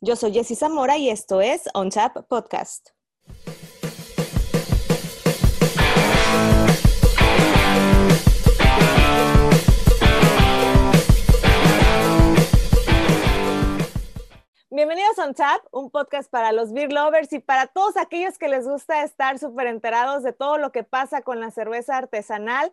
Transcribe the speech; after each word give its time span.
Yo 0.00 0.14
soy 0.14 0.32
Jessy 0.32 0.54
Zamora 0.54 0.96
y 0.96 1.10
esto 1.10 1.40
es 1.40 1.68
On 1.74 1.90
Tap 1.90 2.24
Podcast. 2.28 2.90
Bienvenidos 14.70 15.18
a 15.18 15.24
On 15.24 15.34
Tap, 15.34 15.62
un 15.72 15.90
podcast 15.90 16.30
para 16.30 16.52
los 16.52 16.72
beer 16.72 16.92
lovers 16.92 17.32
y 17.32 17.40
para 17.40 17.66
todos 17.66 17.96
aquellos 17.96 18.38
que 18.38 18.46
les 18.46 18.68
gusta 18.68 19.02
estar 19.02 19.40
súper 19.40 19.66
enterados 19.66 20.22
de 20.22 20.32
todo 20.32 20.58
lo 20.58 20.70
que 20.70 20.84
pasa 20.84 21.22
con 21.22 21.40
la 21.40 21.50
cerveza 21.50 21.96
artesanal 21.96 22.72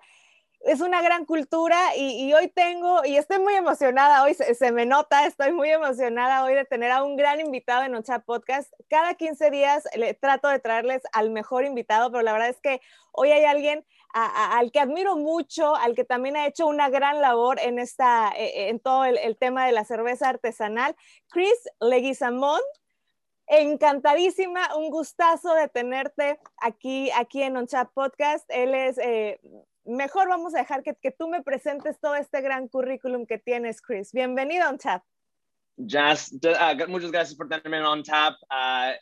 es 0.65 0.81
una 0.81 1.01
gran 1.03 1.25
cultura 1.25 1.95
y, 1.95 2.33
hoy 2.33 2.47
tengo, 2.47 3.05
y 3.05 3.17
estoy 3.17 3.37
muy 3.37 3.53
emocionada, 3.53 4.23
hoy 4.23 4.33
se, 4.33 4.71
me 4.71 4.87
nota, 4.87 5.27
estoy 5.27 5.51
muy 5.51 5.69
emocionada 5.69 6.43
hoy 6.43 6.55
de 6.55 6.65
tener 6.65 6.91
a 6.91 7.03
un 7.03 7.15
gran 7.15 7.39
invitado 7.39 7.83
en 7.83 7.93
Ocha 7.93 8.19
Podcast. 8.19 8.73
Cada 8.89 9.13
15 9.13 9.51
días 9.51 9.83
le 9.95 10.15
trato 10.15 10.47
de 10.47 10.59
traerles 10.59 11.03
al 11.13 11.29
mejor 11.29 11.65
invitado, 11.65 12.09
pero 12.09 12.23
la 12.23 12.33
verdad 12.33 12.49
es 12.49 12.59
que 12.61 12.81
hoy 13.11 13.31
hay 13.31 13.45
alguien 13.45 13.85
al 14.11 14.71
que 14.71 14.79
admiro 14.79 15.17
mucho, 15.17 15.75
al 15.75 15.93
que 15.93 16.03
también 16.03 16.35
ha 16.35 16.47
hecho 16.47 16.65
una 16.65 16.89
gran 16.89 17.21
labor 17.21 17.59
en, 17.59 17.77
esta, 17.77 18.31
e, 18.35 18.45
e, 18.45 18.69
en 18.69 18.79
todo 18.79 19.05
el, 19.05 19.37
tema 19.37 19.67
de 19.67 19.71
la 19.71 19.85
cerveza 19.85 20.29
artesanal, 20.29 20.95
Chris 21.29 21.69
Leguizamón. 21.79 22.61
Encantadísima, 23.47 24.75
un 24.75 24.89
gustazo 24.89 25.53
de 25.53 25.67
tenerte 25.67 26.39
aquí, 26.57 27.11
aquí 27.11 27.43
en 27.43 27.55
OnChat 27.55 27.91
Podcast. 27.93 28.43
Él 28.49 28.73
es 28.73 28.97
eh, 28.97 29.39
mejor 29.85 30.27
vamos 30.27 30.55
a 30.55 30.59
dejar 30.59 30.83
que, 30.83 30.95
que, 30.95 31.11
tú 31.11 31.27
me 31.27 31.43
presentes 31.43 31.99
todo 31.99 32.15
este 32.15 32.41
gran 32.41 32.67
currículum 32.67 33.25
que 33.25 33.37
tienes, 33.37 33.81
Chris. 33.81 34.11
Bienvenido 34.11 34.65
a 34.65 34.69
OnTap. 34.69 35.03
Jazz, 35.77 36.31
uh, 36.33 36.89
muchas 36.89 37.11
gracias 37.11 37.35
por 37.35 37.47
tenerme 37.47 37.77
en 37.77 37.85
OnTap. 37.85 38.35
Uh, 38.43 38.93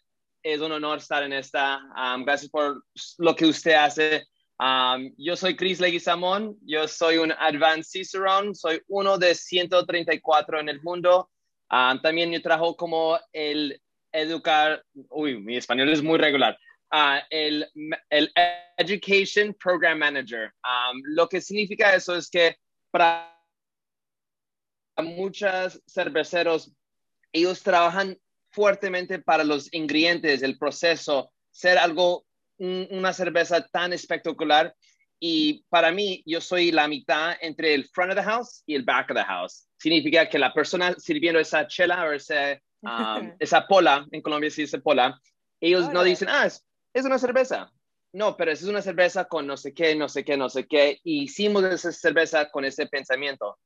es 0.41 0.59
un 0.59 0.71
honor 0.71 0.97
estar 0.97 1.23
en 1.23 1.33
esta. 1.33 1.79
Um, 1.95 2.25
gracias 2.25 2.49
por 2.49 2.83
lo 3.17 3.35
que 3.35 3.45
usted 3.45 3.73
hace. 3.73 4.27
Um, 4.59 5.13
yo 5.17 5.35
soy 5.35 5.55
Chris 5.55 5.79
Leguizamón, 5.79 6.57
yo 6.65 6.87
soy 6.87 7.17
un 7.17 7.31
Advanced 7.31 7.91
Cicerone, 7.91 8.53
soy 8.53 8.81
uno 8.87 9.17
de 9.17 9.35
134 9.35 10.59
en 10.59 10.69
el 10.69 10.81
mundo. 10.83 11.29
Um, 11.71 11.99
también 12.01 12.31
yo 12.31 12.41
trabajo 12.41 12.75
como 12.75 13.17
el 13.31 13.81
educar, 14.11 14.83
uy, 15.09 15.39
mi 15.39 15.57
español 15.57 15.89
es 15.89 16.03
muy 16.03 16.19
regular, 16.19 16.57
Ah, 16.95 17.23
el, 17.31 17.67
el, 18.11 18.31
Education 18.77 19.51
Program 19.55 19.97
Manager. 19.97 20.53
Um, 20.63 21.01
lo 21.15 21.27
que 21.27 21.41
significa 21.41 21.95
eso 21.95 22.15
es 22.15 22.29
que 22.29 22.55
para 22.91 23.35
muchos 24.97 25.81
cerveceros, 25.87 26.71
ellos 27.31 27.63
trabajan 27.63 28.15
fuertemente 28.51 29.17
para 29.17 29.43
los 29.43 29.73
ingredientes, 29.73 30.43
el 30.43 30.59
proceso, 30.59 31.31
ser 31.49 31.79
algo, 31.79 32.25
una 32.59 33.11
cerveza 33.11 33.67
tan 33.69 33.91
espectacular. 33.91 34.75
Y 35.19 35.65
para 35.69 35.91
mí, 35.91 36.21
yo 36.27 36.41
soy 36.41 36.71
la 36.71 36.87
mitad 36.87 37.35
entre 37.41 37.73
el 37.73 37.89
front 37.89 38.11
of 38.11 38.17
the 38.17 38.23
house 38.23 38.61
y 38.67 38.75
el 38.75 38.83
back 38.83 39.09
of 39.09 39.17
the 39.17 39.23
house. 39.23 39.67
Significa 39.79 40.29
que 40.29 40.37
la 40.37 40.53
persona 40.53 40.93
sirviendo 40.99 41.39
esa 41.39 41.65
chela 41.65 42.05
o 42.05 42.11
esa, 42.11 42.61
um, 42.81 43.35
esa 43.39 43.65
pola, 43.65 44.05
en 44.11 44.21
Colombia 44.21 44.51
se 44.51 44.61
dice 44.61 44.77
pola, 44.77 45.19
ellos 45.59 45.91
no 45.91 46.03
dicen, 46.03 46.27
ah, 46.29 46.45
es 46.45 46.63
una 47.05 47.19
cerveza. 47.19 47.71
No, 48.11 48.37
pero 48.37 48.51
es 48.51 48.63
una 48.63 48.81
cerveza 48.81 49.25
con 49.25 49.47
no 49.47 49.57
sé 49.57 49.73
qué, 49.73 49.95
no 49.95 50.07
sé 50.07 50.23
qué, 50.23 50.37
no 50.37 50.49
sé 50.49 50.67
qué. 50.67 50.99
Y 51.03 51.23
hicimos 51.23 51.63
esa 51.63 51.91
cerveza 51.91 52.49
con 52.51 52.63
ese 52.63 52.85
pensamiento. 52.85 53.57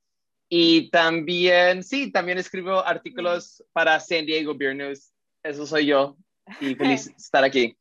Y 0.48 0.90
también, 0.90 1.82
sí, 1.82 2.10
también 2.10 2.38
escribo 2.38 2.84
artículos 2.84 3.62
para 3.74 4.00
San 4.00 4.24
Diego 4.24 4.54
Beer 4.56 4.74
News. 4.74 5.12
Eso 5.42 5.66
soy 5.66 5.86
yo. 5.86 6.16
Y 6.60 6.74
feliz 6.74 7.06
de 7.06 7.12
estar 7.18 7.44
aquí. 7.44 7.76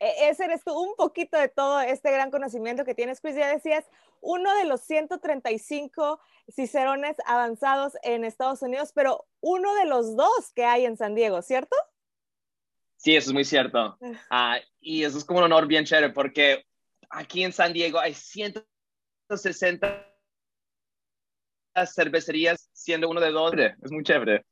E-, 0.00 0.28
ese 0.30 0.44
eres 0.44 0.64
tú, 0.64 0.72
un 0.72 0.94
poquito 0.96 1.38
de 1.38 1.48
todo 1.48 1.80
este 1.80 2.10
gran 2.10 2.30
conocimiento 2.30 2.84
que 2.84 2.94
tienes, 2.94 3.20
Chris. 3.20 3.36
Ya 3.36 3.48
decías, 3.48 3.84
uno 4.22 4.54
de 4.56 4.64
los 4.64 4.80
135 4.80 6.20
cicerones 6.48 7.16
avanzados 7.26 7.92
en 8.02 8.24
Estados 8.24 8.62
Unidos, 8.62 8.92
pero 8.94 9.26
uno 9.40 9.74
de 9.74 9.84
los 9.84 10.16
dos 10.16 10.52
que 10.54 10.64
hay 10.64 10.86
en 10.86 10.96
San 10.96 11.14
Diego, 11.14 11.42
¿cierto? 11.42 11.76
Sí, 12.96 13.14
eso 13.14 13.30
es 13.30 13.34
muy 13.34 13.44
cierto. 13.44 13.96
Uh, 14.00 14.56
y 14.80 15.04
eso 15.04 15.18
es 15.18 15.24
como 15.24 15.40
un 15.40 15.44
honor 15.44 15.66
bien 15.66 15.84
chévere 15.84 16.10
porque 16.10 16.64
aquí 17.10 17.44
en 17.44 17.52
San 17.52 17.72
Diego 17.72 17.98
hay 17.98 18.14
160 18.14 20.12
cervecerías, 21.84 22.70
siendo 22.72 23.08
uno 23.08 23.20
de 23.20 23.30
dos. 23.30 23.52
Es 23.82 23.90
muy 23.90 24.02
chévere. 24.02 24.46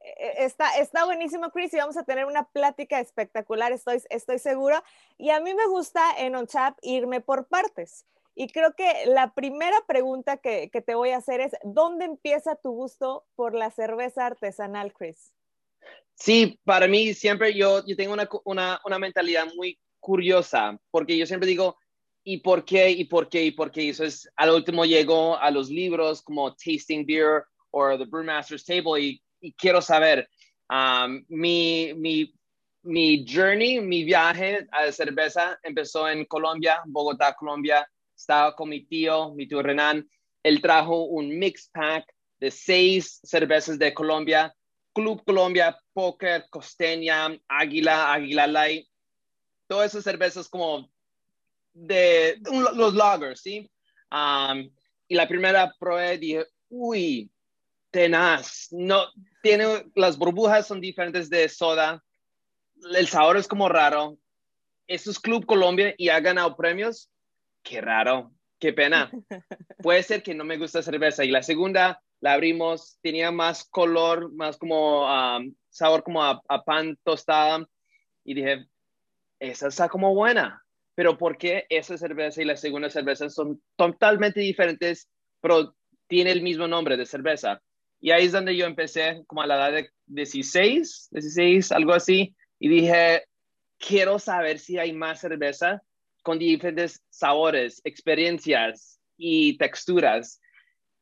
E-, 0.00 0.44
está, 0.44 0.78
está 0.78 1.04
buenísimo, 1.04 1.50
Chris, 1.50 1.74
y 1.74 1.78
vamos 1.78 1.96
a 1.96 2.04
tener 2.04 2.24
una 2.24 2.44
plática 2.48 3.00
espectacular, 3.00 3.72
estoy, 3.72 4.02
estoy 4.08 4.38
segura. 4.38 4.82
Y 5.18 5.30
a 5.30 5.40
mí 5.40 5.52
me 5.54 5.66
gusta 5.66 6.02
en 6.18 6.34
OnChap 6.34 6.78
irme 6.82 7.20
por 7.20 7.48
partes. 7.48 8.06
Y 8.34 8.48
creo 8.48 8.74
que 8.74 9.04
la 9.06 9.34
primera 9.34 9.76
pregunta 9.86 10.38
que, 10.38 10.70
que 10.70 10.80
te 10.80 10.94
voy 10.94 11.10
a 11.10 11.18
hacer 11.18 11.40
es, 11.40 11.52
¿dónde 11.64 12.06
empieza 12.06 12.56
tu 12.56 12.70
gusto 12.70 13.26
por 13.34 13.54
la 13.54 13.70
cerveza 13.70 14.24
artesanal, 14.24 14.94
Chris? 14.94 15.34
Sí, 16.24 16.56
para 16.62 16.86
mí 16.86 17.14
siempre 17.14 17.52
yo, 17.52 17.84
yo 17.84 17.96
tengo 17.96 18.12
una, 18.12 18.28
una, 18.44 18.80
una, 18.84 18.98
mentalidad 19.00 19.44
muy 19.56 19.76
curiosa, 19.98 20.78
porque 20.92 21.18
yo 21.18 21.26
siempre 21.26 21.48
digo, 21.48 21.76
¿y 22.22 22.38
por 22.38 22.64
qué? 22.64 22.90
¿Y 22.90 23.06
por 23.06 23.28
qué? 23.28 23.44
¿Y 23.44 23.50
por 23.50 23.72
qué? 23.72 23.82
Y 23.82 23.88
eso 23.88 24.04
es, 24.04 24.30
al 24.36 24.50
último 24.50 24.84
llego 24.84 25.36
a 25.36 25.50
los 25.50 25.68
libros 25.68 26.22
como 26.22 26.54
Tasting 26.54 27.04
Beer 27.04 27.42
o 27.72 27.98
The 27.98 28.04
Brewmaster's 28.04 28.64
Table 28.64 29.00
y, 29.00 29.20
y 29.40 29.52
quiero 29.54 29.82
saber, 29.82 30.28
um, 30.70 31.24
mi, 31.26 31.92
mi, 31.96 32.32
mi 32.82 33.26
journey, 33.26 33.80
mi 33.80 34.04
viaje 34.04 34.64
a 34.70 34.86
la 34.86 34.92
cerveza 34.92 35.58
empezó 35.64 36.08
en 36.08 36.24
Colombia, 36.26 36.82
Bogotá, 36.86 37.34
Colombia. 37.34 37.84
Estaba 38.16 38.54
con 38.54 38.68
mi 38.68 38.84
tío, 38.84 39.34
mi 39.34 39.48
tío 39.48 39.60
Renan. 39.60 40.08
Él 40.44 40.62
trajo 40.62 41.02
un 41.02 41.36
mix 41.36 41.68
pack 41.74 42.04
de 42.38 42.52
seis 42.52 43.18
cervezas 43.24 43.76
de 43.76 43.92
Colombia 43.92 44.54
Club 44.92 45.22
Colombia, 45.24 45.78
Poker, 45.92 46.46
Costeña, 46.50 47.28
Águila, 47.48 48.12
Águila 48.12 48.46
Light, 48.46 48.86
todas 49.66 49.90
esas 49.92 50.04
cervezas 50.04 50.48
como 50.48 50.90
de, 51.72 52.38
los 52.74 52.94
lagers, 52.94 53.40
¿sí? 53.40 53.70
y 55.08 55.14
la 55.14 55.28
primera 55.28 55.74
probé, 55.78 56.18
dije, 56.18 56.46
uy, 56.68 57.30
tenaz, 57.90 58.68
no, 58.70 59.04
tiene, 59.42 59.86
las 59.94 60.18
burbujas 60.18 60.66
son 60.66 60.80
diferentes 60.80 61.30
de 61.30 61.48
soda, 61.48 62.02
el 62.94 63.08
sabor 63.08 63.36
es 63.36 63.48
como 63.48 63.68
raro. 63.68 64.18
Esto 64.86 65.10
es 65.10 65.20
Club 65.20 65.46
Colombia 65.46 65.94
y 65.96 66.08
ha 66.08 66.20
ganado 66.20 66.56
premios. 66.56 67.10
Qué 67.62 67.80
raro, 67.80 68.32
qué 68.58 68.72
pena. 68.72 69.10
Puede 69.82 70.02
ser 70.02 70.22
que 70.22 70.34
no 70.34 70.44
me 70.44 70.58
gusta 70.58 70.82
cerveza. 70.82 71.24
Y 71.24 71.30
la 71.30 71.42
segunda, 71.42 72.02
la 72.22 72.34
abrimos, 72.34 72.98
tenía 73.02 73.32
más 73.32 73.64
color, 73.64 74.32
más 74.32 74.56
como 74.56 75.06
sabor 75.68 76.04
como 76.04 76.22
a, 76.22 76.40
pan 76.64 76.96
tostada 77.02 77.68
y 78.24 78.34
dije, 78.34 78.66
esa 79.40 79.66
está 79.66 79.88
como 79.88 80.14
buena, 80.14 80.64
pero 80.94 81.18
¿por 81.18 81.36
qué 81.36 81.66
esa 81.68 81.98
cerveza 81.98 82.40
y 82.40 82.44
la 82.44 82.56
segunda 82.56 82.88
cerveza 82.90 83.28
son 83.28 83.60
totalmente 83.74 84.38
diferentes, 84.38 85.08
pero 85.40 85.74
tiene 86.06 86.30
el 86.30 86.42
mismo 86.42 86.68
nombre 86.68 86.96
de 86.96 87.06
cerveza? 87.06 87.60
Y 88.00 88.12
ahí 88.12 88.26
es 88.26 88.32
donde 88.32 88.56
yo 88.56 88.66
empecé 88.66 89.24
como 89.26 89.42
a 89.42 89.46
la 89.46 89.56
edad 89.56 89.72
de 89.72 89.90
16, 90.06 91.08
16, 91.10 91.72
algo 91.72 91.92
así, 91.92 92.36
y 92.60 92.68
dije, 92.68 93.24
quiero 93.78 94.20
saber 94.20 94.60
si 94.60 94.78
hay 94.78 94.92
más 94.92 95.20
cerveza 95.20 95.82
con 96.22 96.38
diferentes 96.38 97.02
sabores, 97.10 97.80
experiencias 97.82 99.00
y 99.16 99.56
texturas. 99.58 100.40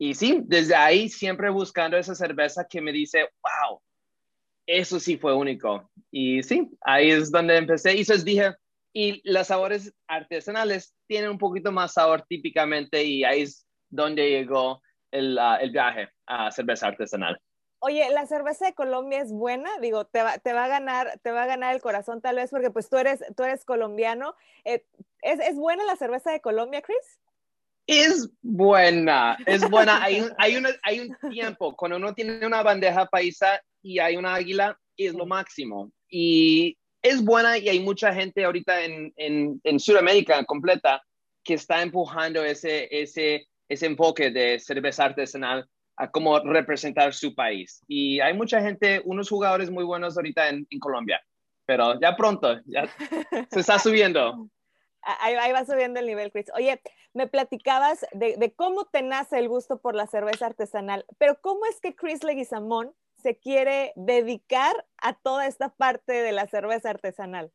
Y 0.02 0.14
sí, 0.14 0.40
desde 0.46 0.74
ahí 0.74 1.10
siempre 1.10 1.50
buscando 1.50 1.98
esa 1.98 2.14
cerveza 2.14 2.66
que 2.66 2.80
me 2.80 2.90
dice, 2.90 3.28
wow, 3.42 3.82
eso 4.66 4.98
sí 4.98 5.18
fue 5.18 5.34
único. 5.34 5.90
Y 6.10 6.42
sí, 6.42 6.70
ahí 6.80 7.10
es 7.10 7.30
donde 7.30 7.58
empecé. 7.58 7.94
Y 7.94 8.00
entonces 8.00 8.24
dije, 8.24 8.54
y 8.94 9.20
los 9.30 9.48
sabores 9.48 9.92
artesanales 10.08 10.94
tienen 11.06 11.28
un 11.28 11.36
poquito 11.36 11.70
más 11.70 11.92
sabor 11.92 12.24
típicamente 12.26 13.04
y 13.04 13.24
ahí 13.24 13.42
es 13.42 13.66
donde 13.90 14.30
llegó 14.30 14.80
el, 15.10 15.38
ah, 15.38 15.58
viaje 15.70 16.08
a 16.26 16.50
cerveza 16.50 16.86
artesanal. 16.86 17.38
Oye, 17.80 18.08
la 18.08 18.24
cerveza 18.24 18.64
de 18.64 18.74
Colombia 18.74 19.20
es 19.20 19.30
buena, 19.30 19.68
digo, 19.80 20.06
te 20.06 20.22
va, 20.22 20.32
a 20.32 20.68
ganar, 20.68 21.18
te 21.22 21.30
va 21.30 21.42
a 21.42 21.46
ganar 21.46 21.74
el 21.74 21.82
corazón 21.82 22.22
tal 22.22 22.36
vez 22.36 22.48
porque 22.48 22.70
pues 22.70 22.88
tú 22.88 22.96
eres, 22.96 23.22
tú 23.36 23.42
eres 23.42 23.66
colombiano. 23.66 24.34
Eh, 24.64 24.82
¿es, 25.20 25.40
¿Es 25.40 25.56
buena 25.56 25.84
la 25.84 25.96
cerveza 25.96 26.30
de 26.30 26.40
Colombia, 26.40 26.80
Chris? 26.80 27.20
Es 27.90 28.30
buena, 28.40 29.36
es 29.46 29.68
buena. 29.68 30.00
Hay 30.04 30.20
un, 30.20 30.32
hay, 30.38 30.62
hay 30.82 31.00
un 31.00 31.30
tiempo, 31.30 31.74
cuando 31.76 31.96
uno 31.96 32.14
tiene 32.14 32.46
una 32.46 32.62
bandeja 32.62 33.06
paisa 33.06 33.60
y 33.82 33.98
hay 33.98 34.16
una 34.16 34.34
águila, 34.34 34.78
es 34.96 35.14
lo 35.14 35.26
máximo. 35.26 35.90
Y 36.08 36.76
es 37.02 37.22
buena 37.22 37.58
y 37.58 37.68
hay 37.68 37.80
mucha 37.80 38.12
gente 38.12 38.44
ahorita 38.44 38.84
en, 38.84 39.12
en, 39.16 39.60
en 39.64 39.80
Sudamérica 39.80 40.44
completa 40.44 41.02
que 41.42 41.54
está 41.54 41.82
empujando 41.82 42.44
ese, 42.44 42.88
ese, 42.90 43.48
ese 43.68 43.86
enfoque 43.86 44.30
de 44.30 44.58
cerveza 44.58 45.04
artesanal 45.04 45.68
a 45.96 46.10
cómo 46.10 46.38
representar 46.40 47.12
su 47.12 47.34
país. 47.34 47.82
Y 47.88 48.20
hay 48.20 48.34
mucha 48.34 48.60
gente, 48.60 49.02
unos 49.04 49.28
jugadores 49.28 49.70
muy 49.70 49.84
buenos 49.84 50.16
ahorita 50.16 50.48
en, 50.48 50.66
Colombia, 50.80 51.20
pero 51.66 52.00
ya 52.00 52.16
pronto, 52.16 52.60
ya 52.66 52.88
se 53.50 53.60
está 53.60 53.78
subiendo. 53.78 54.48
Ahí, 55.02 55.52
va 55.52 55.64
subiendo 55.64 56.00
el 56.00 56.06
nivel, 56.06 56.30
Chris. 56.30 56.50
Oye, 56.54 56.80
me 57.14 57.26
platicabas 57.26 58.06
de, 58.12 58.52
cómo 58.54 58.84
te 58.84 59.02
nace 59.02 59.38
el 59.38 59.48
gusto 59.48 59.80
por 59.80 59.94
la 59.94 60.06
cerveza 60.06 60.46
artesanal, 60.46 61.04
pero 61.18 61.40
¿cómo 61.40 61.64
es 61.66 61.80
que 61.80 61.94
Chris 61.94 62.22
Leguizamón 62.22 62.94
se 63.16 63.36
quiere 63.36 63.92
dedicar 63.96 64.86
a 64.98 65.14
toda 65.14 65.46
esta 65.46 65.70
parte 65.70 66.12
de 66.12 66.32
la 66.32 66.46
cerveza 66.46 66.90
artesanal? 66.90 67.50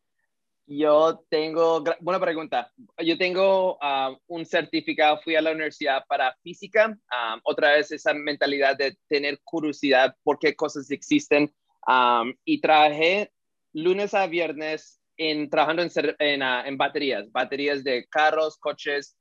Yo 0.67 1.23
tengo, 1.29 1.83
buena 1.99 2.19
pregunta. 2.19 2.71
Yo 2.97 3.17
tengo 3.19 3.77
ah, 3.81 4.17
un 4.25 4.45
certificado, 4.45 5.21
fui 5.21 5.35
a 5.35 5.41
la 5.41 5.51
universidad 5.51 6.03
para 6.07 6.35
física, 6.41 6.97
ah, 7.11 7.39
otra 7.43 7.73
vez 7.73 7.91
esa 7.91 8.15
mentalidad 8.15 8.75
de 8.75 8.97
tener 9.07 9.39
curiosidad 9.43 10.15
por 10.23 10.39
qué 10.39 10.55
cosas 10.55 10.89
existen 10.89 11.53
ah, 11.85 12.23
y 12.43 12.61
trabajé 12.61 13.31
lunes 13.73 14.15
a 14.15 14.25
viernes 14.25 14.99
en, 15.17 15.49
trabajando 15.49 15.83
en, 15.83 16.41
en, 16.41 16.77
baterías, 16.77 17.31
baterías 17.31 17.83
de 17.83 18.05
carros, 18.07 18.57
coches 18.57 19.15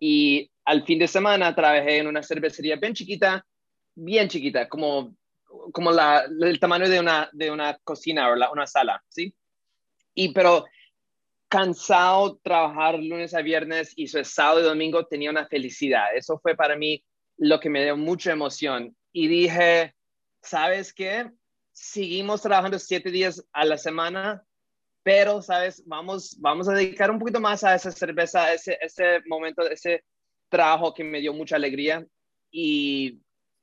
y 0.00 0.50
al 0.64 0.84
fin 0.84 0.98
de 0.98 1.08
semana 1.08 1.54
trabajé 1.54 1.98
en 1.98 2.06
una 2.06 2.22
cervecería 2.22 2.76
bien 2.76 2.94
chiquita, 2.94 3.44
bien 3.94 4.28
chiquita, 4.28 4.68
como, 4.68 5.16
como 5.72 5.90
la, 5.90 6.24
el 6.40 6.60
tamaño 6.60 6.88
de 6.88 7.00
una, 7.00 7.28
de 7.32 7.50
una 7.50 7.76
cocina 7.82 8.30
o 8.30 8.52
una 8.52 8.66
sala, 8.66 9.02
¿sí? 9.08 9.34
Y 10.14 10.32
pero 10.32 10.64
cansado 11.48 12.38
trabajar 12.42 12.98
lunes 12.98 13.34
a 13.34 13.42
viernes 13.42 13.92
y 13.96 14.08
su 14.08 14.22
sábado 14.24 14.60
y 14.60 14.64
domingo 14.64 15.06
tenía 15.06 15.30
una 15.30 15.46
felicidad. 15.46 16.14
Eso 16.14 16.38
fue 16.38 16.56
para 16.56 16.76
mí 16.76 17.04
lo 17.36 17.60
que 17.60 17.70
me 17.70 17.84
dio 17.84 17.96
mucha 17.96 18.32
emoción. 18.32 18.96
Y 19.12 19.28
dije, 19.28 19.94
¿sabes 20.42 20.92
qué? 20.92 21.30
Seguimos 21.72 22.42
trabajando 22.42 22.78
siete 22.78 23.10
días 23.10 23.46
a 23.52 23.64
la 23.64 23.78
semana, 23.78 24.42
pero, 25.06 25.40
¿sabes? 25.40 25.84
Vamos, 25.86 26.36
vamos 26.40 26.68
a 26.68 26.74
dedicar 26.74 27.12
un 27.12 27.20
poquito 27.20 27.38
más 27.38 27.62
a 27.62 27.76
esa 27.76 27.92
cerveza, 27.92 28.46
a 28.46 28.54
ese, 28.54 28.76
ese 28.80 29.20
momento, 29.26 29.62
ese 29.70 30.02
trabajo 30.48 30.92
que 30.92 31.04
me 31.04 31.20
dio 31.20 31.32
mucha 31.32 31.54
alegría. 31.54 32.04
Y, 32.50 33.20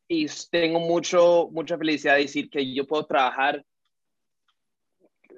y 0.07 0.25
tengo 0.50 0.80
mucho, 0.80 1.50
mucha 1.51 1.78
felicidad 1.78 2.16
de 2.16 2.22
decir 2.22 2.50
que 2.50 2.74
yo 2.74 2.88
puedo 2.88 3.06
trabajar 3.06 3.62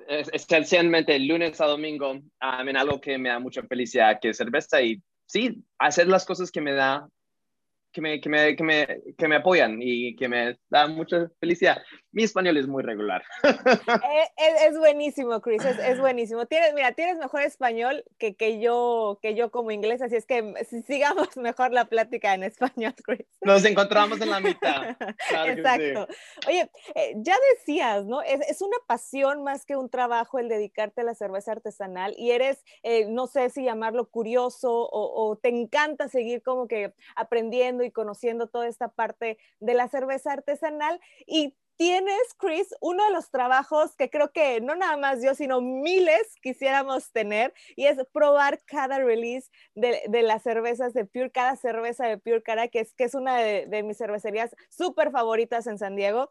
esencialmente 0.08 1.18
lunes 1.18 1.60
a 1.60 1.66
domingo 1.66 2.12
um, 2.12 2.24
en 2.70 2.78
algo 2.78 3.02
que 3.02 3.18
me 3.18 3.30
da 3.30 3.40
mucha 3.40 3.64
felicidad, 3.64 4.20
que 4.22 4.30
es 4.30 4.38
cerveza 4.38 4.84
y 4.84 5.02
sí, 5.26 5.64
hacer 5.80 6.08
las 6.08 6.24
cosas 6.24 6.52
que 6.52 6.62
me 6.62 6.74
da 6.74 7.10
que 7.96 8.02
me, 8.02 8.20
que 8.20 8.28
me, 8.30 8.56
que 8.58 8.64
me, 8.64 9.02
que 9.18 9.28
me 9.30 9.38
apoyan 9.38 9.80
y 9.82 10.18
que 10.18 10.28
me 10.28 10.60
da 10.70 10.86
mucha 10.86 11.30
felicidad. 11.40 11.82
Mi 12.12 12.24
español 12.24 12.58
es 12.58 12.68
muy 12.68 12.84
regular. 12.84 13.24
Eh, 13.86 14.28
es, 14.38 14.72
es, 14.72 14.78
buenísimo, 14.78 15.42
Chris, 15.42 15.64
es, 15.64 15.78
es, 15.80 16.00
buenísimo. 16.00 16.46
Tienes, 16.46 16.74
mira, 16.74 16.92
tienes 16.92 17.18
mejor 17.18 17.42
español 17.42 18.04
que, 18.18 18.36
que, 18.36 18.60
yo, 18.60 19.20
que 19.22 19.36
yo 19.36 19.52
como 19.52 19.72
inglés, 19.72 20.02
así 20.02 20.16
es 20.16 20.26
que 20.26 20.54
sigamos 20.86 21.30
mejor 21.38 21.72
la 21.72 21.86
plática 21.86 22.34
en 22.34 22.44
español, 22.44 22.94
Chris. 23.04 23.26
Nos 23.42 23.64
encontramos 23.66 24.20
en 24.22 24.30
la 24.30 24.40
mitad. 24.40 24.96
Exacto. 25.48 26.08
Oye, 26.48 26.70
eh, 26.96 27.14
ya 27.18 27.36
decías, 27.54 28.06
¿no? 28.06 28.22
Es, 28.22 28.42
es, 28.50 28.62
una 28.62 28.78
pasión 28.88 29.44
más 29.44 29.66
que 29.66 29.76
un 29.76 29.90
trabajo 29.90 30.40
el 30.40 30.50
dedicarte 30.50 31.02
a 31.02 31.06
la 31.06 31.16
cerveza 31.16 31.54
artesanal 31.54 32.14
y 32.18 32.32
eres, 32.32 32.64
eh, 32.84 33.06
no 33.08 33.28
sé 33.28 33.50
si 33.50 33.64
llamarlo 33.64 34.10
curioso 34.10 34.72
o, 34.72 35.30
o 35.30 35.38
te 35.38 35.50
encanta 35.50 36.10
seguir 36.10 36.42
como 36.44 36.68
que 36.68 36.94
aprendiendo 37.16 37.85
y 37.86 37.92
conociendo 37.92 38.48
toda 38.48 38.68
esta 38.68 38.90
parte 38.90 39.38
de 39.60 39.74
la 39.74 39.88
cerveza 39.88 40.34
artesanal. 40.34 41.00
Y 41.26 41.56
tienes, 41.78 42.34
Chris, 42.38 42.74
uno 42.82 43.04
de 43.06 43.12
los 43.12 43.30
trabajos 43.30 43.96
que 43.96 44.10
creo 44.10 44.32
que 44.32 44.62
no 44.62 44.76
nada 44.76 44.98
más 44.98 45.22
yo, 45.22 45.36
sino 45.36 45.62
miles 45.62 46.36
quisiéramos 46.42 47.12
tener, 47.12 47.54
y 47.76 47.86
es 47.86 47.98
probar 48.12 48.60
cada 48.66 49.00
release 49.00 49.50
de, 49.76 50.02
de 50.08 50.22
las 50.22 50.44
cervezas 50.44 50.94
de 50.94 51.06
Pure, 51.06 51.32
cada 51.32 51.56
cerveza 51.56 52.08
de 52.08 52.18
Pure 52.18 52.44
Cara, 52.44 52.68
que 52.68 52.82
es, 52.82 52.94
que 52.94 53.04
es 53.06 53.16
una 53.16 53.38
de, 53.38 53.66
de 53.68 53.84
mis 53.84 53.98
cervecerías 53.98 54.56
súper 54.70 55.12
favoritas 55.12 55.68
en 55.68 55.78
San 55.78 55.96
Diego 55.96 56.30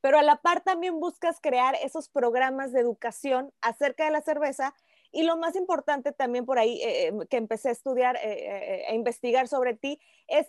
pero 0.00 0.18
a 0.18 0.22
la 0.22 0.36
par 0.36 0.62
también 0.62 0.98
buscas 0.98 1.40
crear 1.40 1.74
esos 1.82 2.08
programas 2.08 2.72
de 2.72 2.80
educación 2.80 3.52
acerca 3.60 4.04
de 4.04 4.10
la 4.10 4.22
cerveza 4.22 4.74
y 5.12 5.22
lo 5.24 5.36
más 5.36 5.56
importante 5.56 6.12
también 6.12 6.46
por 6.46 6.58
ahí 6.58 6.80
eh, 6.82 7.08
eh, 7.08 7.12
que 7.28 7.36
empecé 7.36 7.68
a 7.68 7.72
estudiar 7.72 8.16
e 8.16 8.86
eh, 8.90 8.94
investigar 8.94 9.48
sobre 9.48 9.74
ti 9.74 9.98
es 10.28 10.46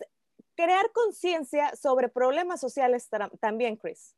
crear 0.54 0.90
conciencia 0.92 1.74
sobre 1.76 2.08
problemas 2.08 2.60
sociales 2.60 3.08
también, 3.40 3.76
Chris. 3.76 4.14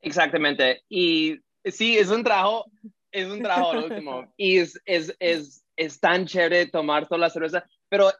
Exactamente. 0.00 0.82
Y 0.88 1.40
sí, 1.64 1.98
es 1.98 2.10
un 2.10 2.22
trabajo, 2.22 2.66
es 3.10 3.26
un 3.28 3.42
trabajo 3.42 3.78
último. 3.78 4.32
Y 4.36 4.58
es, 4.58 4.80
es, 4.84 5.16
es, 5.18 5.64
es, 5.76 5.98
tan 5.98 6.26
chévere 6.26 6.66
tomar 6.66 7.08
toda 7.08 7.18
la 7.18 7.30
cerveza, 7.30 7.64
pero 7.88 8.12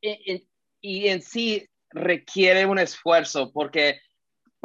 y 0.00 1.08
en 1.08 1.22
sí 1.22 1.68
requiere 1.90 2.66
un 2.66 2.78
esfuerzo 2.78 3.50
porque 3.52 3.98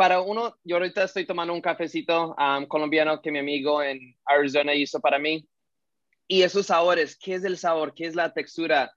para 0.01 0.21
uno, 0.21 0.55
yo 0.63 0.77
ahorita 0.77 1.03
estoy 1.03 1.27
tomando 1.27 1.53
un 1.53 1.61
cafecito 1.61 2.35
um, 2.35 2.65
colombiano 2.65 3.21
que 3.21 3.31
mi 3.31 3.37
amigo 3.37 3.83
en 3.83 4.15
Arizona 4.25 4.73
hizo 4.73 4.99
para 4.99 5.19
mí. 5.19 5.47
Y 6.31 6.43
esos 6.43 6.67
sabores, 6.67 7.17
¿qué 7.17 7.35
es 7.35 7.43
el 7.43 7.57
sabor? 7.57 7.93
¿Qué 7.93 8.05
es 8.05 8.15
la 8.15 8.31
textura? 8.31 8.93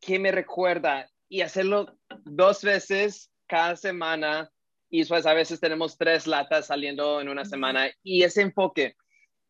¿Qué 0.00 0.18
me 0.18 0.30
recuerda? 0.30 1.08
y 1.28 1.40
hacerlo 1.40 1.98
dos 2.24 2.62
veces 2.62 3.28
cada 3.46 3.74
semana 3.74 4.48
y 4.88 5.04
pues 5.04 5.26
a 5.26 5.34
veces 5.34 5.58
tenemos 5.58 5.98
tres 5.98 6.28
latas 6.28 6.68
saliendo 6.68 7.20
en 7.20 7.28
una 7.28 7.44
semana 7.44 7.90
y 8.04 8.22
ese 8.22 8.42
enfoque, 8.42 8.94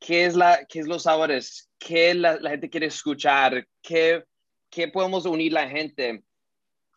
¿qué 0.01 0.25
es, 0.25 0.35
la, 0.35 0.65
qué 0.67 0.81
es 0.81 0.87
los 0.87 1.03
sabores? 1.03 1.71
¿Qué 1.79 2.15
la, 2.15 2.39
gente 2.49 2.71
quiere 2.71 2.87
escuchar? 2.87 3.67
¿Qué, 3.83 4.25
¿Qué 4.71 4.89
podemos 4.89 5.27
unir 5.27 5.53
la 5.53 5.69
gente? 5.69 6.25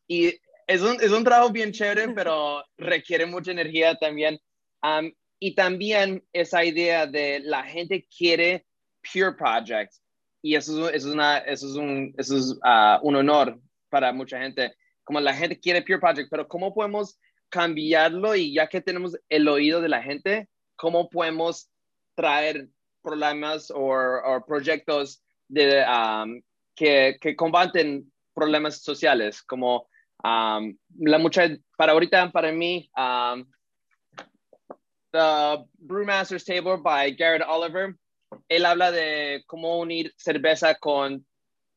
Y 0.08 0.40
es 0.66 0.82
un, 0.82 1.02
es 1.02 1.12
un 1.12 1.26
trabajo 1.26 1.52
bien 1.52 1.74
chévere, 1.74 2.08
pero 2.16 2.64
requiere 2.78 3.26
mucha 3.26 3.52
energía 3.52 3.96
también. 3.96 4.40
y 5.38 5.54
también 5.54 6.26
esa 6.32 6.64
idea 6.64 7.06
de 7.06 7.42
la 7.42 7.64
gente 7.64 8.08
quiere 8.18 8.66
Pure 9.02 9.34
Project. 9.34 9.92
Y 10.42 10.56
eso, 10.56 10.90
es, 10.90 11.06
una, 11.06 11.40
eso 11.40 11.68
es, 11.68 11.76
un, 11.76 12.14
eso 12.18 12.38
es 12.38 12.58
ah, 12.64 13.00
un 13.04 13.16
honor 13.16 13.60
para 13.90 14.14
mucha 14.14 14.40
gente, 14.40 14.76
como 15.04 15.20
la 15.20 15.34
gente 15.34 15.60
quiere 15.60 15.82
Pure 15.82 16.00
Project, 16.00 16.30
pero 16.30 16.48
¿cómo 16.48 16.74
podemos 16.74 17.18
cambiarlo? 17.50 18.36
Y 18.36 18.54
ya 18.54 18.68
que 18.68 18.82
tenemos 18.82 19.18
el 19.30 19.48
oído 19.48 19.82
de 19.82 19.90
la 19.90 20.02
gente, 20.02 20.50
¿cómo 20.76 21.10
podemos 21.10 21.70
traer 22.16 22.68
problemas 23.02 23.72
o 23.74 24.44
proyectos 24.46 25.24
de, 25.48 25.84
um, 25.86 26.42
que, 26.76 27.18
que, 27.22 27.36
combaten 27.36 28.12
problemas 28.34 28.82
sociales? 28.82 29.42
Como 29.42 29.88
um, 30.24 30.78
la 31.00 31.18
mucha, 31.18 31.50
para 31.78 31.94
ahorita, 31.94 32.32
para 32.32 32.52
mí, 32.52 32.90
um, 32.98 33.46
The 35.14 35.66
Brewmaster's 35.80 36.44
Table 36.44 36.78
by 36.78 37.12
Garrett 37.12 37.48
Oliver, 37.48 37.96
él 38.50 38.66
habla 38.66 38.92
de 38.92 39.44
cómo 39.46 39.80
unir 39.80 40.14
cerveza 40.18 40.76
con 40.76 41.26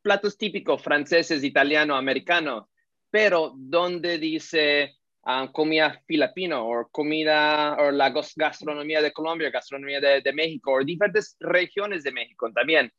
platos 0.02 0.36
típicos 0.36 0.82
franceses, 0.82 1.44
italiano, 1.44 1.96
americano, 1.96 2.70
pero 3.10 3.52
donde 3.56 4.18
dice 4.18 4.96
ah, 5.24 5.48
comida 5.52 6.00
filipino 6.06 6.66
o 6.66 6.88
comida 6.90 7.76
o 7.78 7.90
la 7.90 8.12
gastronomía 8.36 9.02
de 9.02 9.12
Colombia, 9.12 9.50
gastronomía 9.50 10.00
de, 10.00 10.32
México 10.32 10.72
o 10.72 10.84
diferentes 10.84 11.36
regiones 11.40 12.02
de 12.02 12.12
México 12.12 12.50
también. 12.52 12.92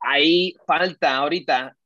Ahí 0.00 0.54
falta 0.66 1.16
ahorita 1.16 1.76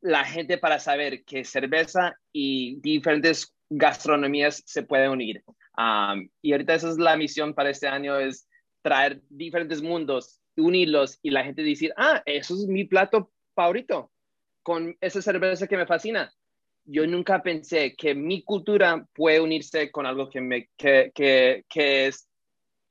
la 0.00 0.24
gente 0.24 0.58
para 0.58 0.78
saber 0.78 1.24
que 1.24 1.44
cerveza 1.44 2.16
y 2.32 2.80
diferentes 2.80 3.54
gastronomías 3.70 4.62
se 4.66 4.82
pueden 4.82 5.10
unir. 5.10 5.42
Ah, 5.76 6.16
y 6.42 6.52
ahorita 6.52 6.74
esa 6.74 6.90
es 6.90 6.98
la 6.98 7.16
misión 7.16 7.54
para 7.54 7.70
este 7.70 7.88
año, 7.88 8.18
es 8.18 8.48
traer 8.82 9.20
diferentes 9.28 9.82
mundos 9.82 10.42
unirlos 10.56 11.18
y 11.22 11.30
la 11.30 11.44
gente 11.44 11.62
decir, 11.62 11.92
ah, 11.96 12.22
eso 12.26 12.54
es 12.54 12.66
mi 12.66 12.84
plato 12.84 13.30
favorito, 13.54 14.10
con 14.62 14.96
esa 15.00 15.22
cerveza 15.22 15.66
que 15.66 15.76
me 15.76 15.86
fascina. 15.86 16.32
Yo 16.84 17.06
nunca 17.06 17.42
pensé 17.42 17.94
que 17.96 18.14
mi 18.14 18.42
cultura 18.42 19.06
puede 19.14 19.40
unirse 19.40 19.90
con 19.90 20.04
algo 20.04 20.28
que, 20.28 21.64
es 21.74 22.28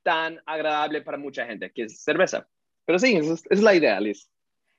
tan 0.02 0.40
agradable 0.46 1.02
para 1.02 1.18
mucha 1.18 1.46
gente, 1.46 1.70
que 1.70 1.84
es 1.84 2.02
cerveza. 2.02 2.48
Pero 2.84 2.98
sí, 2.98 3.16
es, 3.16 3.62
la 3.62 3.74
idea, 3.74 4.00
Liz. 4.00 4.28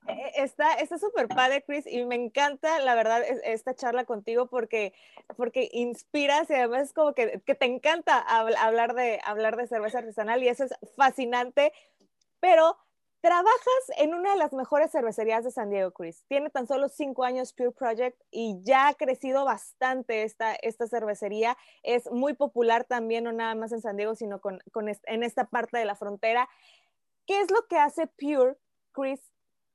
Eh, 0.08 0.32
está 0.36 0.98
súper 0.98 1.28
padre, 1.28 1.64
Chris, 1.64 1.86
y 1.88 2.04
me 2.06 2.16
encanta, 2.16 2.80
la 2.80 2.96
verdad, 2.96 3.22
esta 3.44 3.74
charla 3.74 4.06
contigo 4.06 4.48
porque, 4.48 4.94
porque 5.38 5.70
inspiras 5.72 6.50
y 6.50 6.54
además 6.54 6.84
es 6.84 6.94
como 6.94 7.14
que, 7.14 7.42
que 7.46 7.56
te 7.56 7.66
encanta 7.66 8.20
hablar 8.20 8.96
de, 8.96 9.20
hablar 9.24 9.56
de 9.56 9.68
cerveza 9.68 10.00
artesanal 10.00 10.44
y 10.44 10.50
eso 10.50 10.66
es 10.66 10.74
fascinante 10.96 11.72
pero 12.40 12.78
Trabajas 13.24 13.56
en 14.00 14.14
una 14.14 14.34
de 14.34 14.38
las 14.38 14.52
mejores 14.52 14.92
cervecerías 14.92 15.46
de 15.46 15.52
San 15.52 15.70
Diego, 15.70 15.92
Chris. 15.92 16.26
Tiene 16.28 16.50
tan 16.50 16.68
solo 16.68 16.90
cinco 16.90 17.24
años 17.24 17.54
Pure 17.54 17.72
Project 17.72 18.22
y 18.32 18.60
ya 18.64 18.90
ha 18.90 18.96
crecido 18.96 19.46
bastante 19.46 20.24
esta, 20.24 20.56
esta 20.56 20.88
cervecería. 20.88 21.58
Es 21.84 22.12
muy 22.12 22.34
popular 22.34 22.84
también, 22.84 23.24
no 23.24 23.32
nada 23.32 23.56
más 23.56 23.72
en 23.72 23.80
San 23.80 23.96
Diego, 23.96 24.14
sino 24.16 24.42
con, 24.42 24.60
con 24.74 24.90
en 24.90 25.24
esta 25.24 25.46
parte 25.46 25.78
de 25.78 25.86
la 25.86 25.96
frontera. 25.96 26.50
¿Qué 27.26 27.40
es 27.40 27.50
lo 27.50 27.66
que 27.70 27.78
hace 27.78 28.08
Pure, 28.08 28.58
Chris, 28.92 29.22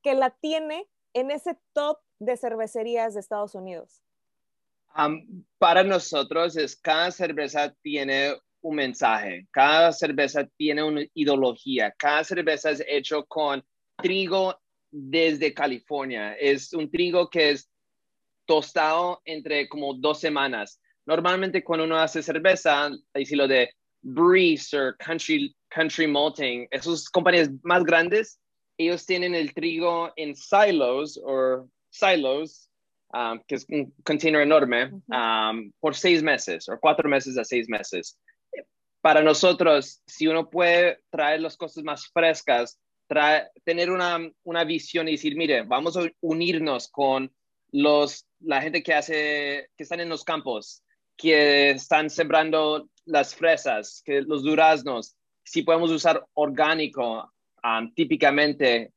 que 0.09 0.15
la 0.15 0.31
tiene 0.31 0.87
en 1.13 1.31
ese 1.31 1.59
top 1.75 1.99
de 2.19 2.39
cervecerías 2.39 3.13
de 3.13 3.21
Estados 3.21 3.55
Unidos? 3.55 4.03
para 5.59 5.85
nosotros 5.85 6.57
es 6.57 6.75
cada 6.75 7.11
cerveza 7.13 7.73
tiene 7.83 8.35
un 8.63 8.75
mensaje, 8.75 9.47
cada 9.53 9.93
cerveza 9.93 10.49
tiene 10.57 10.83
una 10.83 11.03
ideología, 11.15 11.95
cada 11.97 12.25
cerveza 12.25 12.71
es 12.71 12.83
hecho 12.89 13.25
con 13.27 13.63
trigo 13.99 14.59
desde 14.91 15.55
California. 15.55 16.33
Es 16.33 16.73
un 16.73 16.91
trigo 16.91 17.29
que 17.29 17.51
es 17.51 17.71
tostado 18.47 19.21
entre 19.27 19.69
como 19.69 19.93
dos 19.95 20.19
semanas. 20.19 20.81
Normalmente 21.07 21.63
cuando 21.63 21.85
uno 21.85 21.97
hace 21.97 22.23
cerveza, 22.23 22.91
ahí 23.13 23.25
lo 23.27 23.47
de 23.47 23.71
Breeze 24.01 24.77
o 24.77 24.95
Country, 24.99 25.55
Country 25.69 26.09
Malting, 26.09 26.67
esas 26.71 27.09
compañías 27.11 27.51
más 27.63 27.85
grandes, 27.85 28.41
ellos 28.79 29.05
tienen 29.05 29.35
el 29.35 29.53
trigo 29.53 30.13
en 30.17 30.35
silos 30.37 31.21
o 31.23 31.69
silos, 31.91 32.71
um, 33.13 33.41
que 33.47 33.57
es 33.57 33.67
un 33.69 33.93
container 34.05 34.43
enorme, 34.43 34.93
um, 35.09 35.73
por 35.81 35.95
seis 35.95 36.23
meses 36.23 36.69
o 36.69 36.79
cuatro 36.81 37.09
meses 37.09 37.37
a 37.37 37.45
seis 37.45 37.69
meses. 37.69 38.19
Para 39.01 39.23
nosotros, 39.23 40.01
si 40.07 40.27
uno 40.27 40.49
puede 40.49 41.01
traer 41.11 41.41
las 41.41 41.57
cosas 41.57 41.83
más 41.83 42.07
frescas, 42.13 42.79
tener 43.65 43.91
una, 43.91 44.19
una 44.45 44.65
visión 44.65 45.09
y 45.09 45.13
decir, 45.13 45.35
mire, 45.37 45.63
vamos 45.63 45.97
a 45.97 46.09
unirnos 46.21 46.89
con 46.89 47.33
los, 47.73 48.27
la 48.41 48.61
gente 48.61 48.83
que 48.83 48.95
hace, 48.95 49.71
que 49.77 49.83
están 49.83 50.01
en 50.01 50.09
los 50.09 50.25
campos, 50.25 50.83
que 51.17 51.71
están 51.71 52.11
sembrando 52.11 52.89
las 53.07 53.35
fresas, 53.35 54.03
que 54.05 54.21
los 54.23 54.43
duraznos, 54.43 55.17
si 55.43 55.63
podemos 55.63 55.91
usar 55.91 56.25
orgánico, 56.35 57.33
um, 57.65 57.93
típicamente, 57.95 58.93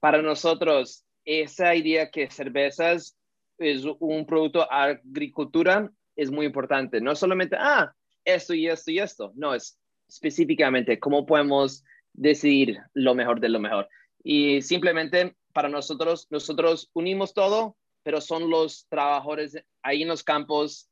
para 0.00 0.22
nosotros, 0.22 1.04
esa 1.24 1.74
idea 1.74 2.10
que 2.10 2.30
cervezas 2.30 3.16
es 3.58 3.84
un 3.98 4.24
producto 4.24 4.70
agricultura 4.70 5.90
es 6.16 6.30
muy 6.30 6.46
importante. 6.46 7.00
No 7.00 7.14
solamente, 7.14 7.56
ah, 7.58 7.92
esto 8.24 8.54
y 8.54 8.68
esto 8.68 8.90
y 8.90 8.98
esto. 8.98 9.32
No, 9.36 9.54
es 9.54 9.78
específicamente 10.08 10.98
cómo 10.98 11.26
podemos 11.26 11.84
decidir 12.12 12.78
lo 12.94 13.14
mejor 13.14 13.40
de 13.40 13.48
lo 13.48 13.60
mejor. 13.60 13.88
Y 14.22 14.62
simplemente 14.62 15.36
para 15.52 15.68
nosotros, 15.68 16.26
nosotros 16.30 16.90
unimos 16.92 17.34
todo, 17.34 17.76
pero 18.02 18.20
son 18.20 18.50
los 18.50 18.86
trabajadores 18.88 19.56
ahí 19.82 20.02
en 20.02 20.08
los 20.08 20.22
campos, 20.22 20.88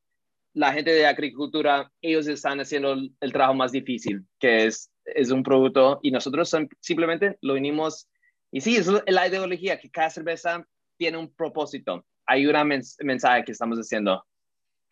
la 0.54 0.72
gente 0.72 0.92
de 0.92 1.06
agricultura, 1.06 1.92
ellos 2.00 2.26
están 2.26 2.60
haciendo 2.60 2.94
el, 2.94 3.32
trabajo 3.32 3.54
más 3.54 3.72
difícil, 3.72 4.24
que 4.38 4.66
es, 4.66 4.90
es 5.14 5.30
un 5.30 5.42
producto, 5.42 6.00
y 6.02 6.10
nosotros 6.10 6.54
simplemente 6.80 7.38
lo 7.40 7.54
unimos. 7.54 8.08
Y 8.50 8.60
sí, 8.60 8.76
es 8.76 8.88
la 9.06 9.28
ideología, 9.28 9.78
que 9.78 9.90
cada 9.90 10.10
cerveza 10.10 10.66
tiene 10.96 11.18
un 11.18 11.32
propósito. 11.32 12.04
Hay 12.26 12.46
un 12.46 12.82
mensaje 13.00 13.44
que 13.44 13.52
estamos 13.52 13.78
haciendo 13.78 14.24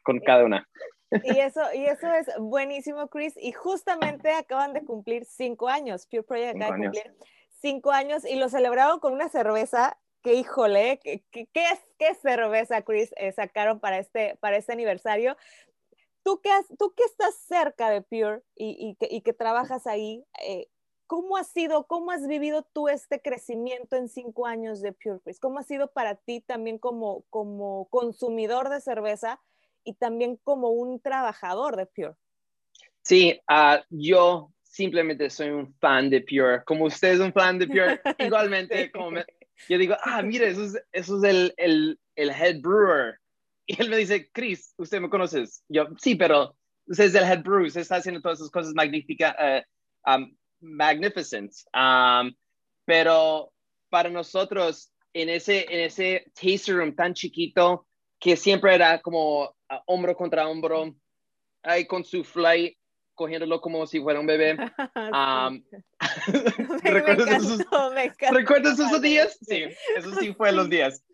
con 0.03 0.21
cada 0.21 0.45
una. 0.45 0.69
Y 1.23 1.39
eso, 1.39 1.61
y 1.75 1.85
eso 1.85 2.13
es 2.13 2.27
buenísimo, 2.39 3.09
Chris. 3.09 3.35
Y 3.37 3.53
justamente 3.53 4.31
acaban 4.31 4.73
de 4.73 4.85
cumplir 4.85 5.25
cinco 5.25 5.69
años. 5.69 6.07
Pure 6.07 6.23
Project 6.25 6.57
acaba 6.57 6.77
de 6.77 6.83
cumplir 6.83 7.15
cinco 7.61 7.91
años 7.93 8.25
y 8.25 8.37
lo 8.37 8.49
celebraron 8.49 9.01
con 9.01 9.13
una 9.13 9.29
cerveza 9.29 9.97
que, 10.23 10.35
híjole, 10.35 11.01
¿qué, 11.03 11.23
qué, 11.31 11.49
qué 11.53 12.15
cerveza, 12.15 12.83
Chris, 12.83 13.13
eh, 13.17 13.33
sacaron 13.33 13.79
para 13.79 13.99
este, 13.99 14.37
para 14.41 14.57
este 14.57 14.73
aniversario? 14.73 15.37
Tú 16.25 16.41
que, 16.41 16.51
tú 16.79 16.93
que 16.97 17.05
estás 17.05 17.37
cerca 17.37 17.91
de 17.91 18.03
Pure 18.03 18.43
y, 18.57 18.97
y, 18.99 19.21
que, 19.21 19.33
trabajas 19.33 19.87
ahí, 19.87 20.25
eh, 20.43 20.67
¿cómo 21.07 21.37
ha 21.37 21.45
sido, 21.45 21.87
cómo 21.87 22.11
has 22.11 22.27
vivido 22.27 22.63
tú 22.63 22.89
este 22.89 23.21
crecimiento 23.21 23.95
en 23.95 24.09
cinco 24.09 24.47
años 24.47 24.81
de 24.81 24.93
Pure? 24.93 25.21
¿Cómo 25.41 25.61
ha 25.61 25.63
sido 25.63 25.93
para 25.93 26.17
ti 26.17 26.41
también 26.41 26.79
como, 26.79 27.23
como 27.31 27.87
consumidor 27.91 28.71
de 28.71 28.81
cerveza? 28.81 29.41
y 29.85 29.95
también 29.95 30.37
como 30.43 30.71
un 30.71 31.01
trabajador 31.01 31.77
de 31.77 31.87
Pure. 31.87 32.15
Sí, 33.03 33.39
ah, 33.47 33.85
yo 33.91 34.51
simplemente 34.63 35.31
soy 35.31 35.51
un 35.51 35.75
fan 35.75 36.11
de 36.11 36.23
Pure. 36.23 36.65
Como 36.65 36.87
usted 36.87 37.13
es 37.13 37.21
un 37.21 37.33
fan 37.33 37.59
de 37.59 37.67
Pure, 37.67 38.01
igualmente, 38.19 38.91
como 38.91 39.19
yo 39.69 39.79
digo, 39.79 39.95
ah, 40.03 40.23
mire, 40.23 40.49
eso 40.49 40.65
es, 40.65 40.83
eso 40.93 41.19
es 41.19 41.25
el, 41.25 41.55
el, 41.59 42.01
el, 42.17 42.31
head 42.31 42.61
brewer. 42.61 43.21
Y 43.67 43.81
él 43.81 43.89
me 43.89 43.97
dice, 43.97 44.31
Chris, 44.31 44.75
¿usted 44.77 45.01
me 45.01 45.09
conoces? 45.09 45.65
Yo, 45.69 45.87
sí, 45.99 46.15
pero 46.15 46.55
usted 46.87 47.05
es 47.05 47.15
el 47.15 47.25
head 47.25 47.43
brewer, 47.43 47.67
usted 47.67 47.81
está 47.81 47.97
haciendo 47.97 48.21
todas 48.21 48.39
esas 48.39 48.51
cosas 48.51 48.75
magníficas, 48.75 49.35
uh, 49.39 50.11
um, 50.11 50.37
magnificent. 50.61 51.51
Um, 51.73 52.35
pero 52.85 53.53
para 53.89 54.11
nosotros, 54.11 54.93
en 55.15 55.31
ese, 55.31 55.67
en 55.71 55.81
ese 55.81 56.31
taster 56.35 56.77
room 56.77 56.95
tan 56.95 57.15
chiquito, 57.15 57.87
que 58.19 58.37
siempre 58.37 58.75
era 58.75 59.01
como 59.01 59.55
hombro 59.87 60.15
contra 60.17 60.49
hombro, 60.49 60.95
ahí 61.63 61.87
con 61.87 62.05
su 62.05 62.25
flight, 62.25 62.77
cogiéndolo 63.15 63.61
como 63.61 63.87
si 63.87 64.01
fuera 64.01 64.21
un 64.21 64.27
bebé. 64.27 64.57
¿Recuerdas, 66.83 68.79
esos, 68.79 69.03
días? 69.03 69.39
Sí, 69.41 69.65
esos 69.97 70.17
sí 70.17 70.35
fueron 70.35 70.57
los 70.57 70.71
días. 70.71 71.05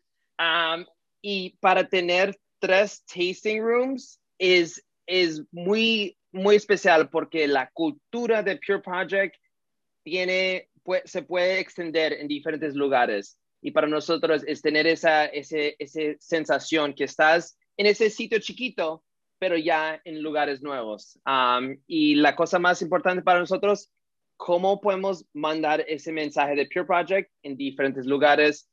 Y 1.23 1.57
para 1.61 1.89
tener 1.89 2.39
tres 2.59 3.05
tasting 3.07 3.62
rooms 3.62 4.21
es, 4.39 4.85
es 5.07 5.43
muy, 5.50 6.17
muy 6.33 6.57
especial 6.57 7.09
porque 7.11 7.47
la 7.49 7.71
cultura 7.71 8.43
de 8.43 8.59
Pure 8.65 8.81
Project 8.81 9.37
tiene, 10.03 10.69
se 11.05 11.23
puede 11.23 11.59
extender 11.61 12.12
en 12.15 12.29
diferentes 12.29 12.75
lugares. 12.75 13.39
Y 13.62 13.73
para 13.73 13.87
nosotros 13.87 14.43
es 14.47 14.62
tener 14.62 14.87
esa, 14.87 15.27
ese, 15.27 15.77
esa 15.79 16.00
sensación 16.19 16.95
que 16.95 17.05
estás 17.05 17.59
en 17.77 17.87
ese 17.87 18.09
sitio 18.09 18.39
chiquito, 18.39 19.05
pero 19.39 19.57
ya 19.57 20.00
en 20.05 20.23
lugares 20.23 20.62
nuevos. 20.62 21.19
y 21.87 22.15
la 22.17 22.37
cosa 22.37 22.59
más 22.59 22.83
importante 22.83 23.23
para 23.23 23.41
nosotros, 23.41 23.91
cómo 24.37 24.81
podemos 24.81 25.27
mandar 25.35 25.85
ese 25.87 26.12
mensaje 26.12 26.55
de 26.55 26.67
Pure 26.67 26.87
Project 26.87 27.31
en 27.43 27.57
diferentes 27.57 28.07
lugares. 28.07 28.69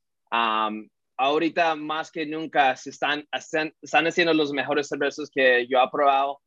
Ahorita 1.17 1.75
más 1.75 2.11
que 2.11 2.25
nunca 2.25 2.75
se 2.75 2.91
están, 2.91 3.27
están 3.31 4.07
haciendo 4.07 4.33
los 4.33 4.53
mejores 4.53 4.87
cervezas 4.87 5.29
que 5.29 5.67
yo 5.67 5.79
he 5.79 5.89
probado. 5.91 6.39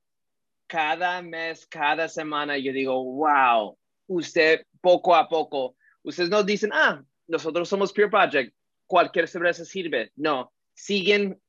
Cada 0.67 1.21
mes, 1.21 1.67
cada 1.67 2.09
semana, 2.09 2.57
yo 2.57 2.73
digo, 2.73 3.03
wow, 3.03 3.77
usted 4.07 4.65
poco 4.81 5.15
a 5.15 5.29
poco, 5.29 5.77
ustedes 6.05 6.31
nos 6.31 6.47
dicen, 6.47 6.71
ah, 6.73 7.03
nosotros 7.27 7.69
somos 7.69 7.93
Pure 7.93 8.09
Project, 8.09 8.55
cualquier 8.87 9.27
cerveza 9.27 9.65
sirve. 9.65 10.13
No, 10.17 10.53
siguen 10.75 11.41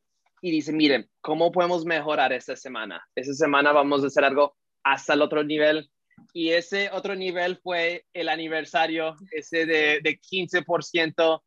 y 0.41 0.51
dice, 0.51 0.73
miren, 0.73 1.07
¿cómo 1.21 1.51
podemos 1.51 1.85
mejorar 1.85 2.33
esta 2.33 2.55
semana? 2.55 3.03
Esta 3.15 3.33
semana 3.33 3.71
vamos 3.71 4.03
a 4.03 4.07
hacer 4.07 4.23
algo 4.23 4.57
hasta 4.83 5.13
el 5.13 5.21
otro 5.21 5.43
nivel. 5.43 5.89
Y 6.33 6.49
ese 6.49 6.89
otro 6.91 7.15
nivel 7.15 7.57
fue 7.57 8.05
el 8.13 8.29
aniversario, 8.29 9.15
ese 9.31 9.65
de, 9.65 9.99
de 10.01 10.19
15%. 10.19 11.41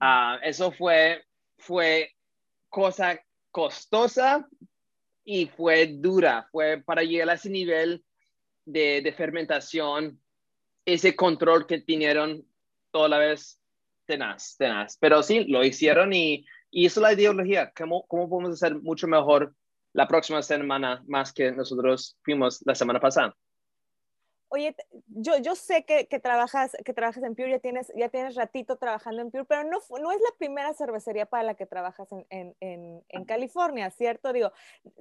Ah, 0.00 0.38
eso 0.42 0.72
fue, 0.72 1.24
fue 1.58 2.10
cosa 2.68 3.20
costosa 3.50 4.48
y 5.24 5.46
fue 5.46 5.86
dura. 5.86 6.48
Fue 6.50 6.82
para 6.84 7.02
llegar 7.02 7.30
a 7.30 7.34
ese 7.34 7.50
nivel 7.50 8.04
de, 8.64 9.00
de 9.02 9.12
fermentación, 9.12 10.20
ese 10.84 11.16
control 11.16 11.66
que 11.66 11.80
tuvieron 11.80 12.46
toda 12.90 13.08
la 13.08 13.18
vez 13.18 13.60
tenaz, 14.06 14.56
tenaz. 14.56 14.98
Pero 14.98 15.22
sí, 15.22 15.44
lo 15.44 15.64
hicieron 15.64 16.12
y 16.12 16.44
y 16.76 16.86
esa 16.86 16.98
es 16.98 17.02
la 17.02 17.12
ideología, 17.12 17.72
¿cómo, 17.76 18.04
cómo 18.08 18.28
podemos 18.28 18.54
hacer 18.54 18.74
mucho 18.82 19.06
mejor 19.06 19.54
la 19.92 20.08
próxima 20.08 20.42
semana 20.42 21.04
más 21.06 21.32
que 21.32 21.52
nosotros 21.52 22.18
fuimos 22.22 22.60
la 22.66 22.74
semana 22.74 22.98
pasada. 22.98 23.36
Oye, 24.54 24.76
yo, 25.08 25.36
yo 25.38 25.56
sé 25.56 25.84
que, 25.84 26.06
que, 26.06 26.20
trabajas, 26.20 26.76
que 26.84 26.94
trabajas 26.94 27.24
en 27.24 27.34
Pure, 27.34 27.50
ya 27.50 27.58
tienes, 27.58 27.92
ya 27.96 28.08
tienes 28.08 28.36
ratito 28.36 28.76
trabajando 28.76 29.20
en 29.20 29.32
Pure, 29.32 29.44
pero 29.46 29.64
no, 29.64 29.80
no 30.00 30.12
es 30.12 30.20
la 30.20 30.38
primera 30.38 30.72
cervecería 30.74 31.26
para 31.26 31.42
la 31.42 31.54
que 31.54 31.66
trabajas 31.66 32.06
en, 32.12 32.24
en, 32.30 32.56
en, 32.60 33.04
en 33.08 33.24
California, 33.24 33.90
¿cierto? 33.90 34.32
Digo, 34.32 34.52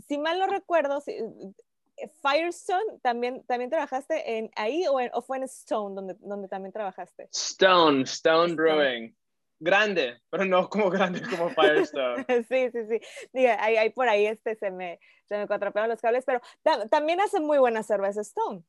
si 0.08 0.18
mal 0.18 0.40
no 0.40 0.48
recuerdo, 0.48 1.02
si, 1.02 1.12
eh, 1.12 2.10
Firestone, 2.24 2.98
¿también, 3.04 3.44
también 3.44 3.70
trabajaste 3.70 4.38
en 4.40 4.50
ahí 4.56 4.88
o, 4.88 4.98
o, 5.14 5.22
fue 5.22 5.38
en 5.38 5.44
Stone 5.44 5.94
donde, 5.94 6.16
donde 6.22 6.48
también 6.48 6.74
trabajaste? 6.74 7.30
Stone, 7.32 8.02
Stone 8.06 8.56
Brewing 8.56 9.16
grande, 9.60 10.20
pero 10.32 10.46
no 10.46 10.68
como 10.68 10.90
grande 10.90 11.22
como 11.30 11.50
Firestone. 11.50 12.26
sí, 12.50 12.72
sí, 12.72 12.88
sí. 12.90 13.00
Diga, 13.32 13.64
ahí, 13.64 13.90
por 13.92 14.10
ahí 14.10 14.26
este 14.26 14.56
se 14.56 14.72
me, 14.72 15.00
se 15.28 15.38
me 15.38 15.88
los 15.88 16.02
cables, 16.02 16.26
pero 16.26 16.42
también 16.90 17.22
hace 17.22 17.40
muy 17.40 17.60
buena 17.60 17.84
cerveza 17.84 18.22
Stone. 18.22 18.64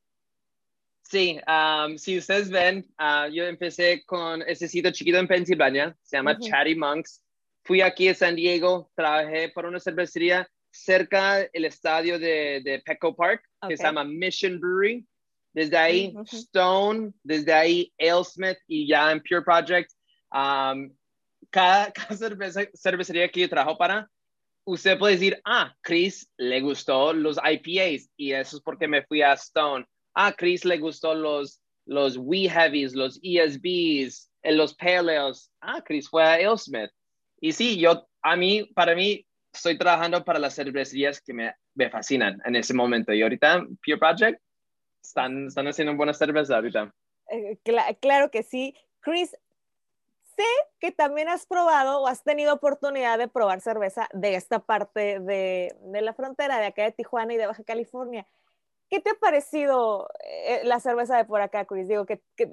Sí, 1.07 1.39
si 1.97 2.17
ustedes 2.17 2.49
ven, 2.49 2.85
ah, 2.97 3.27
yo 3.31 3.45
empecé 3.45 4.03
con 4.05 4.41
ese 4.41 4.67
sitio 4.67 4.91
chiquito 4.91 5.19
en 5.19 5.27
Pensilvania, 5.27 5.95
se 6.01 6.17
llama 6.17 6.37
Chatty 6.39 6.75
Monks. 6.75 7.21
Fui 7.63 7.81
aquí 7.81 8.07
a 8.09 8.15
San 8.15 8.35
Diego, 8.35 8.91
trabajé 8.95 9.49
por 9.49 9.65
una 9.65 9.79
cervecería 9.79 10.49
cerca 10.71 11.47
del 11.53 11.65
estadio 11.65 12.17
de, 12.17 12.61
de 12.63 12.81
Petco 12.83 13.15
Park, 13.15 13.43
que 13.67 13.77
se 13.77 13.83
llama 13.83 14.03
Mission 14.03 14.59
Brewery. 14.59 15.05
Desde 15.53 15.77
ahí, 15.77 16.13
Stone, 16.25 17.13
desde 17.23 17.53
ahí, 17.53 17.93
Alesmith 17.99 18.57
y 18.67 18.87
ya 18.87 19.11
en 19.11 19.21
Pure 19.21 19.43
Project. 19.43 19.91
cada, 20.29 21.93
cervecería 22.73 23.29
que 23.29 23.41
yo 23.41 23.49
trabajo 23.49 23.77
para, 23.77 24.09
usted 24.65 24.97
puede 24.97 25.13
decir, 25.13 25.39
ah, 25.45 25.73
Chris 25.81 26.29
le 26.37 26.59
gustó 26.61 27.13
los 27.13 27.37
IPAs 27.37 28.09
y 28.17 28.33
eso 28.33 28.57
es 28.57 28.63
porque 28.63 28.87
me 28.87 29.03
fui 29.03 29.21
a 29.21 29.33
Stone. 29.33 29.85
Ah, 30.15 30.33
Chris 30.35 30.63
le 30.65 30.77
gustó 30.77 31.13
los, 31.13 31.61
los 31.85 32.17
We 32.17 32.49
Heavies, 32.49 32.95
los 32.95 33.19
ESBs, 33.21 34.31
eh, 34.41 34.53
los 34.53 34.73
Paleos. 34.73 35.51
Ah, 35.61 35.81
Chris 35.85 36.09
fue 36.09 36.23
a 36.23 36.33
Alesmith. 36.35 36.91
Y 37.41 37.51
sí, 37.51 37.77
yo, 37.77 38.07
a 38.21 38.35
mí, 38.35 38.63
para 38.73 38.95
mí, 38.95 39.25
estoy 39.53 39.77
trabajando 39.77 40.23
para 40.23 40.39
las 40.39 40.55
cervecerías 40.55 41.21
que 41.21 41.33
me, 41.33 41.53
me 41.75 41.89
fascinan 41.89 42.41
en 42.45 42.55
ese 42.55 42.73
momento. 42.73 43.13
Y 43.13 43.21
ahorita, 43.21 43.65
Pure 43.85 43.97
Project, 43.97 44.41
están, 45.03 45.47
están 45.47 45.67
haciendo 45.67 45.95
buenas 45.95 46.17
cervezas 46.17 46.55
ahorita. 46.55 46.93
Eh, 47.29 47.57
claro 47.99 48.31
que 48.31 48.43
sí. 48.43 48.73
Chris, 49.01 49.31
sé 50.37 50.43
que 50.79 50.91
también 50.91 51.29
has 51.29 51.45
probado 51.45 52.01
o 52.01 52.07
has 52.07 52.23
tenido 52.23 52.53
oportunidad 52.53 53.17
de 53.17 53.27
probar 53.27 53.61
cerveza 53.61 54.07
de 54.13 54.35
esta 54.35 54.59
parte 54.59 55.19
de, 55.19 55.75
de 55.81 56.01
la 56.01 56.13
frontera, 56.13 56.59
de 56.59 56.67
acá 56.67 56.83
de 56.83 56.91
Tijuana 56.91 57.33
y 57.33 57.37
de 57.37 57.47
Baja 57.47 57.63
California. 57.63 58.25
¿Qué 58.95 59.01
te 59.01 59.09
ha 59.09 59.15
parecido 59.15 60.07
eh, 60.23 60.61
la 60.63 60.79
cerveza 60.79 61.17
de 61.17 61.25
por 61.25 61.41
acá, 61.41 61.65
Chris? 61.65 61.89
Digo 61.89 62.05
que, 62.05 62.21
que 62.37 62.49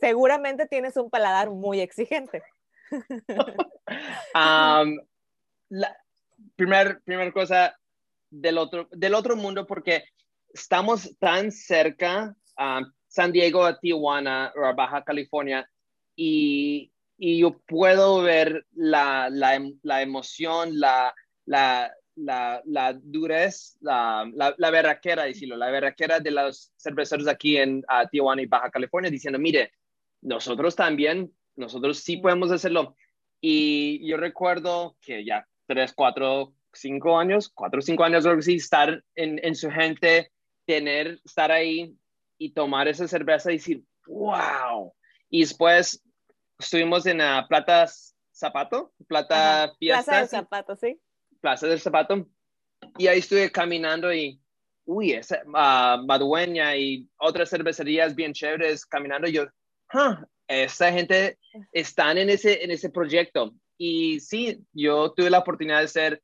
seguramente 0.00 0.66
tienes 0.66 0.96
un 0.96 1.08
paladar 1.08 1.50
muy 1.50 1.78
exigente. 1.78 2.42
um, 4.34 4.98
la 5.68 5.96
primer, 6.56 7.00
primer 7.04 7.32
cosa 7.32 7.78
del 8.28 8.58
otro, 8.58 8.88
del 8.90 9.14
otro 9.14 9.36
mundo, 9.36 9.68
porque 9.68 10.02
estamos 10.52 11.16
tan 11.20 11.52
cerca 11.52 12.34
a 12.56 12.80
San 13.06 13.30
Diego, 13.30 13.64
a 13.64 13.78
Tijuana 13.78 14.52
o 14.56 14.64
a 14.64 14.72
Baja 14.72 15.04
California 15.04 15.70
y, 16.16 16.90
y 17.18 17.38
yo 17.38 17.60
puedo 17.68 18.20
ver 18.20 18.66
la, 18.72 19.28
la, 19.30 19.64
la 19.82 20.02
emoción, 20.02 20.80
la, 20.80 21.14
la, 21.44 21.94
la, 22.16 22.62
la 22.64 22.92
durez, 22.92 23.76
la, 23.80 24.30
la, 24.34 24.54
la 24.56 24.70
verraquera, 24.70 25.24
decirlo, 25.24 25.56
la 25.56 25.70
verraquera 25.70 26.20
de 26.20 26.30
los 26.30 26.72
cerveceros 26.76 27.26
aquí 27.28 27.56
en 27.56 27.84
Tijuana 28.10 28.42
y 28.42 28.46
Baja 28.46 28.70
California, 28.70 29.10
diciendo, 29.10 29.38
mire, 29.38 29.72
nosotros 30.22 30.74
también, 30.76 31.32
nosotros 31.56 31.98
sí 31.98 32.18
podemos 32.18 32.50
hacerlo. 32.50 32.96
Y 33.40 34.06
yo 34.08 34.16
recuerdo 34.16 34.96
que 35.00 35.24
ya 35.24 35.46
tres, 35.66 35.92
cuatro, 35.92 36.54
cinco 36.72 37.18
años, 37.18 37.48
cuatro 37.48 37.80
o 37.80 37.82
cinco 37.82 38.04
años, 38.04 38.24
creo 38.24 38.36
que 38.36 38.42
sí, 38.42 38.54
estar 38.56 39.02
en, 39.14 39.40
en 39.44 39.54
su 39.54 39.70
gente, 39.70 40.30
tener, 40.66 41.20
estar 41.24 41.52
ahí 41.52 41.94
y 42.38 42.52
tomar 42.52 42.88
esa 42.88 43.06
cerveza 43.06 43.50
y 43.50 43.56
decir, 43.56 43.82
wow. 44.06 44.94
Y 45.28 45.40
después 45.40 46.02
estuvimos 46.58 47.06
en 47.06 47.18
la 47.18 47.46
Plata 47.48 47.86
Zapato, 48.32 48.92
Plata 49.06 49.74
Fiesta. 49.78 50.04
Plaza 50.04 50.20
del 50.20 50.28
Zapato, 50.28 50.76
sí. 50.76 51.00
Plaza 51.44 51.66
del 51.66 51.78
Zapato. 51.78 52.26
Y 52.96 53.06
ahí 53.06 53.18
estuve 53.18 53.52
caminando 53.52 54.10
y, 54.14 54.40
uy, 54.86 55.12
esa 55.12 55.42
uh, 55.44 56.02
Madueña 56.06 56.74
y 56.74 57.06
otras 57.18 57.50
cervecerías 57.50 58.14
bien 58.14 58.32
chéveres 58.32 58.86
caminando. 58.86 59.28
Yo, 59.28 59.44
esa 60.48 60.90
gente 60.90 61.36
están 61.70 62.16
en 62.16 62.30
ese, 62.30 62.64
en 62.64 62.70
ese 62.70 62.88
proyecto. 62.88 63.54
Y 63.76 64.20
sí, 64.20 64.64
yo 64.72 65.12
tuve 65.12 65.28
la 65.28 65.40
oportunidad 65.40 65.82
de 65.82 65.88
ser 65.88 66.22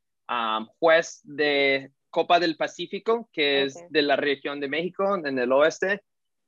juez 0.78 1.20
de 1.24 1.92
Copa 2.08 2.40
del 2.40 2.56
Pacífico, 2.56 3.28
que 3.30 3.64
es 3.64 3.74
de 3.90 4.00
la 4.00 4.16
región 4.16 4.58
de 4.58 4.68
México, 4.68 5.16
en 5.22 5.38
el 5.38 5.52
oeste. 5.52 6.00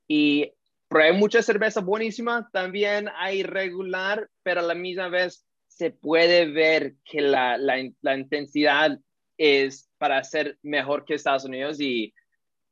Y 0.09 0.50
probé 0.88 1.12
mucha 1.12 1.43
cerveza 1.43 1.83
buenísima, 1.83 2.49
también 2.55 3.11
hay 3.19 3.43
regular, 3.43 4.31
pero 4.42 4.61
a 4.61 4.64
la 4.64 4.75
misma 4.75 5.09
vez 5.09 5.44
se 5.77 5.91
puede 5.91 6.47
ver 6.51 6.95
que 7.05 7.21
la, 7.21 7.57
la, 7.57 8.17
intensidad 8.17 8.99
es 9.39 9.91
para 9.99 10.23
ser 10.23 10.59
mejor 10.63 11.05
que 11.05 11.15
Estados 11.15 11.45
Unidos 11.45 11.81
y 11.81 12.13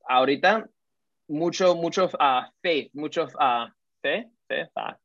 ahorita 0.06 0.68
mucho, 1.28 1.74
mucho 1.74 2.06
uh, 2.06 2.44
faith, 2.62 2.90
mucho 2.92 3.24
uh, 3.24 3.70
fe, 4.02 4.30
ah, 4.76 4.98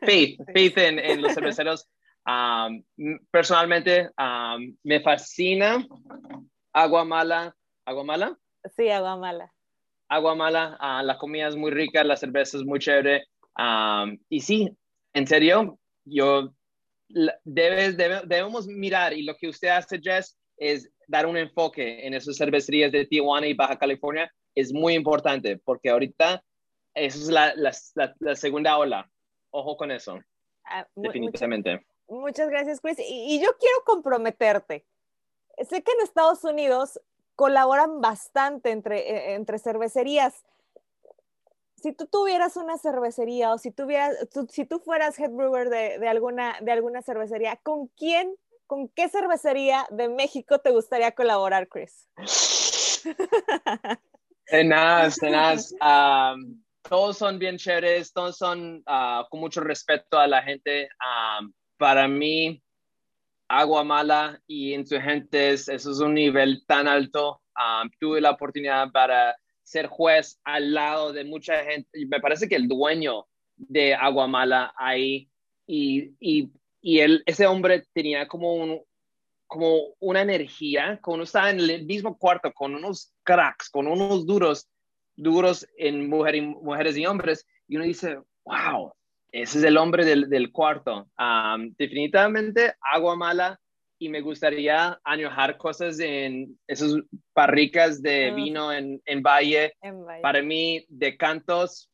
faith, 0.00 0.40
faith 0.54 0.78
en, 0.78 0.98
en 0.98 1.22
los 1.22 1.34
cerveceros 1.34 1.88
personalmente, 3.30 4.10
me 4.84 5.00
fascina 5.00 5.84
Agua 6.74 7.04
Mala. 7.06 7.56
¿Agua 7.86 8.04
Mala? 8.04 8.38
Sí, 8.76 8.90
Agua 8.90 9.16
Mala. 9.16 9.50
Agua 10.10 10.34
Mala, 10.34 10.78
uh, 10.78 11.04
la 11.04 11.16
comida 11.16 11.48
es 11.48 11.56
muy 11.56 11.70
rica, 11.70 12.04
la 12.04 12.16
cerveza 12.16 12.58
es 12.58 12.64
muy 12.64 12.78
chévere. 12.78 13.26
y 14.28 14.40
sí, 14.40 14.70
en 15.14 15.26
serio, 15.26 15.78
yo 16.04 16.52
debes, 17.44 17.96
debemos 17.96 18.66
mirar 18.66 19.12
y 19.12 19.22
lo 19.22 19.36
que 19.36 19.48
usted 19.48 19.68
hace, 19.68 20.00
Jess, 20.00 20.36
es 20.56 20.90
dar 21.06 21.26
un 21.26 21.36
enfoque 21.36 22.06
en 22.06 22.14
esas 22.14 22.36
cervecerías 22.36 22.92
de 22.92 23.06
Tijuana 23.06 23.46
y 23.46 23.54
Baja 23.54 23.78
California. 23.78 24.32
Es 24.54 24.72
muy 24.72 24.94
importante 24.94 25.56
porque 25.58 25.90
ahorita 25.90 26.42
esa 26.94 27.18
es 27.18 27.28
la, 27.28 27.54
la, 27.54 27.72
la, 28.18 28.34
segunda 28.34 28.76
ola. 28.76 29.10
Ojo 29.50 29.76
con 29.76 29.90
eso. 29.90 30.18
Ah, 30.64 30.86
definitivamente. 30.94 31.86
Muchas 32.08 32.48
gracias, 32.48 32.80
Chris. 32.80 32.98
Y, 32.98 33.40
yo 33.40 33.50
quiero 33.58 33.76
comprometerte. 33.84 34.84
Sé 35.68 35.82
que 35.82 35.92
en 35.92 36.00
Estados 36.02 36.44
Unidos 36.44 37.00
colaboran 37.36 38.00
bastante 38.00 38.70
entre, 38.70 38.98
e, 38.98 39.34
entre 39.34 39.58
cervecerías. 39.58 40.44
Si 41.80 41.92
tú 41.92 42.06
tuvieras 42.06 42.56
una 42.56 42.76
cervecería 42.76 43.52
o 43.52 43.58
si, 43.58 43.70
tuvieras, 43.70 44.16
si 44.50 44.64
tú 44.64 44.80
fueras 44.80 45.18
head 45.18 45.30
brewer 45.30 45.68
de, 45.70 46.08
alguna, 46.08 46.56
de 46.60 46.72
alguna 46.72 47.02
cervecería, 47.02 47.56
¿con 47.62 47.86
quién, 47.96 48.34
con 48.66 48.88
qué 48.88 49.08
cervecería 49.08 49.86
de 49.90 50.08
México 50.08 50.58
te 50.58 50.70
gustaría 50.70 51.12
colaborar, 51.12 51.68
Chris? 51.68 52.08
Tenaz, 54.46 55.16
tenaz. 55.16 55.74
todos 56.82 57.18
son 57.18 57.38
bien 57.38 57.58
chéveres, 57.58 58.12
todos 58.12 58.36
son 58.36 58.82
ah, 58.86 59.26
con 59.30 59.40
mucho 59.40 59.60
respeto 59.60 60.18
a 60.18 60.26
la 60.26 60.42
gente 60.42 60.88
para 61.78 62.08
mí, 62.08 62.62
Agua 63.48 63.82
Mala 63.84 64.42
y 64.46 64.74
Insurgentes, 64.74 65.68
eso 65.68 65.90
es 65.92 66.00
un 66.00 66.14
nivel 66.14 66.64
tan 66.66 66.86
alto. 66.86 67.40
Um, 67.56 67.90
tuve 67.98 68.20
la 68.20 68.32
oportunidad 68.32 68.92
para 68.92 69.34
ser 69.68 69.86
juez 69.86 70.40
al 70.44 70.72
lado 70.72 71.12
de 71.12 71.24
mucha 71.24 71.62
gente. 71.64 71.88
Me 72.06 72.20
parece 72.20 72.48
que 72.48 72.56
el 72.56 72.68
dueño 72.68 73.26
de 73.56 73.94
Agua 73.94 74.26
Mala 74.26 74.72
ahí 74.76 75.28
y, 75.66 76.12
y, 76.20 76.50
y 76.80 77.00
él, 77.00 77.22
ese 77.26 77.46
hombre 77.46 77.86
tenía 77.92 78.26
como, 78.26 78.54
un, 78.54 78.80
como 79.46 79.94
una 80.00 80.22
energía, 80.22 80.98
como 81.02 81.22
estaba 81.22 81.50
en 81.50 81.60
el 81.60 81.84
mismo 81.84 82.16
cuarto 82.16 82.52
con 82.54 82.74
unos 82.74 83.12
cracks, 83.24 83.68
con 83.68 83.86
unos 83.86 84.26
duros, 84.26 84.68
duros 85.16 85.68
en 85.76 86.08
mujeres 86.08 86.96
y 86.96 87.04
hombres. 87.04 87.46
Y 87.66 87.76
uno 87.76 87.84
dice, 87.84 88.18
wow, 88.44 88.94
ese 89.32 89.58
es 89.58 89.64
el 89.64 89.76
hombre 89.76 90.06
del, 90.06 90.50
cuarto. 90.50 91.10
definitivamente 91.76 92.72
agua 92.80 93.16
mala 93.16 93.60
y 93.98 94.08
me 94.08 94.20
gustaría 94.20 94.98
añojar 95.04 95.56
cosas 95.56 95.98
en 96.00 96.58
esas 96.66 96.94
barricas 97.34 98.00
de 98.00 98.30
ah. 98.30 98.34
vino 98.34 98.72
en, 98.72 99.22
Valle. 99.22 99.74
Para 100.22 100.42
mí, 100.42 100.84
de 100.88 101.16
cantos 101.16 101.90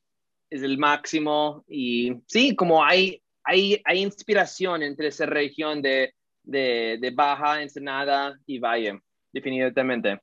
es 0.51 0.63
el 0.63 0.79
máximo 0.79 1.65
y 1.67 2.13
sí, 2.27 2.55
como 2.55 2.85
hay, 2.85 3.23
hay, 3.43 3.81
hay 3.85 4.03
inspiración 4.03 4.83
entre 4.83 5.09
esa 5.09 5.27
región 5.27 5.83
de, 5.83 6.15
de, 6.43 6.99
de 7.01 7.11
Baja, 7.11 7.63
Ensenada 7.63 8.39
y 8.47 8.59
Valle, 8.59 9.01
definitivamente 9.33 10.21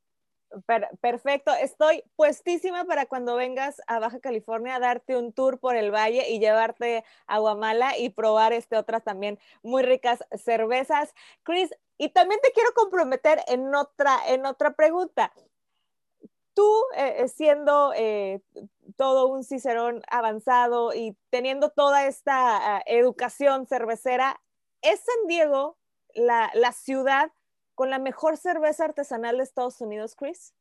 perfecto, 0.99 1.51
estoy 1.53 2.03
puestísima 2.15 2.85
para 2.85 3.05
cuando 3.05 3.35
vengas 3.35 3.81
a 3.87 3.99
Baja 3.99 4.19
California, 4.19 4.79
darte 4.79 5.15
un 5.15 5.33
tour 5.33 5.59
por 5.59 5.75
el 5.75 5.91
valle 5.91 6.29
y 6.29 6.39
llevarte 6.39 7.03
a 7.27 7.39
Guamala 7.39 7.97
y 7.97 8.09
probar 8.09 8.53
este, 8.53 8.77
otras 8.77 9.03
también 9.03 9.39
muy 9.63 9.83
ricas 9.83 10.23
cervezas. 10.35 11.13
Chris, 11.43 11.71
y 11.97 12.09
también 12.09 12.39
te 12.41 12.51
quiero 12.51 12.71
comprometer 12.73 13.41
en 13.47 13.73
otra, 13.75 14.17
en 14.27 14.45
otra 14.45 14.73
pregunta. 14.73 15.31
Tú, 16.53 16.69
eh, 16.95 17.27
siendo 17.29 17.93
eh, 17.95 18.41
todo 18.97 19.27
un 19.27 19.43
cicerón 19.43 20.01
avanzado 20.09 20.93
y 20.93 21.15
teniendo 21.29 21.69
toda 21.69 22.07
esta 22.07 22.77
ah, 22.77 22.83
educación 22.85 23.67
cervecera, 23.67 24.41
¿es 24.81 24.99
San 24.99 25.27
Diego 25.27 25.77
la, 26.13 26.51
la 26.53 26.73
ciudad 26.73 27.31
con 27.75 27.89
la 27.89 27.99
mejor 27.99 28.37
cerveza 28.37 28.85
artesanal 28.85 29.37
de 29.37 29.43
Estados 29.43 29.81
Unidos, 29.81 30.15
Chris? 30.15 30.53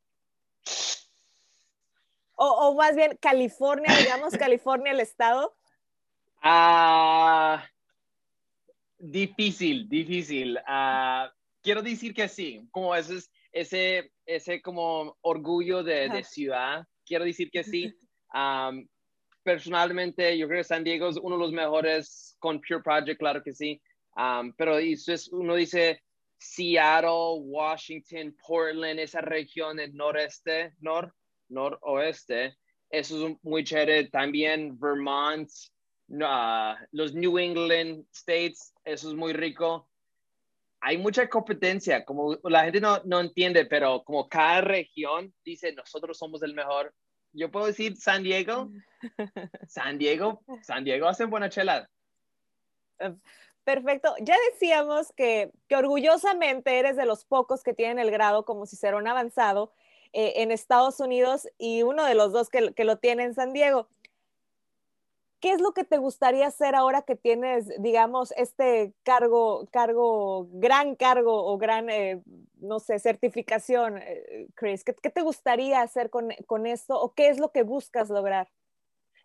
o, 2.43 2.73
más 2.73 2.95
bien 2.95 3.17
California, 3.21 3.95
digamos, 3.97 4.33
California 4.37 4.91
el 4.91 4.99
estado? 4.99 5.55
Ah, 6.41 7.63
difícil, 8.97 9.87
difícil. 9.87 10.57
Ah, 10.65 11.31
quiero 11.61 11.81
decir 11.83 12.13
que 12.13 12.27
sí, 12.27 12.67
como 12.71 12.95
ese, 12.95 13.19
ese, 13.51 14.11
ese 14.25 14.61
como 14.61 15.17
orgullo 15.21 15.83
de, 15.83 16.23
ciudad, 16.23 16.85
quiero 17.05 17.25
decir 17.25 17.51
que 17.51 17.63
sí. 17.63 17.95
personalmente, 19.43 20.37
yo 20.37 20.47
creo 20.47 20.59
que 20.59 20.63
San 20.63 20.83
Diego 20.83 21.09
es 21.09 21.17
uno 21.17 21.35
de 21.35 21.41
los 21.41 21.51
mejores 21.51 22.35
con 22.39 22.61
Pure 22.61 22.81
Project, 22.83 23.19
claro 23.19 23.43
que 23.43 23.53
sí. 23.53 23.81
pero 24.57 24.77
eso 24.77 25.13
es, 25.13 25.27
uno 25.29 25.55
dice 25.55 26.01
Seattle, 26.41 27.39
Washington, 27.43 28.35
Portland, 28.45 28.99
esa 28.99 29.21
región 29.21 29.77
del 29.77 29.95
noreste, 29.95 30.73
nor, 30.79 31.13
noroeste, 31.49 32.57
eso 32.89 33.27
es 33.27 33.35
muy 33.43 33.63
chévere. 33.63 34.09
También 34.09 34.77
Vermont, 34.79 35.47
los 36.07 37.13
New 37.13 37.37
England 37.37 38.05
States, 38.11 38.73
eso 38.83 39.09
es 39.09 39.15
muy 39.15 39.33
rico. 39.33 39.87
Hay 40.79 40.97
mucha 40.97 41.29
competencia, 41.29 42.03
como 42.03 42.39
la 42.43 42.63
gente 42.63 42.81
no, 42.81 42.99
no 43.05 43.19
entiende, 43.19 43.65
pero 43.65 44.03
como 44.03 44.27
cada 44.27 44.61
región 44.61 45.31
dice, 45.45 45.73
nosotros 45.73 46.17
somos 46.17 46.41
el 46.41 46.55
mejor. 46.55 46.91
Yo 47.33 47.51
puedo 47.51 47.67
decir 47.67 47.95
San 47.97 48.23
Diego, 48.23 48.71
San 49.67 49.99
Diego, 49.99 50.43
San 50.63 50.83
Diego 50.83 51.07
hacen 51.07 51.29
buena 51.29 51.49
chela. 51.49 51.87
Perfecto. 53.63 54.15
Ya 54.21 54.35
decíamos 54.51 55.11
que, 55.13 55.51
que, 55.67 55.75
orgullosamente 55.75 56.79
eres 56.79 56.95
de 56.95 57.05
los 57.05 57.25
pocos 57.25 57.63
que 57.63 57.73
tienen 57.73 57.99
el 57.99 58.11
grado 58.11 58.43
como 58.43 58.65
Cicerón 58.65 59.07
avanzado 59.07 59.71
eh, 60.13 60.41
en 60.41 60.51
Estados 60.51 60.99
Unidos 60.99 61.47
y 61.57 61.83
uno 61.83 62.03
de 62.03 62.15
los 62.15 62.33
dos 62.33 62.49
que, 62.49 62.73
lo 62.83 62.97
tiene 62.97 63.23
en 63.23 63.33
San 63.33 63.53
Diego. 63.53 63.87
¿Qué 65.39 65.53
es 65.53 65.61
lo 65.61 65.73
que 65.73 65.83
te 65.83 65.97
gustaría 65.97 66.47
hacer 66.47 66.75
ahora 66.75 67.01
que 67.03 67.15
tienes, 67.15 67.81
digamos, 67.81 68.31
este 68.37 68.93
cargo, 69.03 69.67
cargo, 69.71 70.47
gran 70.51 70.95
cargo 70.95 71.45
o 71.45 71.57
gran, 71.57 71.89
eh, 71.89 72.21
no 72.59 72.79
sé, 72.79 72.99
certificación, 72.99 73.99
eh, 73.99 74.47
Chris? 74.53 74.83
¿Qué, 74.83 74.93
te 74.93 75.21
gustaría 75.21 75.81
hacer 75.81 76.09
con, 76.09 76.29
con, 76.45 76.67
esto 76.67 76.99
o 76.99 77.13
qué 77.13 77.29
es 77.29 77.39
lo 77.39 77.51
que 77.51 77.63
buscas 77.63 78.09
lograr? 78.09 78.49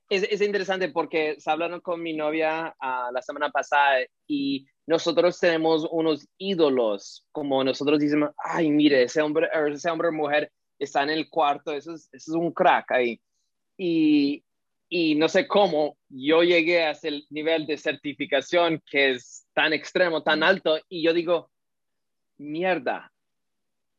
Es, 0.08 0.22
es 0.22 0.40
interesante 0.40 0.88
porque 0.90 1.36
se 1.38 1.50
hablaron 1.50 1.80
con 1.80 2.00
mi 2.02 2.12
novia 2.12 2.74
uh, 2.80 3.12
la 3.12 3.22
semana 3.22 3.50
pasada 3.50 3.98
y 4.26 4.66
nosotros 4.86 5.38
tenemos 5.40 5.86
unos 5.90 6.28
ídolos, 6.38 7.26
como 7.32 7.64
nosotros 7.64 7.98
decimos, 7.98 8.30
ay, 8.38 8.70
mire, 8.70 9.02
ese 9.02 9.20
hombre, 9.20 9.48
ese 9.72 9.90
hombre 9.90 10.08
o 10.08 10.12
mujer 10.12 10.52
está 10.78 11.02
en 11.02 11.10
el 11.10 11.28
cuarto, 11.28 11.72
eso 11.72 11.94
es, 11.94 12.08
eso 12.12 12.32
es 12.32 12.36
un 12.36 12.52
crack 12.52 12.92
ahí. 12.92 13.20
Y, 13.76 14.44
y 14.88 15.16
no 15.16 15.28
sé 15.28 15.48
cómo 15.48 15.96
yo 16.08 16.42
llegué 16.42 16.84
a 16.84 16.92
ese 16.92 17.22
nivel 17.30 17.66
de 17.66 17.76
certificación 17.76 18.80
que 18.88 19.10
es 19.12 19.44
tan 19.54 19.72
extremo, 19.72 20.22
tan 20.22 20.44
alto, 20.44 20.78
y 20.88 21.02
yo 21.02 21.12
digo, 21.12 21.50
mierda, 22.38 23.12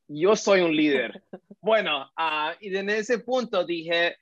yo 0.07 0.35
soy 0.35 0.61
un 0.61 0.75
líder. 0.75 1.23
Bueno, 1.59 2.09
uh, 2.17 2.53
y 2.61 2.73
en 2.77 2.89
ese 2.89 3.19
punto 3.19 3.65
dije, 3.65 4.15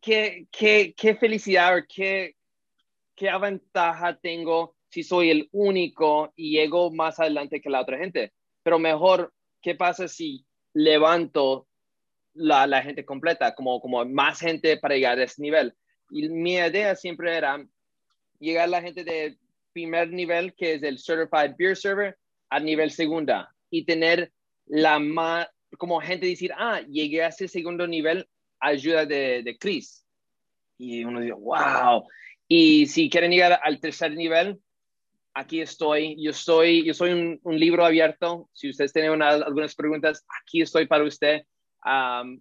qué, 0.00 0.46
qué, 0.50 0.94
qué 0.96 1.14
felicidad, 1.14 1.84
qué, 1.88 2.36
qué 3.14 3.30
ventaja 3.40 4.16
tengo 4.16 4.76
si 4.88 5.02
soy 5.02 5.30
el 5.30 5.48
único 5.52 6.32
y 6.36 6.52
llego 6.52 6.90
más 6.90 7.20
adelante 7.20 7.60
que 7.60 7.70
la 7.70 7.82
otra 7.82 7.98
gente. 7.98 8.32
Pero 8.62 8.78
mejor, 8.78 9.32
¿qué 9.62 9.74
pasa 9.74 10.08
si 10.08 10.44
levanto 10.74 11.66
la, 12.34 12.66
la, 12.66 12.82
gente 12.82 13.04
completa, 13.04 13.54
como, 13.54 13.80
como 13.80 14.04
más 14.04 14.40
gente 14.40 14.76
para 14.76 14.94
llegar 14.94 15.18
a 15.18 15.24
ese 15.24 15.42
nivel. 15.42 15.74
Y 16.10 16.28
mi 16.28 16.54
idea 16.54 16.94
siempre 16.94 17.36
era 17.36 17.64
llegar 18.38 18.64
a 18.64 18.68
la 18.68 18.82
gente 18.82 19.04
de 19.04 19.36
primer 19.72 20.10
nivel, 20.10 20.54
que 20.54 20.74
es 20.74 20.82
el 20.82 20.98
Certified 20.98 21.56
Beer 21.56 21.76
Server, 21.76 22.16
a 22.48 22.60
nivel 22.60 22.90
segunda 22.90 23.54
y 23.70 23.84
tener 23.84 24.32
la 24.66 24.98
más, 24.98 25.48
como 25.78 26.00
gente 26.00 26.26
decir, 26.26 26.52
ah, 26.56 26.80
llegué 26.88 27.22
a 27.22 27.28
ese 27.28 27.48
segundo 27.48 27.86
nivel, 27.86 28.28
ayuda 28.60 29.06
de, 29.06 29.42
de 29.42 29.58
Chris. 29.58 30.04
Y 30.78 31.04
uno 31.04 31.20
dice, 31.20 31.34
wow. 31.34 32.06
Y 32.48 32.86
si 32.86 33.10
quieren 33.10 33.30
llegar 33.30 33.60
al 33.62 33.80
tercer 33.80 34.14
nivel, 34.14 34.60
aquí 35.34 35.60
estoy. 35.60 36.16
Yo 36.22 36.32
soy, 36.32 36.84
yo 36.84 36.94
soy 36.94 37.12
un, 37.12 37.40
un 37.42 37.58
libro 37.58 37.84
abierto. 37.84 38.48
Si 38.52 38.70
ustedes 38.70 38.92
tienen 38.92 39.22
algunas 39.22 39.74
preguntas, 39.74 40.24
aquí 40.42 40.62
estoy 40.62 40.86
para 40.86 41.04
usted 41.04 41.42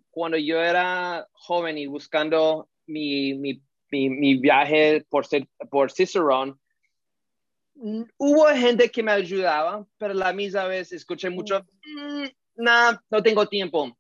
cuando 0.10 0.38
yo 0.38 0.62
era 0.62 1.28
joven 1.32 1.78
y 1.78 1.88
buscando 1.88 2.70
mi, 2.88 3.34
mi, 3.36 3.62
mi, 3.92 4.36
viaje 4.38 5.06
por, 5.10 5.26
por 5.70 5.92
Cicerone, 5.92 6.54
hubo 7.76 8.48
gente 8.48 8.90
que 8.90 9.04
me 9.04 9.12
ayudaba, 9.12 9.86
pero 9.98 10.14
la 10.14 10.34
misma 10.34 10.66
vez 10.66 10.92
escuché 10.92 11.30
mucho, 11.30 11.62
mm, 11.62 12.26
no, 12.58 13.00
no 13.10 13.24
tengo 13.24 13.48
tiempo. 13.48 13.98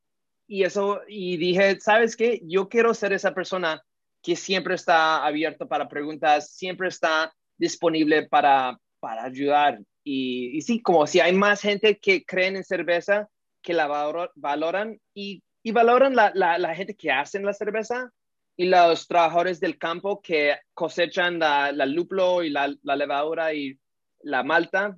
Y 0.51 0.63
eso, 0.63 1.01
y 1.07 1.37
dije, 1.37 1.79
¿sabes 1.79 2.15
qué? 2.15 2.41
Yo 2.43 2.69
quiero 2.69 2.95
ser 2.95 3.13
esa 3.13 3.35
persona 3.35 3.83
que 4.23 4.35
siempre 4.35 4.73
está 4.73 5.23
abierto 5.23 5.67
para 5.67 5.87
preguntas, 5.87 6.55
siempre 6.55 6.87
está 6.87 7.31
disponible 7.55 8.27
para, 8.27 8.79
para 8.99 9.25
ayudar. 9.25 9.79
Y, 10.03 10.57
y 10.57 10.61
sí, 10.61 10.81
como 10.81 11.05
si 11.05 11.19
hay 11.19 11.33
más 11.33 11.61
gente 11.61 11.99
que 11.99 12.25
creen 12.25 12.55
en 12.55 12.63
cerveza, 12.63 13.29
que 13.61 13.75
la 13.75 13.87
valoran 14.35 14.99
y, 15.13 15.43
y 15.61 15.71
valoran 15.71 16.15
la, 16.15 16.31
la, 16.33 16.57
la, 16.57 16.73
gente 16.73 16.95
que 16.95 17.11
hacen 17.11 17.45
la 17.45 17.53
cerveza 17.53 18.11
y 18.57 18.65
los 18.65 19.07
trabajadores 19.07 19.59
del 19.59 19.77
campo 19.77 20.19
que 20.19 20.57
cosechan 20.73 21.37
la, 21.37 21.71
la 21.71 21.85
y 21.85 22.49
la, 22.49 22.95
levadura 22.95 23.53
y 23.53 23.77
la 24.21 24.41
malta, 24.41 24.97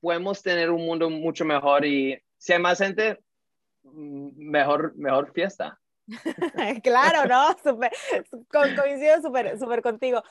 podemos 0.00 0.42
tener 0.42 0.70
un 0.70 0.86
mundo 0.86 1.10
mucho 1.10 1.44
mejor 1.44 1.84
y 1.84 2.16
si 2.38 2.52
hay 2.52 2.60
más 2.60 2.78
gente, 2.78 3.18
mejor, 3.92 4.94
mejor 4.96 5.32
fiesta. 5.32 5.78
claro, 6.82 7.26
¿no? 7.26 7.56
Super, 7.62 7.92
coincido 8.50 9.20
súper 9.22 9.58
super 9.58 9.82
contigo. 9.82 10.22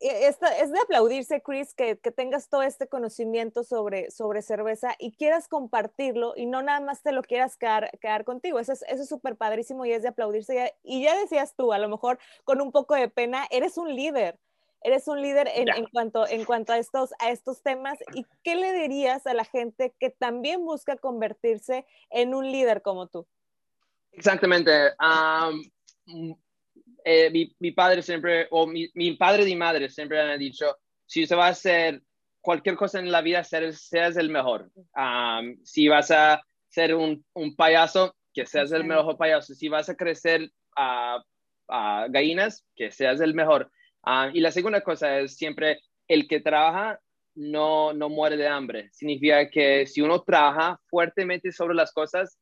E, 0.00 0.26
es, 0.26 0.38
es 0.58 0.72
de 0.72 0.80
aplaudirse, 0.80 1.42
Chris, 1.42 1.74
que, 1.74 1.98
que, 1.98 2.10
tengas 2.10 2.48
todo 2.48 2.62
este 2.62 2.88
conocimiento 2.88 3.62
sobre, 3.62 4.10
sobre 4.10 4.42
cerveza 4.42 4.94
y 4.98 5.12
quieras 5.12 5.48
compartirlo 5.48 6.32
y 6.34 6.46
no 6.46 6.62
nada 6.62 6.80
más 6.80 7.02
te 7.02 7.12
lo 7.12 7.22
quieras 7.22 7.56
quedar, 7.56 7.90
quedar 8.00 8.24
contigo. 8.24 8.58
Eso 8.58 8.72
es 8.72 9.08
súper 9.08 9.36
padrísimo 9.36 9.84
y 9.84 9.92
es 9.92 10.02
de 10.02 10.08
aplaudirse. 10.08 10.74
Y 10.82 11.02
ya 11.02 11.18
decías 11.18 11.54
tú, 11.54 11.72
a 11.72 11.78
lo 11.78 11.88
mejor 11.88 12.18
con 12.44 12.60
un 12.60 12.72
poco 12.72 12.94
de 12.94 13.08
pena, 13.08 13.46
eres 13.50 13.76
un 13.76 13.94
líder. 13.94 14.38
Eres 14.82 15.08
un 15.08 15.20
líder 15.20 15.48
en, 15.54 15.68
en, 15.68 15.86
cuanto, 15.86 16.26
en 16.26 16.44
cuanto 16.44 16.72
a 16.72 16.78
estos, 16.78 17.10
a 17.18 17.30
estos 17.30 17.62
temas. 17.62 17.98
¿Y 18.14 18.24
qué 18.42 18.56
le 18.56 18.72
dirías 18.72 19.26
a 19.26 19.34
la 19.34 19.44
gente 19.44 19.94
que 19.98 20.10
también 20.10 20.64
busca 20.64 20.96
convertirse 20.96 21.86
en 22.10 22.34
un 22.34 22.50
líder 22.50 22.82
como 22.82 23.06
tú? 23.06 23.26
Exactamente. 24.12 24.90
Um, 24.98 26.34
eh, 27.04 27.30
mi, 27.58 27.70
padre 27.72 28.02
siempre, 28.02 28.46
o 28.50 28.66
mi, 28.66 28.88
padre 29.16 29.42
y 29.42 29.46
mi 29.46 29.56
madre 29.56 29.88
siempre 29.88 30.20
han 30.20 30.38
dicho, 30.38 30.78
si 31.06 31.22
usted 31.22 31.36
va 31.36 31.46
a 31.46 31.50
hacer 31.50 32.02
cualquier 32.40 32.76
cosa 32.76 32.98
en 32.98 33.10
la 33.10 33.20
vida, 33.20 33.42
seas 33.44 34.16
el 34.16 34.30
mejor. 34.30 34.70
si 35.64 35.88
vas 35.88 36.10
a 36.10 36.42
ser 36.68 36.94
un, 36.94 37.24
payaso, 37.56 38.14
que 38.32 38.46
seas 38.46 38.72
el 38.72 38.84
mejor 38.84 39.16
payaso. 39.16 39.54
Si 39.54 39.68
vas 39.68 39.88
a 39.88 39.96
crecer 39.96 40.50
a, 40.76 41.22
gallinas, 42.08 42.64
que 42.74 42.90
seas 42.90 43.20
el 43.20 43.34
mejor. 43.34 43.70
Y 44.32 44.40
la 44.40 44.50
segunda 44.50 44.80
cosa 44.80 45.18
es 45.20 45.36
siempre 45.36 45.80
el 46.08 46.26
que 46.26 46.40
trabaja 46.40 47.00
no, 47.34 47.92
no 47.92 48.08
muere 48.08 48.36
de 48.36 48.48
hambre. 48.48 48.88
Significa 48.92 49.48
que 49.48 49.86
si 49.86 50.00
uno 50.00 50.22
trabaja 50.22 50.80
fuertemente 50.88 51.52
sobre 51.52 51.74
las 51.74 51.92
cosas, 51.92 52.38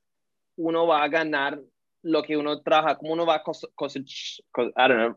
uno 0.57 0.87
va 0.87 1.03
a 1.03 1.09
ganar 1.09 1.61
lo 2.03 2.23
que 2.23 2.37
uno 2.37 2.63
trabaja, 2.63 2.97
como 2.97 3.13
uno 3.13 3.27
va 3.27 3.37
a 3.37 3.43
cosechar, 3.75 4.45
I 4.57 4.89
don't 4.89 4.97
know, 4.97 5.17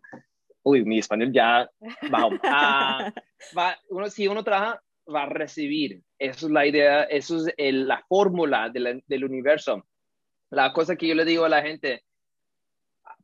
uy, 0.63 0.83
mi 0.83 0.99
español 0.99 1.31
ya 1.31 1.69
ah, 2.11 3.11
va, 3.57 3.79
uno, 3.89 4.09
si 4.09 4.27
uno 4.27 4.43
trabaja, 4.43 4.81
va 5.13 5.23
a 5.23 5.29
recibir. 5.29 6.01
Eso 6.19 6.47
es 6.47 6.51
la 6.51 6.65
idea, 6.65 7.03
eso 7.03 7.37
es 7.57 7.73
la 7.73 8.03
fórmula 8.07 8.69
del 8.69 9.23
universo. 9.23 9.85
La 10.49 10.73
cosa 10.73 10.95
que 10.95 11.07
yo 11.07 11.15
le 11.15 11.25
digo 11.25 11.45
a 11.45 11.49
la 11.49 11.61
gente, 11.61 12.03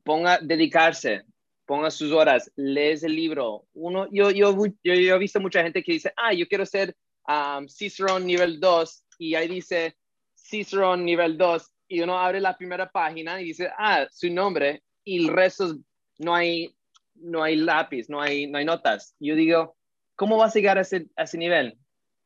ponga, 0.04 0.40
dedicarse, 0.42 1.24
ponga 1.68 1.92
sus 1.92 2.12
horas, 2.12 2.52
lees 2.56 3.04
el 3.04 3.16
libro. 3.16 3.68
Uno, 3.74 4.08
yo, 4.12 4.32
yo, 4.32 4.56
yo, 4.84 4.94
he 4.94 5.20
visto 5.20 5.40
mucha 5.40 5.62
gente 5.62 5.84
que 5.84 5.92
dice, 5.92 6.12
ah, 6.16 6.34
yo 6.34 6.48
quiero 6.48 6.66
ser 6.66 6.96
um, 7.28 7.68
Cicerone 7.68 8.26
nivel 8.26 8.60
2 8.60 9.04
y 9.20 9.36
ahí 9.36 9.48
dice 9.48 9.96
Cicerone 10.36 11.04
nivel 11.04 11.38
2 11.38 11.72
y 11.90 12.02
uno 12.02 12.18
abre 12.18 12.40
la 12.40 12.58
primera 12.58 12.90
página 12.90 13.40
y 13.40 13.46
dice, 13.46 13.70
ah, 13.78 14.08
su 14.10 14.34
nombre 14.34 14.82
y 15.04 15.26
el 15.26 15.34
resto 15.34 15.76
no 16.18 16.34
hay, 16.34 16.74
no 17.16 17.44
hay 17.44 17.58
lápiz, 17.58 18.10
no 18.10 18.22
hay, 18.22 18.48
no 18.48 18.58
hay 18.58 18.66
notas. 18.66 19.16
Yo 19.20 19.36
digo, 19.36 19.76
¿cómo 20.16 20.38
vas 20.38 20.56
a 20.56 20.60
llegar 20.60 20.78
a 20.78 20.82
ese, 20.82 21.08
a 21.18 21.24
ese 21.24 21.38
nivel? 21.38 21.78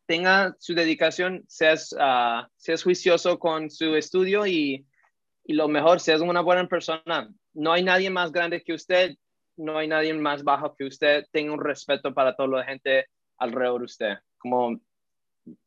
Tenga 0.05 0.55
su 0.59 0.75
dedicación, 0.75 1.43
seas, 1.47 1.93
uh, 1.93 2.47
seas 2.57 2.83
juicioso 2.83 3.39
con 3.39 3.69
su 3.71 3.95
estudio 3.95 4.45
y 4.45 4.85
y 5.43 5.53
lo 5.53 5.67
mejor, 5.67 5.99
si 5.99 6.11
es 6.11 6.21
una 6.21 6.41
buena 6.41 6.67
persona, 6.67 7.29
no 7.53 7.73
hay 7.73 7.83
nadie 7.83 8.09
más 8.09 8.31
grande 8.31 8.63
que 8.63 8.73
usted, 8.73 9.15
no 9.57 9.77
hay 9.77 9.87
nadie 9.87 10.13
más 10.13 10.43
bajo 10.43 10.75
que 10.75 10.85
usted, 10.85 11.25
tenga 11.31 11.53
un 11.53 11.63
respeto 11.63 12.13
para 12.13 12.35
toda 12.35 12.59
la 12.59 12.63
gente 12.63 13.07
alrededor 13.37 13.79
de 13.79 13.85
usted. 13.85 14.13
Como, 14.37 14.79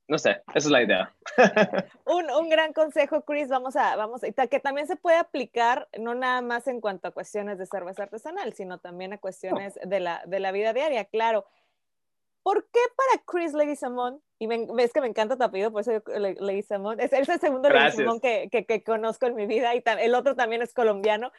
no 0.09 0.19
sé, 0.19 0.43
esa 0.49 0.59
es 0.59 0.71
la 0.71 0.83
idea. 0.83 1.15
un, 2.07 2.31
un, 2.31 2.49
gran 2.49 2.73
consejo, 2.73 3.23
Chris, 3.23 3.49
vamos 3.49 3.77
a, 3.77 3.97
vamos 3.97 4.23
a, 4.25 4.47
que 4.47 4.61
también 4.61 4.87
se 4.87 4.97
puede 4.97 5.17
aplicar 5.17 5.89
no 5.99 6.15
nada 6.15 6.41
más 6.43 6.67
en 6.69 6.81
cuanto 6.81 7.09
a 7.09 7.13
cuestiones 7.13 7.59
de 7.59 7.67
cerveza 7.67 8.05
artesanal, 8.05 8.53
sino 8.55 8.79
también 8.79 9.13
a 9.13 9.19
cuestiones 9.19 9.79
de, 9.85 10.01
la, 10.01 10.23
de 10.27 10.41
la 10.41 10.53
vida 10.53 10.73
diaria, 10.73 11.05
claro. 11.05 11.47
¿Por 12.43 12.69
qué 12.71 12.81
para 12.95 13.25
Chris 13.25 13.55
Leguizamón, 13.55 14.21
y 14.39 14.47
ves 14.47 14.93
que 14.93 15.01
me 15.01 15.07
encanta 15.07 15.39
tu 15.39 15.45
apellido, 15.45 15.73
por 15.73 15.81
eso 15.81 16.03
Leguizamón, 16.41 17.01
es, 17.01 17.11
es 17.15 17.27
el 17.27 17.41
segundo 17.41 17.71
Leguizamón 17.71 18.21
que, 18.21 18.51
que, 18.53 18.67
que, 18.67 18.85
conozco 18.85 19.25
en 19.25 19.35
mi 19.35 19.47
vida 19.47 19.75
y 19.75 19.83
el 20.01 20.15
otro 20.15 20.37
también 20.37 20.61
es 20.61 20.75
colombiano. 20.75 21.33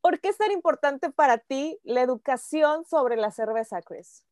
¿Por 0.00 0.20
qué 0.20 0.28
es 0.28 0.38
tan 0.38 0.52
importante 0.52 1.10
para 1.10 1.38
ti 1.38 1.78
la 1.82 2.02
educación 2.02 2.84
sobre 2.84 3.16
la 3.16 3.30
cerveza, 3.30 3.82
Chris? 3.82 4.24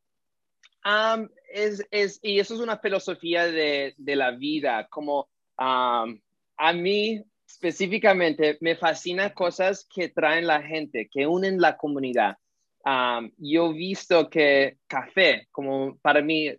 es, 1.53 1.85
es, 1.91 2.21
y 2.23 2.39
eso 2.39 2.55
es 2.55 2.61
una 2.61 2.79
filosofía 2.79 3.47
de, 3.47 3.95
de 3.97 4.17
la 4.17 4.31
vida, 4.31 4.87
como 4.89 5.29
a 5.59 6.73
mí 6.75 7.25
específicamente 7.47 8.59
me 8.61 8.77
fascina 8.77 9.33
cosas 9.33 9.87
que 9.93 10.09
traen 10.09 10.47
la 10.47 10.63
gente, 10.63 11.09
que 11.11 11.27
unen 11.27 11.61
la 11.61 11.77
comunidad. 11.77 12.37
yo 13.39 13.71
he 13.71 13.73
visto 13.73 14.29
que 14.29 14.79
café, 14.87 15.49
como 15.51 15.97
para 15.99 16.21
mí, 16.23 16.53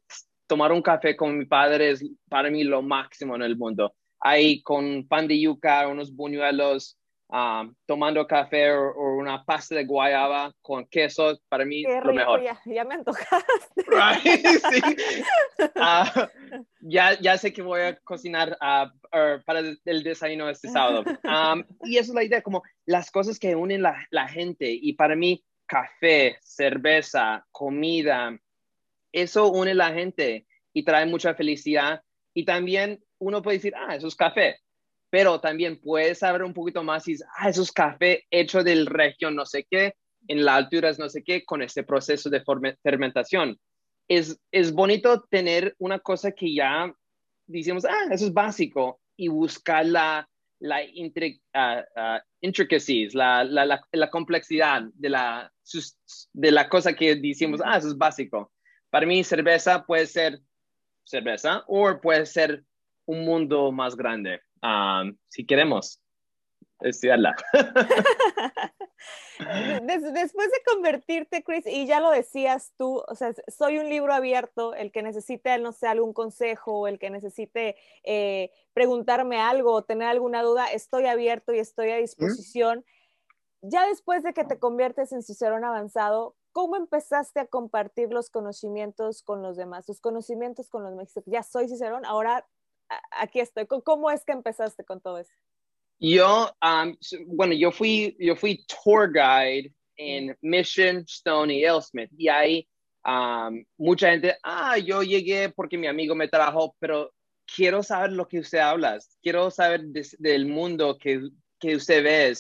tomar 0.48 0.72
un 0.72 0.82
café 0.82 1.16
con 1.16 1.38
mi 1.38 1.46
padre 1.46 1.92
es 1.92 2.06
para 2.30 2.50
mí 2.50 2.64
lo 2.64 2.82
máximo 2.82 3.36
en 3.36 3.44
el 3.44 3.58
mundo. 3.58 3.94
Ahí 4.20 4.62
con 4.64 5.08
pan 5.08 5.28
de 5.28 5.40
yuca, 5.40 5.88
unos 5.88 6.16
buñuelos, 6.16 6.97
Um, 7.30 7.76
tomando 7.86 8.26
café 8.26 8.72
o, 8.72 9.18
una 9.18 9.44
pasta 9.44 9.76
de 9.76 9.84
guayaba 9.84 10.54
con 10.62 10.86
queso, 10.86 11.38
para 11.50 11.66
mí 11.66 11.84
lo 11.84 12.14
mejor. 12.14 12.42
Ya, 12.66 12.86
me 12.86 12.96
antojaste. 12.96 13.86
Ah, 15.76 16.30
ya, 16.80 17.20
ya 17.20 17.38
sé 17.38 17.52
que 17.52 17.62
voy 17.62 17.82
a 17.82 17.98
cocinar 17.98 18.58
uh, 18.62 19.44
para 19.46 19.60
el 19.60 20.04
desayuno 20.04 20.50
este 20.50 20.70
sábado. 20.70 21.04
Um, 21.24 21.64
y 21.84 21.98
esa 21.98 22.12
es 22.12 22.16
la 22.16 22.24
idea, 22.24 22.42
como 22.42 22.64
las 22.86 23.12
cosas 23.12 23.40
que 23.40 23.56
unen 23.56 23.82
la, 23.82 24.08
la 24.10 24.28
gente. 24.30 24.70
Y 24.70 24.94
para 24.94 25.16
mí, 25.16 25.44
café, 25.66 26.38
cerveza, 26.42 27.46
comida, 27.52 28.40
eso 29.12 29.52
une 29.52 29.74
la 29.74 29.92
gente 29.92 30.46
y 30.72 30.84
trae 30.84 31.06
mucha 31.06 31.34
felicidad. 31.34 32.02
Y 32.34 32.46
también 32.46 33.04
uno 33.18 33.42
puede 33.42 33.58
decir, 33.58 33.74
ah, 33.76 33.96
eso 33.96 34.08
es 34.08 34.16
café 34.16 34.62
pero 35.10 35.40
también 35.40 35.80
puedes 35.80 36.20
saber 36.20 36.44
un 36.44 36.54
poquito 36.54 36.84
más 36.84 37.08
y 37.08 37.16
ah, 37.38 37.50
eso 37.50 37.62
es 37.62 37.72
café 37.72 38.26
hecho 38.30 38.64
del 38.64 38.86
región 38.86 39.36
no 39.36 39.46
sé 39.46 39.66
qué, 39.70 39.94
en 40.28 40.44
la 40.44 40.56
altura 40.56 40.90
es 40.90 41.00
no 41.00 41.10
sé 41.10 41.24
qué, 41.24 41.46
con 41.46 41.62
este 41.62 41.84
proceso 41.84 42.30
de 42.30 42.44
fermentación. 42.84 43.58
Es, 44.08 44.40
es 44.52 44.74
bonito 44.74 45.22
tener 45.30 45.76
una 45.80 46.00
cosa 46.00 46.32
que 46.32 46.54
ya 46.54 46.94
decimos, 47.46 47.86
ah, 47.86 48.08
eso 48.12 48.26
es 48.26 48.34
básico, 48.34 49.00
y 49.16 49.30
buscar 49.30 49.86
la, 49.86 50.30
la 50.60 50.82
uh, 50.82 51.60
uh, 51.60 52.20
intricacies, 52.42 53.14
la, 53.14 53.44
la, 53.44 53.82
la, 53.92 54.10
complejidad 54.10 54.84
de 54.94 55.10
la, 55.10 55.52
de 56.34 56.52
la 56.52 56.70
cosa 56.70 56.94
que 56.94 57.16
decimos, 57.16 57.62
ah, 57.64 57.78
eso 57.78 57.88
es 57.88 57.98
básico. 57.98 58.52
Para 58.90 59.06
mí, 59.06 59.24
cerveza 59.24 59.86
puede 59.86 60.06
ser 60.08 60.40
cerveza 61.04 61.64
o 61.68 62.00
puede 62.02 62.26
ser 62.26 62.64
un 63.06 63.24
mundo 63.24 63.72
más 63.72 63.96
grande 63.96 64.42
si 65.30 65.46
queremos 65.46 66.02
estudiarla. 66.80 67.36
Después 70.04 70.52
de 70.52 70.64
convertirte, 70.66 71.44
Chris, 71.44 71.66
y 71.68 71.86
ya 71.86 72.00
lo 72.00 72.12
decías 72.12 72.74
tú, 72.78 73.04
o 73.08 73.16
sea, 73.16 73.34
soy 73.48 73.78
un 73.78 73.90
libro 73.90 74.14
abierto, 74.14 74.74
el 74.74 74.92
que 74.92 75.02
necesite, 75.02 75.58
no 75.60 75.72
sé, 75.72 75.88
algún 75.88 76.14
consejo, 76.14 76.88
el 76.88 77.00
que 77.00 77.10
necesite 77.10 77.76
eh, 78.04 78.52
preguntarme 78.74 79.40
algo 79.40 79.74
o 79.74 79.84
tener 79.84 80.08
alguna 80.08 80.42
duda, 80.42 80.68
estoy 80.68 81.06
abierto 81.06 81.54
y 81.54 81.60
estoy 81.60 81.92
a 81.92 81.98
disposición. 81.98 82.86
Ya 83.62 83.88
después 83.88 84.24
de 84.24 84.34
que 84.34 84.44
te 84.44 84.60
conviertes 84.60 85.12
en 85.12 85.24
Cicerón 85.24 85.66
avanzado, 85.66 86.36
¿cómo 86.52 86.76
empezaste 86.76 87.40
a 87.40 87.48
compartir 87.48 88.12
los 88.12 88.30
conocimientos 88.30 89.24
con 89.24 89.42
los 89.42 89.58
demás? 89.58 89.86
Tus 89.86 90.00
conocimientos 90.00 90.70
con 90.70 90.84
los 90.84 90.96
mexicanos. 90.96 91.26
Ya 91.28 91.44
soy 91.44 91.68
Cicerón, 91.68 92.06
ahora 92.06 92.48
aquí 93.12 93.40
estoy. 93.40 93.66
¿Cómo 93.68 94.10
es 94.12 94.24
que 94.24 94.32
empezaste 94.32 94.84
con 94.84 95.02
todo 95.02 95.20
eso? 95.20 95.34
Yo, 96.00 96.52
um, 96.62 96.96
bueno, 97.28 97.54
yo 97.54 97.72
fui, 97.72 98.16
yo 98.20 98.36
fui 98.36 98.64
tour 98.68 99.12
guide 99.12 99.74
en 99.96 100.38
Mission, 100.42 101.04
Stone 101.08 101.54
y 101.54 101.64
Elsmith. 101.64 102.12
Y 102.18 102.28
ahí 102.28 102.68
um, 103.06 103.64
mucha 103.78 104.12
gente, 104.12 104.36
ah, 104.44 104.78
yo 104.78 105.02
llegué 105.02 105.50
porque 105.50 105.78
mi 105.78 105.88
amigo 105.88 106.14
me 106.14 106.28
trajo, 106.28 106.76
pero 106.80 107.12
quiero 107.56 107.82
saber 107.82 108.12
lo 108.12 108.28
que 108.28 108.40
usted 108.40 108.60
habla, 108.60 109.00
quiero 109.22 109.50
saber 109.50 109.86
del 110.20 110.46
mundo 110.46 110.98
que, 111.00 111.22
que 111.60 111.76
usted 111.76 112.04
ve. 112.04 112.34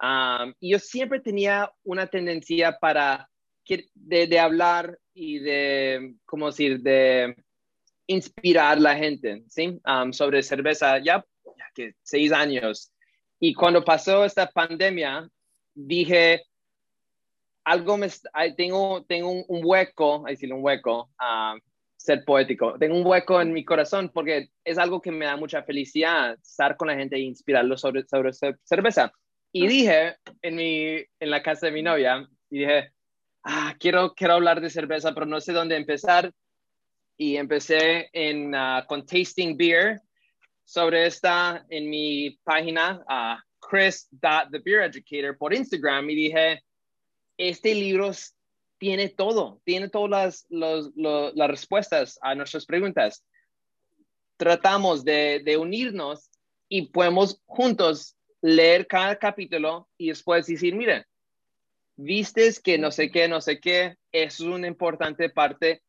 Um, 0.00 0.54
y 0.60 0.72
yo 0.72 0.78
siempre 0.78 1.20
tenía 1.20 1.72
una 1.82 2.06
tendencia 2.06 2.78
para 2.78 3.28
de, 3.94 4.26
de 4.26 4.38
hablar 4.38 4.98
y 5.14 5.38
de, 5.38 6.14
¿cómo 6.24 6.46
decir?, 6.46 6.80
de 6.80 7.36
inspirar 8.10 8.80
la 8.80 8.96
gente, 8.96 9.44
¿sí? 9.48 9.80
Sobre 10.10 10.42
cerveza 10.42 10.98
ya, 10.98 11.24
que 11.74 11.94
seis 12.02 12.32
años. 12.32 12.92
Y 13.38 13.54
cuando 13.54 13.84
pasó 13.84 14.24
esta 14.24 14.50
pandemia, 14.50 15.28
dije, 15.74 16.42
algo 17.64 17.96
me, 17.96 18.08
tengo, 18.56 19.04
tengo 19.04 19.30
un, 19.30 19.60
hueco, 19.64 20.24
decir 20.26 20.52
un 20.52 20.64
hueco, 20.64 21.10
um, 21.20 21.60
ser 21.96 22.24
poético, 22.24 22.76
tengo 22.78 22.96
un 22.96 23.06
hueco 23.06 23.40
en 23.40 23.52
mi 23.52 23.64
corazón 23.64 24.10
porque 24.12 24.48
es 24.64 24.78
algo 24.78 25.00
que 25.00 25.12
me 25.12 25.26
da 25.26 25.36
mucha 25.36 25.62
felicidad, 25.62 26.36
estar 26.42 26.76
con 26.76 26.88
la 26.88 26.96
gente 26.96 27.14
e 27.14 27.20
inspirarlos 27.20 27.80
sobre, 27.80 28.04
sobre 28.08 28.32
cerveza. 28.64 29.12
Y 29.52 29.68
dije 29.68 30.16
en, 30.42 30.56
mi, 30.56 30.96
en 31.20 31.30
la 31.30 31.42
casa 31.42 31.66
de 31.66 31.72
mi 31.72 31.82
novia, 31.82 32.28
y 32.50 32.58
dije, 32.58 32.92
ah, 33.44 33.76
quiero, 33.78 34.14
quiero 34.14 34.34
hablar 34.34 34.60
de 34.60 34.70
cerveza, 34.70 35.14
pero 35.14 35.26
no 35.26 35.40
sé 35.40 35.52
dónde 35.52 35.76
empezar 35.76 36.32
y 37.20 37.36
empecé 37.36 38.08
en, 38.14 38.54
uh, 38.54 38.86
con 38.88 39.04
Tasting 39.04 39.54
Beer. 39.54 40.00
Sobre 40.64 41.04
esta 41.04 41.66
en 41.68 41.90
mi 41.90 42.30
página, 42.44 43.04
uh, 43.06 43.36
chris.thebeereducator 43.58 45.36
por 45.36 45.52
Instagram 45.52 46.08
y 46.08 46.14
dije, 46.14 46.64
este 47.36 47.74
libro 47.74 48.10
tiene 48.78 49.10
todo, 49.10 49.60
tiene 49.64 49.90
todas 49.90 50.46
las, 50.48 50.90
las 50.96 51.48
respuestas 51.50 52.18
a 52.22 52.34
nuestras 52.34 52.64
preguntas. 52.64 53.22
Tratamos 54.38 55.04
de, 55.04 55.42
de 55.44 55.58
unirnos 55.58 56.30
y 56.70 56.86
podemos 56.86 57.42
juntos 57.44 58.16
leer 58.40 58.86
cada 58.86 59.18
capítulo 59.18 59.90
y 59.98 60.08
después 60.08 60.46
decir, 60.46 60.74
miren, 60.74 61.04
vistes 61.96 62.60
que 62.60 62.78
no 62.78 62.90
sé 62.90 63.10
qué, 63.10 63.28
no 63.28 63.42
sé 63.42 63.60
qué, 63.60 63.96
es 64.10 64.40
una 64.40 64.66
importante 64.66 65.28
parte 65.28 65.82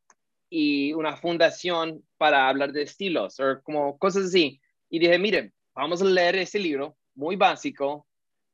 y 0.51 0.91
una 0.93 1.15
fundación 1.15 2.03
para 2.17 2.49
hablar 2.49 2.73
de 2.73 2.83
estilos 2.83 3.39
o 3.39 3.61
como 3.63 3.97
cosas 3.97 4.25
así. 4.25 4.61
Y 4.89 4.99
dije, 4.99 5.17
miren, 5.17 5.53
vamos 5.73 6.01
a 6.01 6.05
leer 6.05 6.35
ese 6.35 6.59
libro, 6.59 6.97
muy 7.15 7.37
básico, 7.37 8.05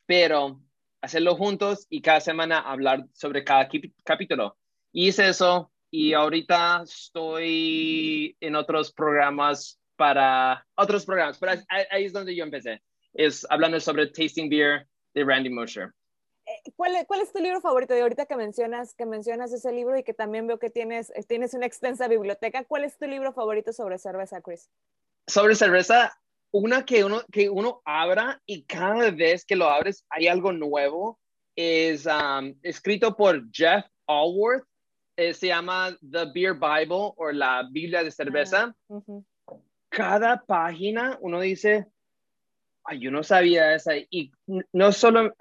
pero 0.06 0.62
hacerlo 1.02 1.36
juntos 1.36 1.88
y 1.90 2.02
cada 2.02 2.22
semana 2.22 2.60
hablar 2.60 3.04
sobre 3.14 3.44
cada 3.44 3.68
capítulo. 4.04 4.56
Y 4.94 5.08
hice 5.08 5.28
eso 5.28 5.72
y 5.90 6.14
ahorita 6.14 6.84
estoy 6.84 8.38
en 8.42 8.56
otros 8.56 8.94
programas 8.94 9.80
para 9.96 10.68
otros 10.76 11.04
programas, 11.04 11.40
pero 11.40 11.54
ahí 11.90 12.06
es 12.06 12.14
donde 12.14 12.36
yo 12.36 12.44
empecé, 12.44 12.84
es 13.14 13.44
hablando 13.50 13.80
sobre 13.80 14.06
Tasting 14.06 14.50
Beer 14.50 14.88
de 15.16 15.24
Randy 15.24 15.50
Mosher. 15.50 15.92
¿Cuál, 16.76 16.94
¿cuál, 17.08 17.22
es 17.22 17.32
tu 17.32 17.40
libro 17.40 17.62
favorito? 17.62 17.94
De 17.94 18.02
ahorita 18.02 18.26
que 18.26 18.36
mencionas, 18.36 18.94
que 18.94 19.06
mencionas 19.06 19.52
ese 19.52 19.72
libro 19.72 19.98
y 19.98 20.04
que 20.04 20.14
también 20.14 20.48
veo 20.48 20.60
que 20.60 20.70
tienes, 20.70 21.12
eh, 21.16 21.24
tienes 21.24 21.54
una 21.54 21.66
extensa 21.66 22.08
biblioteca, 22.08 22.64
¿cuál 22.66 22.84
es 22.84 22.98
tu 22.98 23.06
libro 23.08 23.34
favorito 23.34 23.74
sobre 23.74 23.98
cerveza, 23.98 24.42
Chris? 24.42 24.70
Sobre 25.28 25.56
cerveza, 25.56 26.18
una 26.52 26.86
que 26.86 27.04
uno, 27.04 27.22
que 27.32 27.50
uno 27.50 27.82
abra 27.86 28.42
y 28.46 28.64
cada 28.64 29.12
vez 29.12 29.46
que 29.46 29.56
lo 29.56 29.70
abres 29.70 30.06
hay 30.10 30.28
algo 30.28 30.52
nuevo. 30.52 31.20
Es 31.56 32.06
um, 32.06 32.56
escrito 32.62 33.16
por 33.16 33.50
Jeff 33.52 33.86
Allworth. 34.08 34.64
Eh, 35.18 35.34
se 35.34 35.48
llama 35.48 35.98
The 36.12 36.26
Beer 36.34 36.54
Bible 36.54 37.14
o 37.16 37.32
la 37.32 37.68
Biblia 37.72 38.04
de 38.04 38.12
cerveza. 38.12 38.76
Ah, 38.90 39.02
cada 39.90 40.44
página 40.46 41.18
uno 41.22 41.42
dice, 41.42 41.88
ay, 42.84 43.00
yo 43.00 43.12
no 43.12 43.24
sabía 43.24 43.74
esa. 43.74 43.94
Y 43.98 44.32
no 44.72 44.92
solo, 44.92 45.34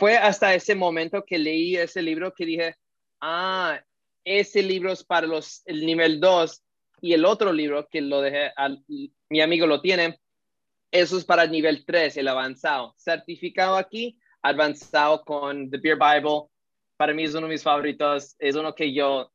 fue 0.00 0.16
hasta 0.16 0.54
ese 0.54 0.74
momento 0.74 1.26
que 1.26 1.38
leí 1.38 1.76
ese 1.76 2.00
libro 2.00 2.32
que 2.32 2.46
dije, 2.46 2.74
ah, 3.20 3.78
ese 4.24 4.62
libro 4.62 4.92
es 4.92 5.04
para 5.04 5.26
los, 5.26 5.60
el 5.66 5.84
nivel 5.84 6.18
2 6.18 6.62
y 7.02 7.12
el 7.12 7.26
otro 7.26 7.52
libro 7.52 7.86
que 7.86 8.00
lo 8.00 8.22
dejé, 8.22 8.50
mi 9.28 9.42
amigo 9.42 9.66
lo 9.66 9.82
tiene, 9.82 10.18
eso 10.90 11.18
es 11.18 11.26
para 11.26 11.46
nivel 11.46 11.84
3, 11.84 12.16
el 12.16 12.28
avanzado. 12.28 12.94
Certificado 12.96 13.76
aquí, 13.76 14.18
avanzado 14.40 15.22
con 15.22 15.70
The 15.70 15.76
Beer 15.76 15.98
Bible. 15.98 16.48
Para 16.96 17.12
mí 17.12 17.24
es 17.24 17.34
uno 17.34 17.46
de 17.46 17.52
mis 17.52 17.62
favoritos. 17.62 18.34
Es 18.38 18.56
uno 18.56 18.74
que 18.74 18.94
yo 18.94 19.30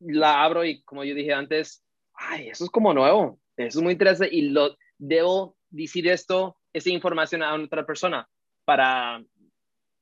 la 0.00 0.42
abro 0.42 0.64
y 0.64 0.82
como 0.84 1.04
yo 1.04 1.14
dije 1.14 1.34
antes, 1.34 1.84
ay, 2.14 2.48
eso 2.48 2.64
es 2.64 2.70
como 2.70 2.94
nuevo. 2.94 3.38
Eso 3.58 3.78
es 3.78 3.82
muy 3.82 3.92
interesante 3.92 4.34
y 4.34 4.48
lo 4.48 4.74
debo 4.96 5.56
decir 5.68 6.08
esto, 6.08 6.56
esa 6.72 6.88
información 6.88 7.42
a 7.42 7.54
otra 7.54 7.84
persona 7.84 8.26
para, 8.64 9.22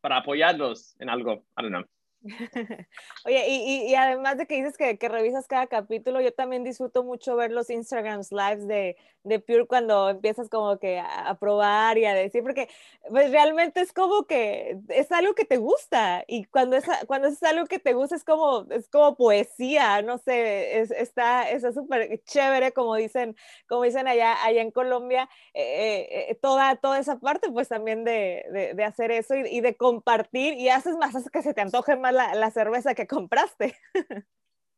para 0.06 0.18
apoyarlos 0.18 0.94
en 1.00 1.10
algo. 1.10 1.44
I 1.58 1.62
don't 1.62 1.72
know. 1.72 1.84
Oye, 3.24 3.48
y, 3.48 3.90
y, 3.90 3.94
además 3.94 4.36
de 4.36 4.46
que 4.46 4.56
dices 4.56 4.76
que, 4.76 4.98
que, 4.98 5.08
revisas 5.08 5.46
cada 5.46 5.66
capítulo, 5.66 6.20
yo 6.20 6.32
también 6.32 6.64
disfruto 6.64 7.04
mucho 7.04 7.36
ver 7.36 7.52
los 7.52 7.70
Instagrams 7.70 8.32
lives 8.32 8.66
de, 8.66 8.96
de 9.26 9.40
Pure 9.40 9.66
cuando 9.66 10.08
empiezas 10.08 10.48
como 10.48 10.78
que 10.78 10.98
a, 10.98 11.36
probar 11.38 11.98
y 11.98 12.04
a 12.04 12.14
decir, 12.14 12.42
porque 12.42 12.68
pues 13.10 13.30
realmente 13.30 13.80
es 13.80 13.92
como 13.92 14.24
que 14.24 14.78
es 14.88 15.10
algo 15.10 15.34
que 15.34 15.44
te 15.44 15.56
gusta 15.56 16.24
y 16.28 16.44
cuando 16.44 16.76
es, 16.76 16.84
cuando 17.06 17.28
es 17.28 17.42
algo 17.42 17.66
que 17.66 17.78
te 17.78 17.92
gusta 17.92 18.14
es 18.16 18.24
como, 18.24 18.66
es 18.70 18.88
como 18.88 19.16
poesía, 19.16 20.00
no 20.02 20.18
sé, 20.18 20.80
es, 20.80 20.90
está 20.92 21.46
súper 21.72 22.22
chévere 22.24 22.72
como 22.72 22.94
dicen, 22.94 23.36
como 23.68 23.82
dicen 23.82 24.06
allá, 24.06 24.42
allá 24.44 24.62
en 24.62 24.70
Colombia, 24.70 25.28
eh, 25.54 26.28
eh, 26.30 26.38
toda, 26.40 26.76
toda 26.76 26.98
esa 27.00 27.18
parte 27.18 27.50
pues 27.50 27.68
también 27.68 28.04
de, 28.04 28.72
de, 28.74 28.84
hacer 28.84 29.10
eso 29.10 29.34
y, 29.34 29.60
de 29.60 29.74
compartir 29.76 30.54
y 30.54 30.68
haces 30.68 30.96
más, 30.96 31.14
que 31.30 31.42
se 31.42 31.52
te 31.52 31.60
antoje 31.60 31.96
más 31.96 32.14
la, 32.16 32.34
la 32.34 32.50
cerveza 32.50 32.94
que 32.94 33.06
compraste. 33.06 33.76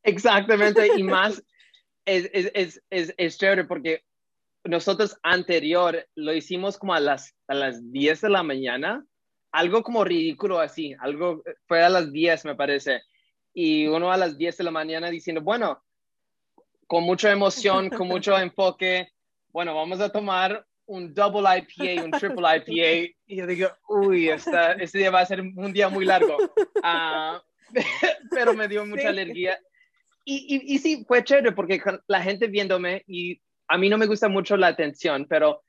Exactamente, 0.03 0.90
y 0.96 1.03
más 1.05 1.42
es, 2.05 2.31
es, 2.33 2.83
es, 2.90 3.14
es, 3.16 3.38
chévere 3.38 3.64
porque 3.64 4.05
nosotros 4.64 5.18
anterior 5.22 6.07
lo 6.14 6.33
hicimos 6.35 6.79
como 6.79 6.94
a 6.94 7.01
las, 7.01 7.35
a 7.46 7.55
las 7.55 7.90
10 7.92 8.22
de 8.22 8.31
la 8.31 8.42
mañana, 8.42 9.05
algo 9.53 9.83
como 9.83 10.05
ridículo 10.05 10.61
así, 10.61 10.94
algo 11.01 11.42
fue 11.66 11.83
a 11.83 11.88
las 11.88 12.12
10 12.12 12.44
me 12.46 12.55
parece, 12.55 13.03
y 13.53 13.87
uno 13.87 14.11
a 14.12 14.16
las 14.16 14.37
10 14.37 14.57
de 14.59 14.64
la 14.64 14.70
mañana 14.70 15.11
diciendo, 15.11 15.42
bueno, 15.42 15.83
con 16.87 17.05
mucha 17.05 17.31
emoción, 17.31 17.90
con 17.90 18.09
mucho 18.09 18.37
enfoque, 18.38 19.12
bueno, 19.53 19.74
vamos 19.74 20.01
a 20.01 20.11
tomar 20.11 20.66
un 20.88 21.14
double 21.14 21.46
IPA, 21.46 22.05
un 22.05 22.11
triple 22.18 22.57
IPA, 22.57 23.14
y 23.27 23.37
yo 23.37 23.46
digo, 23.46 23.68
uy, 23.88 24.29
esta, 24.29 24.72
este 24.72 24.98
día 24.98 25.11
va 25.11 25.20
a 25.20 25.27
ser 25.27 25.40
un 25.40 25.72
día 25.72 25.88
muy 25.88 26.05
largo. 26.05 26.37
Uh, 26.37 27.38
pero 28.31 28.55
me 28.55 28.68
dio 28.68 28.85
mucha 28.85 29.09
alergia. 29.09 29.59
Y, 30.24 30.57
y, 30.57 30.74
y, 30.74 30.79
sí, 30.79 31.05
fue 31.07 31.24
chévere 31.24 31.53
porque 31.53 31.81
la 32.07 32.22
gente 32.22 32.48
viéndome, 32.48 33.03
y 33.07 33.40
a 33.68 33.79
mí 33.79 33.88
no 33.88 33.96
me 33.96 34.07
gusta 34.07 34.29
mucho 34.29 34.57
la 34.57 34.68
atención, 34.68 35.27
pero 35.29 35.62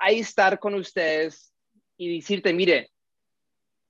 ahí 0.00 0.20
estar 0.20 0.58
con 0.58 0.74
ustedes 0.74 1.52
y 1.96 2.16
decirte, 2.16 2.52
mire, 2.52 2.90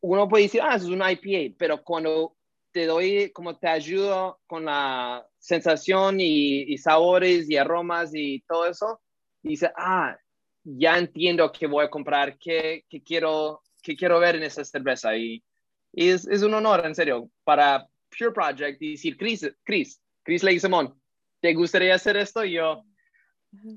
uno 0.00 0.29
puede 0.29 0.44
decir, 0.44 0.61
ah, 0.62 0.77
eso 0.77 0.87
es 0.87 0.90
un 0.90 1.03
IPA, 1.03 1.57
pero 1.59 1.83
cuando 1.83 2.37
te 2.72 2.87
doy, 2.87 3.31
como 3.33 3.59
te 3.59 3.68
ayudo 3.68 4.40
con 4.46 4.64
la 4.64 5.27
sensación 5.38 6.20
y, 6.20 6.62
y 6.62 6.79
sabores 6.79 7.48
y 7.48 7.57
aromas 7.57 8.11
y 8.14 8.40
todo 8.40 8.66
eso, 8.66 9.00
dice, 9.42 9.70
ah, 9.77 10.18
ya 10.64 10.98
entiendo 10.98 11.53
qué 11.53 11.66
voy 11.66 11.85
a 11.85 11.90
comprar, 11.90 12.38
qué, 12.38 12.85
qué 12.88 13.03
quiero, 13.03 13.62
qué 13.83 13.94
quiero 13.94 14.18
ver 14.18 14.37
en 14.37 14.42
esa 14.42 14.64
cerveza. 14.64 15.16
Y, 15.16 15.44
y 15.92 16.09
es, 16.09 16.27
es, 16.27 16.42
un 16.42 16.55
honor, 16.55 16.85
en 16.85 16.94
serio, 16.94 17.31
para 17.44 17.87
Pure 18.11 18.33
Project 18.33 18.81
decir, 18.81 19.16
Chris, 19.16 19.46
Chris, 19.62 20.00
Chris 20.22 20.42
Leguizamón, 20.42 20.98
¿te 21.40 21.53
gustaría 21.55 21.94
hacer 21.94 22.16
esto? 22.16 22.44
Y 22.44 22.53
yo, 22.53 22.85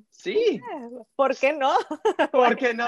sí. 0.09 0.61
¿Por 1.15 1.35
qué 1.35 1.53
no? 1.53 1.73
¿Por 2.31 2.55
qué 2.55 2.73
no? 2.73 2.87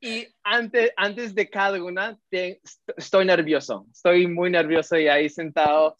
Y 0.00 0.26
antes, 0.42 0.92
antes 0.96 1.34
de 1.34 1.48
cada 1.48 1.82
una, 1.82 2.18
te, 2.28 2.60
estoy 2.96 3.24
nervioso, 3.24 3.86
estoy 3.90 4.26
muy 4.26 4.50
nervioso 4.50 4.98
y 4.98 5.08
ahí 5.08 5.28
sentado. 5.28 5.96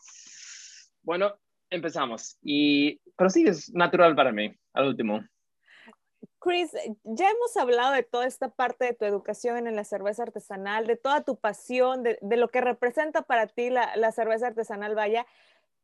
Bueno, 1.03 1.35
empezamos. 1.70 2.37
Y, 2.42 3.01
pero 3.16 3.31
sí, 3.31 3.44
es 3.46 3.72
natural 3.75 4.14
para 4.14 4.33
mí, 4.33 4.53
al 4.72 4.88
último. 4.88 5.25
Chris, 6.38 6.72
ya 7.05 7.31
hemos 7.31 7.57
hablado 7.57 7.92
de 7.92 8.03
toda 8.03 8.27
esta 8.27 8.49
parte 8.49 8.85
de 8.85 8.92
tu 8.92 9.05
educación 9.05 9.66
en 9.66 9.77
la 9.77 9.85
cerveza 9.85 10.22
artesanal, 10.22 10.87
de 10.87 10.96
toda 10.96 11.22
tu 11.22 11.37
pasión, 11.37 12.03
de, 12.03 12.18
lo 12.22 12.49
que 12.49 12.61
representa 12.61 13.22
para 13.22 13.46
ti 13.46 13.70
la, 13.70 14.12
cerveza 14.12 14.49
artesanal, 14.49 14.94
vaya, 14.94 15.27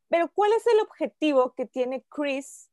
pero 0.08 0.30
¿cuál 0.32 0.52
es 0.52 0.66
el 0.66 0.80
objetivo 0.80 1.54
que 1.54 1.66
tiene 1.66 2.04
Chris 2.08 2.70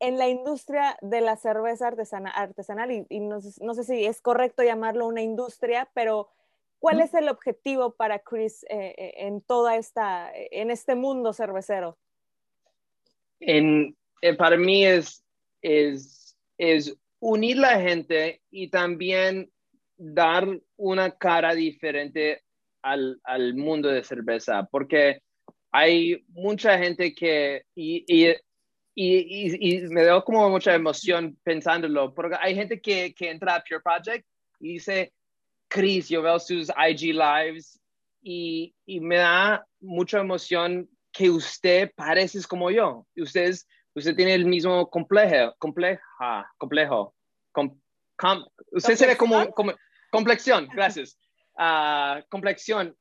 en 0.00 0.18
la 0.18 0.28
industria 0.28 0.96
de 1.02 1.20
la 1.20 1.36
cerveza 1.36 1.88
artesanal? 1.88 3.06
Y, 3.08 3.20
no, 3.20 3.40
sé 3.40 3.84
si 3.84 4.04
es 4.04 4.20
correcto 4.22 4.62
llamarlo 4.62 5.06
una 5.06 5.22
industria, 5.22 5.90
pero 5.92 6.30
¿cuál 6.78 7.00
es 7.00 7.12
el 7.14 7.28
objetivo 7.28 7.94
para 7.94 8.20
Chris 8.20 8.64
eh, 8.64 8.94
eh, 8.96 9.14
en 9.18 9.42
toda 9.42 9.76
esta, 9.76 10.32
en 10.34 10.70
este 10.70 10.94
mundo 10.94 11.34
cervecero? 11.34 11.98
En, 13.38 13.96
eh, 14.22 14.34
para 14.34 14.56
mí 14.56 14.86
es, 14.86 15.22
es, 15.60 16.36
es 16.56 16.96
unir 17.22 17.56
la 17.56 17.80
gente 17.80 18.42
y 18.50 18.68
también 18.68 19.48
dar 19.96 20.44
una 20.76 21.12
cara 21.12 21.54
diferente 21.54 22.42
al, 22.82 23.20
al 23.22 23.54
mundo 23.54 23.88
de 23.88 24.02
cerveza, 24.02 24.68
porque 24.68 25.22
hay 25.70 26.24
mucha 26.30 26.76
gente 26.78 27.14
que, 27.14 27.62
y, 27.76 28.04
y, 28.08 28.34
y, 28.96 29.80
me 29.82 30.02
dio 30.02 30.24
como 30.24 30.50
mucha 30.50 30.74
emoción 30.74 31.38
pensándolo, 31.44 32.12
porque 32.12 32.36
hay 32.40 32.56
gente 32.56 32.80
que, 32.80 33.14
que 33.14 33.30
entra 33.30 33.54
a 33.54 33.62
Pure 33.62 33.80
Project 33.80 34.26
y 34.58 34.72
dice, 34.74 35.12
Chris, 35.68 36.08
yo 36.08 36.22
veo 36.22 36.40
sus 36.40 36.70
IG 36.70 37.14
Lives 37.14 37.80
y, 38.20 38.74
y 38.84 38.98
me 38.98 39.18
da 39.18 39.64
mucha 39.80 40.18
emoción 40.18 40.90
que 41.12 41.30
usted 41.30 41.92
pareces 41.94 42.48
como 42.48 42.68
yo. 42.72 43.06
Usted 43.14 43.54
usted 43.94 44.14
tiene 44.16 44.34
el 44.34 44.46
mismo 44.46 44.88
complejo, 44.88 45.54
compleja, 45.58 46.50
complejo. 46.58 47.14
usted 48.72 48.94
se 48.94 49.06
ve 49.06 49.16
como, 49.16 49.50
como, 49.52 49.72
complexión, 50.10 50.68
gracias. 50.72 51.18
Uh, 51.58 52.22
complexión. 52.28 52.96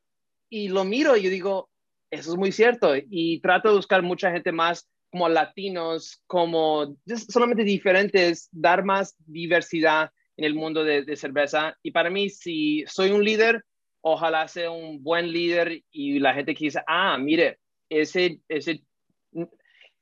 Y 0.50 0.68
lo 0.68 0.84
miro 0.84 1.16
y 1.16 1.24
yo 1.24 1.30
digo, 1.30 1.70
eso 2.10 2.32
es 2.32 2.38
muy 2.38 2.52
cierto. 2.52 2.94
Y 2.96 3.40
trato 3.40 3.70
de 3.70 3.76
buscar 3.76 4.02
mucha 4.02 4.32
gente 4.32 4.52
más 4.52 4.90
como 5.12 5.28
latinos, 5.30 6.22
como 6.28 6.96
solamente 7.30 7.64
diferentes, 7.64 8.50
dar 8.52 8.84
más 8.84 9.16
diversidad 9.26 10.12
en 10.38 10.46
el 10.46 10.56
mundo 10.56 10.84
de, 10.84 11.04
de, 11.04 11.16
cerveza. 11.16 11.78
Y 11.84 11.92
para 11.92 12.10
mí, 12.10 12.30
si 12.30 12.84
soy 12.88 13.12
un 13.12 13.24
líder, 13.24 13.64
ojalá 14.02 14.48
sea 14.48 14.72
un 14.72 15.04
buen 15.04 15.32
líder 15.32 15.84
y 15.92 16.20
la 16.20 16.34
gente 16.34 16.56
que 16.56 16.66
dice, 16.66 16.82
ah, 16.88 17.18
mire, 17.18 17.60
ese, 17.90 18.40
ese 18.48 18.82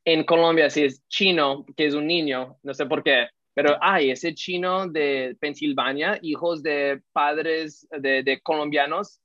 en 0.05 0.23
Colombia 0.23 0.69
si 0.69 0.83
es 0.83 1.07
chino, 1.07 1.65
que 1.75 1.85
es 1.85 1.93
un 1.93 2.07
niño, 2.07 2.57
no 2.63 2.73
sé 2.73 2.85
por 2.85 3.03
qué, 3.03 3.27
pero 3.53 3.77
hay 3.81 4.11
ese 4.11 4.33
chino 4.33 4.87
de 4.87 5.35
Pensilvania, 5.39 6.19
hijos 6.21 6.63
de 6.63 7.01
padres 7.11 7.87
de, 7.91 8.39
colombianos, 8.41 9.19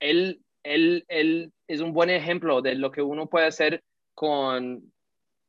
él, 0.00 0.40
él, 0.62 1.04
él 1.08 1.52
es 1.68 1.80
un 1.80 1.92
buen 1.92 2.10
ejemplo 2.10 2.60
de 2.60 2.74
lo 2.74 2.90
que 2.90 3.02
uno 3.02 3.28
puede 3.28 3.46
hacer 3.46 3.82
con 4.14 4.92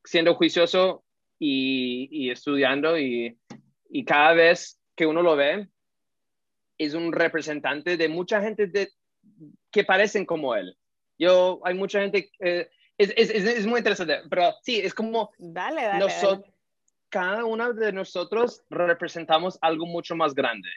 siendo 0.05 0.35
juicioso 0.35 1.03
y, 1.39 2.29
estudiando 2.29 2.97
y, 2.97 3.37
cada 4.05 4.33
vez 4.33 4.79
que 4.95 5.05
uno 5.05 5.21
lo 5.21 5.35
ve, 5.35 5.67
es 6.77 6.93
un 6.93 7.11
representante 7.11 7.97
de 7.97 8.09
mucha 8.09 8.41
gente 8.41 8.67
de, 8.67 8.89
que 9.71 9.83
parecen 9.83 10.25
como 10.25 10.55
él. 10.55 10.77
Yo, 11.17 11.61
hay 11.63 11.73
mucha 11.73 12.01
gente, 12.01 12.29
eh, 12.39 12.69
es, 12.97 13.13
es, 13.15 13.29
es, 13.29 13.65
muy 13.65 13.79
interesante, 13.79 14.21
pero 14.29 14.53
sí, 14.61 14.79
es 14.79 14.93
como 14.93 15.31
dale, 15.37 15.83
dale, 15.83 16.05
cada 17.09 17.45
uno 17.45 17.73
de 17.73 17.91
nosotros 17.91 18.63
representamos 18.69 19.57
algo 19.61 19.85
mucho 19.85 20.15
más 20.15 20.33
grande. 20.33 20.69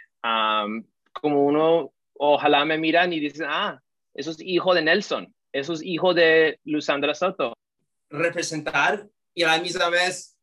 como 1.21 1.45
uno, 1.45 1.93
ojalá 2.15 2.65
me 2.65 2.79
miran 2.79 3.13
y 3.13 3.21
dicen, 3.21 3.47
ah, 3.49 3.83
eso 4.15 4.31
es 4.33 4.41
hijo 4.41 4.75
de 4.75 4.83
Nelson, 4.83 5.35
eso 5.53 5.73
es 5.73 5.83
hijo 5.83 6.15
de 6.15 6.61
Lusandra 6.65 7.15
Soto. 7.15 7.55
Representar 8.11 9.09
y 9.35 9.43
a 9.43 9.49
la 9.49 9.63
misma 9.63 9.89
vez 9.89 10.37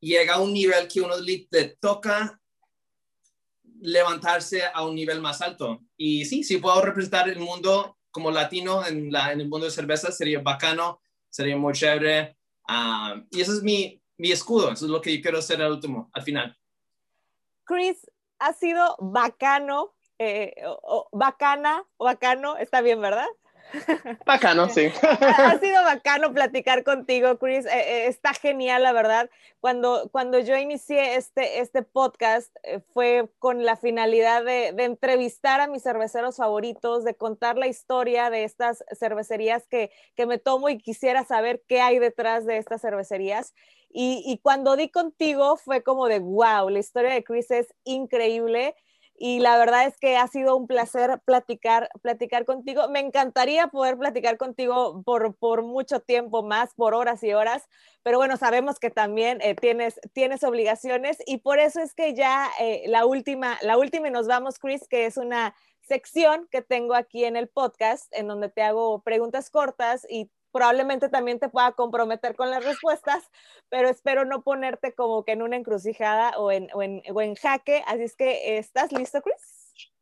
llega 0.00 0.34
a 0.34 0.40
un 0.40 0.52
nivel 0.52 0.86
que 0.88 1.00
uno 1.00 1.16
le 1.18 1.46
toca 1.80 2.40
levantarse 3.80 4.62
a 4.72 4.84
un 4.84 4.94
nivel 4.94 5.20
más 5.20 5.40
alto. 5.40 5.82
Y 5.96 6.24
sí, 6.24 6.44
si 6.44 6.58
puedo 6.58 6.80
representar 6.80 7.28
el 7.28 7.38
mundo 7.38 7.97
como 8.18 8.32
latino 8.32 8.84
en, 8.84 9.12
la, 9.12 9.32
en 9.32 9.40
el 9.40 9.48
mundo 9.48 9.66
de 9.66 9.70
cerveza 9.70 10.10
sería 10.10 10.40
bacano, 10.40 11.00
sería 11.30 11.56
muy 11.56 11.72
chévere. 11.72 12.36
Ah, 12.66 13.14
y 13.30 13.40
ese 13.40 13.52
es 13.52 13.62
mi, 13.62 14.02
mi 14.16 14.32
escudo, 14.32 14.72
eso 14.72 14.86
es 14.86 14.90
lo 14.90 15.00
que 15.00 15.14
yo 15.14 15.22
quiero 15.22 15.38
hacer 15.38 15.62
al 15.62 15.70
último, 15.70 16.10
al 16.12 16.22
final. 16.22 16.58
Chris, 17.62 18.10
ha 18.40 18.52
sido 18.54 18.96
bacano, 18.98 19.94
eh, 20.18 20.52
o, 20.66 21.08
bacana, 21.12 21.84
o 21.96 22.06
bacano, 22.06 22.56
está 22.56 22.80
bien, 22.80 23.00
¿verdad? 23.00 23.28
Bacano, 24.24 24.68
sí. 24.70 24.86
ha, 25.02 25.58
sido 25.58 25.82
bacano 25.84 26.32
platicar 26.32 26.84
contigo, 26.84 27.38
Chris. 27.38 27.66
Eh, 27.66 27.70
eh, 27.72 28.06
está 28.06 28.34
genial, 28.34 28.82
la 28.82 28.92
verdad. 28.92 29.30
Cuando, 29.60 30.08
cuando 30.10 30.38
yo 30.38 30.56
inicié 30.56 31.16
este, 31.16 31.60
este 31.60 31.82
podcast 31.82 32.54
eh, 32.62 32.80
fue 32.92 33.28
con 33.38 33.64
la 33.64 33.76
finalidad 33.76 34.44
de, 34.44 34.72
de, 34.72 34.84
entrevistar 34.84 35.60
a 35.60 35.66
mis 35.66 35.82
cerveceros 35.82 36.36
favoritos, 36.36 37.04
de 37.04 37.14
contar 37.14 37.58
la 37.58 37.66
historia 37.66 38.30
de 38.30 38.44
estas 38.44 38.84
cervecerías 38.98 39.66
que, 39.66 39.90
que 40.14 40.26
me 40.26 40.38
tomo 40.38 40.68
y 40.68 40.78
quisiera 40.78 41.24
saber 41.24 41.62
qué 41.66 41.80
hay 41.80 41.98
detrás 41.98 42.46
de 42.46 42.58
estas 42.58 42.80
cervecerías. 42.80 43.54
Y, 43.90 44.22
y 44.26 44.38
cuando 44.38 44.76
di 44.76 44.90
contigo 44.90 45.56
fue 45.56 45.82
como 45.82 46.08
de, 46.08 46.18
wow, 46.18 46.68
la 46.68 46.78
historia 46.78 47.12
de 47.12 47.24
Chris 47.24 47.50
es 47.50 47.74
increíble 47.84 48.74
y 49.18 49.40
la 49.40 49.58
verdad 49.58 49.86
es 49.86 49.98
que 49.98 50.16
ha 50.16 50.26
sido 50.28 50.56
un 50.56 50.66
placer 50.66 51.20
platicar, 51.24 51.90
platicar 52.02 52.44
contigo. 52.44 52.88
Me 52.88 53.00
encantaría 53.00 53.66
poder 53.66 53.98
platicar 53.98 54.36
contigo 54.36 55.02
por, 55.04 55.34
por 55.36 55.62
mucho 55.62 56.00
tiempo 56.00 56.42
más, 56.42 56.74
por 56.74 56.94
horas 56.94 57.22
y 57.24 57.32
horas, 57.34 57.68
pero 58.02 58.18
bueno, 58.18 58.36
sabemos 58.36 58.78
que 58.78 58.90
también 58.90 59.40
eh, 59.42 59.54
tienes, 59.54 60.00
tienes 60.12 60.44
obligaciones 60.44 61.18
y 61.26 61.38
por 61.38 61.58
eso 61.58 61.80
es 61.80 61.94
que 61.94 62.14
ya 62.14 62.48
eh, 62.60 62.84
la 62.86 63.06
última, 63.06 63.58
la 63.62 63.76
última 63.76 64.08
y 64.08 64.10
nos 64.12 64.28
vamos, 64.28 64.58
Chris, 64.58 64.86
que 64.88 65.06
es 65.06 65.16
una 65.16 65.54
sección 65.80 66.46
que 66.50 66.62
tengo 66.62 66.94
aquí 66.94 67.24
en 67.24 67.36
el 67.36 67.48
podcast 67.48 68.06
en 68.12 68.28
donde 68.28 68.50
te 68.50 68.62
hago 68.62 69.02
preguntas 69.02 69.50
cortas 69.50 70.06
y 70.08 70.30
probablemente 70.52 71.08
también 71.08 71.38
te 71.38 71.48
pueda 71.48 71.72
comprometer 71.72 72.36
con 72.36 72.50
las 72.50 72.64
respuestas, 72.64 73.30
pero 73.68 73.88
espero 73.88 74.24
no 74.24 74.42
ponerte 74.42 74.94
como 74.94 75.24
que 75.24 75.32
en 75.32 75.42
una 75.42 75.56
encrucijada 75.56 76.38
o 76.38 76.50
en, 76.50 76.68
o 76.74 76.82
en, 76.82 77.02
o 77.12 77.20
en 77.20 77.34
jaque. 77.34 77.82
Así 77.86 78.02
es 78.02 78.16
que, 78.16 78.58
¿estás 78.58 78.92
listo, 78.92 79.20
Chris? 79.22 79.92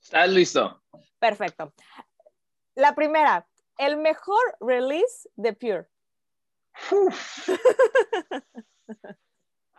Estás 0.00 0.28
listo. 0.28 0.82
Perfecto. 1.18 1.72
La 2.74 2.94
primera, 2.94 3.46
el 3.78 3.96
mejor 3.96 4.42
release 4.60 5.28
de 5.36 5.52
Pure. 5.52 5.88
uh, 6.90 7.10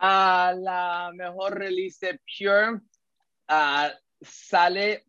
la 0.00 1.10
mejor 1.14 1.58
release 1.58 2.06
de 2.06 2.20
Pure 2.38 2.80
uh, 3.50 3.90
sale 4.22 5.04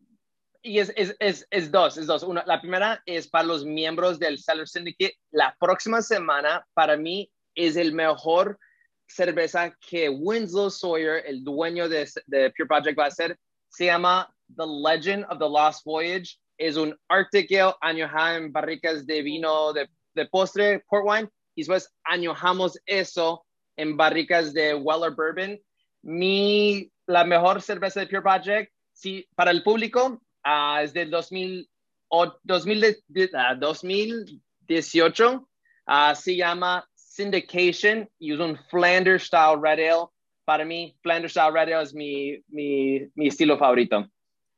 y 0.66 0.80
es, 0.80 0.92
es, 0.96 1.14
es, 1.20 1.46
es, 1.50 1.70
dos, 1.70 1.96
es 1.96 2.06
dos. 2.06 2.24
Una, 2.24 2.44
la 2.44 2.60
primera 2.60 3.00
es 3.06 3.28
para 3.28 3.44
los 3.44 3.64
miembros 3.64 4.18
del 4.18 4.38
Seller 4.38 4.66
Syndicate. 4.66 5.16
La 5.30 5.56
próxima 5.60 6.02
semana, 6.02 6.66
para 6.74 6.96
mí, 6.96 7.30
es 7.54 7.76
el 7.76 7.92
mejor 7.92 8.58
cerveza 9.06 9.72
que 9.88 10.08
Winslow 10.08 10.68
Sawyer, 10.68 11.22
el 11.24 11.44
dueño 11.44 11.88
de, 11.88 12.10
de 12.26 12.50
Pure 12.50 12.66
Project, 12.66 12.98
va 12.98 13.04
a 13.04 13.08
hacer. 13.08 13.38
Se 13.68 13.86
llama 13.86 14.28
The 14.56 14.64
Legend 14.66 15.24
of 15.30 15.38
the 15.38 15.48
Lost 15.48 15.84
Voyage. 15.84 16.36
Es 16.58 16.76
un 16.76 16.98
Arctic 17.08 17.52
Ale 17.52 17.74
añojado 17.80 18.36
en 18.36 18.52
barricas 18.52 19.06
de 19.06 19.22
vino 19.22 19.72
de, 19.72 19.88
de 20.14 20.26
postre, 20.26 20.84
port 20.88 21.04
wine, 21.06 21.28
y 21.54 21.62
después 21.62 21.94
añojamos 22.02 22.76
eso 22.86 23.46
en 23.76 23.96
barricas 23.96 24.52
de 24.52 24.74
Weller 24.74 25.12
Bourbon. 25.12 25.60
Mi, 26.02 26.90
la 27.06 27.24
mejor 27.24 27.62
cerveza 27.62 28.00
de 28.00 28.08
Pure 28.08 28.22
Project, 28.22 28.72
sí, 28.92 29.28
para 29.36 29.52
el 29.52 29.62
público, 29.62 30.20
uh, 30.46 30.78
es 30.82 30.92
del 30.92 31.10
2000, 31.10 31.68
o 32.08 32.32
2000, 32.44 32.84
uh, 32.84 33.58
2018. 33.58 35.48
Uh, 35.88 36.14
se 36.14 36.36
llama 36.36 36.88
Syndication 36.94 38.08
y 38.18 38.32
es 38.32 38.40
un 38.40 38.56
Flanders 38.70 39.24
Style 39.24 39.58
Red 39.60 39.80
Ale. 39.80 40.08
Para 40.44 40.64
mí, 40.64 40.96
Flanders 41.02 41.32
Style 41.32 41.52
Red 41.52 41.72
Ale 41.72 41.82
es 41.82 41.94
mi, 41.94 42.42
mi, 42.48 43.08
mi 43.14 43.28
estilo 43.28 43.58
favorito. 43.58 44.08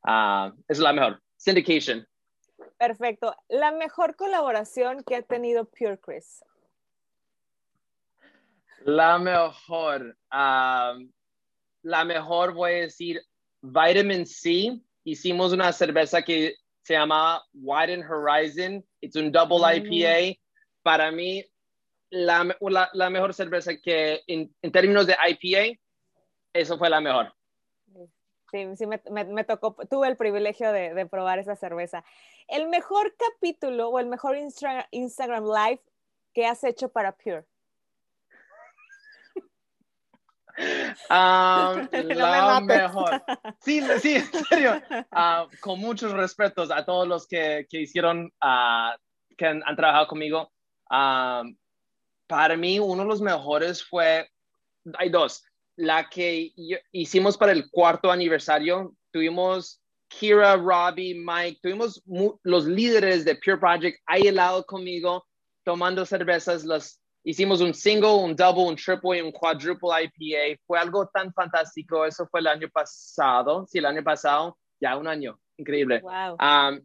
Uh, 0.07 0.53
es 0.69 0.79
la 0.79 0.93
mejor. 0.93 1.21
Syndication. 1.37 2.07
Perfecto. 2.79 3.35
La 3.49 3.73
mejor 3.73 4.17
colaboración 4.17 5.03
que 5.05 5.17
ha 5.17 5.23
tenido 5.23 5.65
Pure 5.65 5.99
Chris. 5.99 6.45
La 8.85 9.19
mejor. 9.19 10.17
Uh, 10.33 11.09
la 11.83 12.05
mejor 12.05 12.55
voy 12.55 12.73
a 12.73 12.81
decir 12.83 13.21
Vitamin 13.63 14.27
C 14.27 14.81
hicimos 15.11 15.53
una 15.53 15.73
cerveza 15.73 16.23
que 16.23 16.57
se 16.83 16.95
llama 16.95 17.43
Widen 17.55 18.05
Horizon. 18.05 18.85
Es 19.01 19.17
un 19.17 19.33
double 19.33 19.59
mm. 19.59 19.93
IPA. 19.93 20.41
Para 20.83 21.11
mí, 21.11 21.45
la, 22.11 22.57
la, 22.61 22.91
la 22.93 23.11
mejor 23.11 23.35
cerveza 23.35 23.73
que 23.77 24.23
en, 24.27 24.55
en, 24.63 24.73
términos 24.73 25.07
de 25.07 25.17
IPA, 25.29 25.79
eso 26.53 26.79
fue 26.79 26.91
la 26.91 27.01
mejor. 27.01 27.33
Sí, 28.51 28.67
sí 28.77 28.87
me, 28.87 29.01
me, 29.11 29.25
me 29.25 29.45
tocó, 29.45 29.77
tuve 29.91 30.09
el 30.09 30.17
privilegio 30.17 30.73
de, 30.73 30.95
de, 30.95 31.07
probar 31.07 31.39
esa 31.39 31.57
cerveza. 31.57 32.05
El 32.47 32.69
mejor 32.69 33.15
capítulo 33.17 33.91
o 33.91 33.99
el 33.99 34.07
mejor 34.07 34.37
Insta, 34.39 34.89
Instagram 34.91 35.45
Live 35.45 35.83
que 36.33 36.47
has 36.47 36.65
hecho 36.65 36.89
para 36.89 37.13
Pure. 37.13 37.45
Um, 41.11 41.89
la 42.09 42.61
mejor. 42.61 43.23
Sí, 43.61 43.81
sí, 44.01 44.17
en 44.17 44.45
serio. 44.47 44.83
Uh, 45.13 45.49
con 45.61 45.79
muchos 45.79 46.13
respetos 46.13 46.71
a 46.71 46.85
todos 46.85 47.07
los 47.07 47.27
que, 47.27 47.67
que 47.71 47.83
hicieron, 47.83 48.33
uh, 48.43 48.99
que 49.37 49.47
han, 49.47 49.63
han, 49.65 49.77
trabajado 49.77 50.09
conmigo. 50.09 50.51
Uh, 50.91 51.55
para 52.27 52.57
mí, 52.57 52.79
uno 52.79 53.03
de 53.03 53.09
los 53.09 53.21
mejores 53.21 53.85
fue, 53.85 54.29
hay 54.99 55.09
dos. 55.09 55.45
La 55.77 56.09
que 56.09 56.53
hicimos 56.93 57.39
para 57.39 57.53
el 57.53 57.71
cuarto 57.71 58.11
aniversario, 58.11 58.95
tuvimos 59.13 59.81
Kira, 60.09 60.57
Robbie, 60.57 61.15
Mike, 61.15 61.61
tuvimos 61.63 62.03
los 62.43 62.65
líderes 62.67 63.25
de 63.25 63.37
Pure 63.37 63.59
Project 63.59 64.01
ahí 64.07 64.29
al 64.29 64.37
lado 64.37 64.65
conmigo, 64.65 65.27
tomando 65.65 66.05
cervezas, 66.05 66.65
los 66.65 66.99
hicimos 67.29 67.61
un 67.61 67.75
single, 67.75 68.15
un 68.15 68.35
double, 68.35 68.65
un 68.65 68.77
triple 68.77 69.19
y 69.19 69.21
un 69.21 69.31
quadruple 69.33 69.91
IPA. 70.03 70.59
Fue 70.67 70.79
algo 70.79 71.07
tan 71.09 71.31
fantástico. 71.35 72.07
Eso 72.07 72.27
fue 72.27 72.41
el 72.41 72.47
año 72.47 72.71
pasado. 72.71 73.67
Sí, 73.67 73.79
el 73.79 73.85
año 73.85 74.03
pasado. 74.03 74.57
Ya 74.81 74.97
un 74.97 75.07
año. 75.07 75.39
Increíble. 75.59 76.01
Wow. 76.01 76.39
Um, 76.41 76.81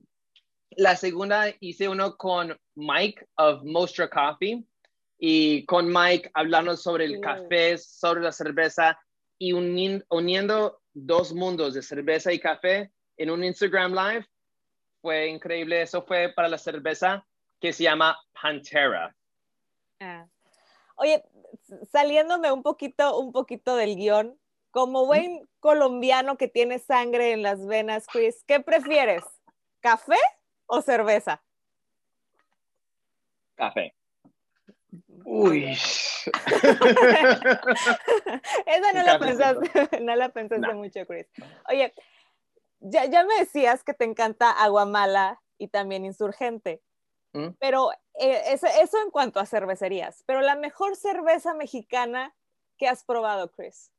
la 0.72 0.98
segunda 0.98 1.46
hice 1.62 1.88
uno 1.88 2.18
con 2.18 2.58
Mike 2.76 3.26
of 3.38 3.64
Mostra 3.64 4.10
Coffee 4.10 4.66
y 5.18 5.66
con 5.66 5.88
Mike 5.88 6.30
hablando 6.34 6.76
sobre 6.76 7.06
el 7.06 7.22
café, 7.22 7.78
sobre 7.78 8.22
la 8.22 8.34
cerveza 8.34 9.00
y 9.38 9.54
uniendo 9.54 10.82
dos 10.94 11.34
mundos 11.34 11.74
de 11.74 11.82
cerveza 11.82 12.34
y 12.34 12.39
café 12.39 12.91
en 13.16 13.30
un 13.30 13.46
Instagram 13.46 13.94
Live. 13.94 14.26
Fue 15.02 15.30
increíble. 15.30 15.84
Eso 15.84 16.04
fue 16.04 16.34
para 16.36 16.50
la 16.50 16.58
cerveza 16.58 17.26
que 17.62 17.72
se 17.72 17.84
llama 17.84 18.20
Pantera. 18.34 19.16
Ah. 20.02 20.28
Oye, 20.96 21.24
saliéndome 21.91 22.52
un 22.52 22.64
poquito, 22.64 23.20
un 23.20 23.32
poquito 23.32 23.76
del 23.76 23.96
guion, 23.96 24.39
como 24.72 25.06
buen 25.06 25.48
colombiano 25.60 26.38
que 26.38 26.48
tiene 26.48 26.80
sangre 26.80 27.32
en 27.32 27.44
las 27.44 27.66
venas, 27.66 28.08
Chris, 28.08 28.44
¿qué 28.48 28.60
prefieres? 28.60 29.24
¿Café 29.80 30.18
o 30.66 30.82
cerveza? 30.82 31.44
Café. 33.56 33.94
Uy. 35.26 35.66
Esa 38.66 38.94
no 38.94 39.04
la 39.04 39.20
pensaste, 39.20 40.02
no 40.02 40.16
la 40.16 40.30
pensaste 40.30 40.68
no. 40.68 40.74
mucho, 40.76 41.06
Chris. 41.06 41.28
Oye, 41.70 41.94
ya, 42.80 43.06
ya 43.06 43.24
me 43.24 43.36
decías 43.39 43.84
que 43.84 43.94
te 43.94 44.06
encanta 44.06 44.52
Aguamala 44.52 45.39
y 45.58 45.68
también 45.68 46.06
Insurgente. 46.06 46.82
¿Mm? 47.34 47.50
Pero 47.60 47.92
eh, 48.20 48.42
eso, 48.48 48.68
eso, 48.68 48.98
en 49.04 49.10
cuanto 49.10 49.40
a 49.40 49.46
cervecerías. 49.46 50.24
Pero 50.26 50.42
la 50.42 50.56
mejor 50.56 50.96
cerveza 50.96 51.54
mexicana 51.54 52.34
que 52.78 52.88
has 52.88 53.04
probado, 53.04 53.52
Chris. 53.52 53.92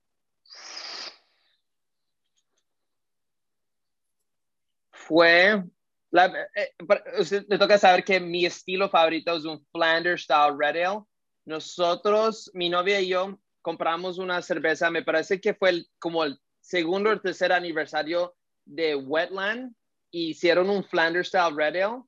Fue. 4.90 5.62
La, 6.10 6.26
eh, 6.54 6.74
usted 7.18 7.44
le 7.48 7.58
toca 7.58 7.76
saber 7.76 8.04
que 8.04 8.20
mi 8.20 8.46
estilo 8.46 8.88
favorito 8.88 9.36
es 9.36 9.44
un 9.44 9.64
Flanders 9.72 10.22
Style 10.22 10.56
Red 10.56 10.84
Ale. 10.84 11.04
Nosotros, 11.44 12.50
mi 12.54 12.70
novia 12.70 13.00
y 13.00 13.08
yo, 13.08 13.38
compramos 13.60 14.18
una 14.18 14.40
cerveza, 14.40 14.90
me 14.90 15.02
parece 15.02 15.40
que 15.40 15.54
fue 15.54 15.70
el, 15.70 15.88
como 15.98 16.24
el 16.24 16.38
segundo 16.60 17.10
o 17.10 17.20
tercer 17.20 17.52
aniversario 17.52 18.34
de 18.64 18.94
Wetland. 18.94 19.74
Hicieron 20.10 20.70
un 20.70 20.84
Flanders 20.84 21.28
Style 21.28 21.54
Red 21.56 21.82
Ale 21.82 22.04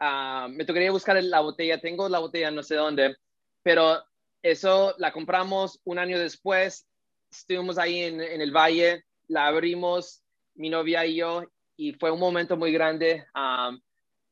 uh, 0.00 0.48
me 0.48 0.64
tocaría 0.64 0.90
buscar 0.90 1.22
la 1.22 1.40
botella, 1.40 1.80
tengo 1.80 2.08
la 2.08 2.18
botella 2.18 2.50
no 2.50 2.62
sé 2.62 2.74
dónde, 2.74 3.16
pero 3.62 4.02
eso 4.42 4.94
la 4.98 5.12
compramos 5.12 5.80
un 5.84 5.98
año 5.98 6.18
después, 6.18 6.86
estuvimos 7.30 7.78
ahí 7.78 8.02
en, 8.02 8.20
en 8.20 8.40
el 8.40 8.52
valle, 8.52 9.04
la 9.26 9.46
abrimos, 9.46 10.22
mi 10.54 10.70
novia 10.70 11.06
y 11.06 11.16
yo, 11.16 11.44
y 11.76 11.92
fue 11.92 12.10
un 12.10 12.18
momento 12.18 12.56
muy 12.56 12.72
grande. 12.72 13.24
Um, 13.34 13.80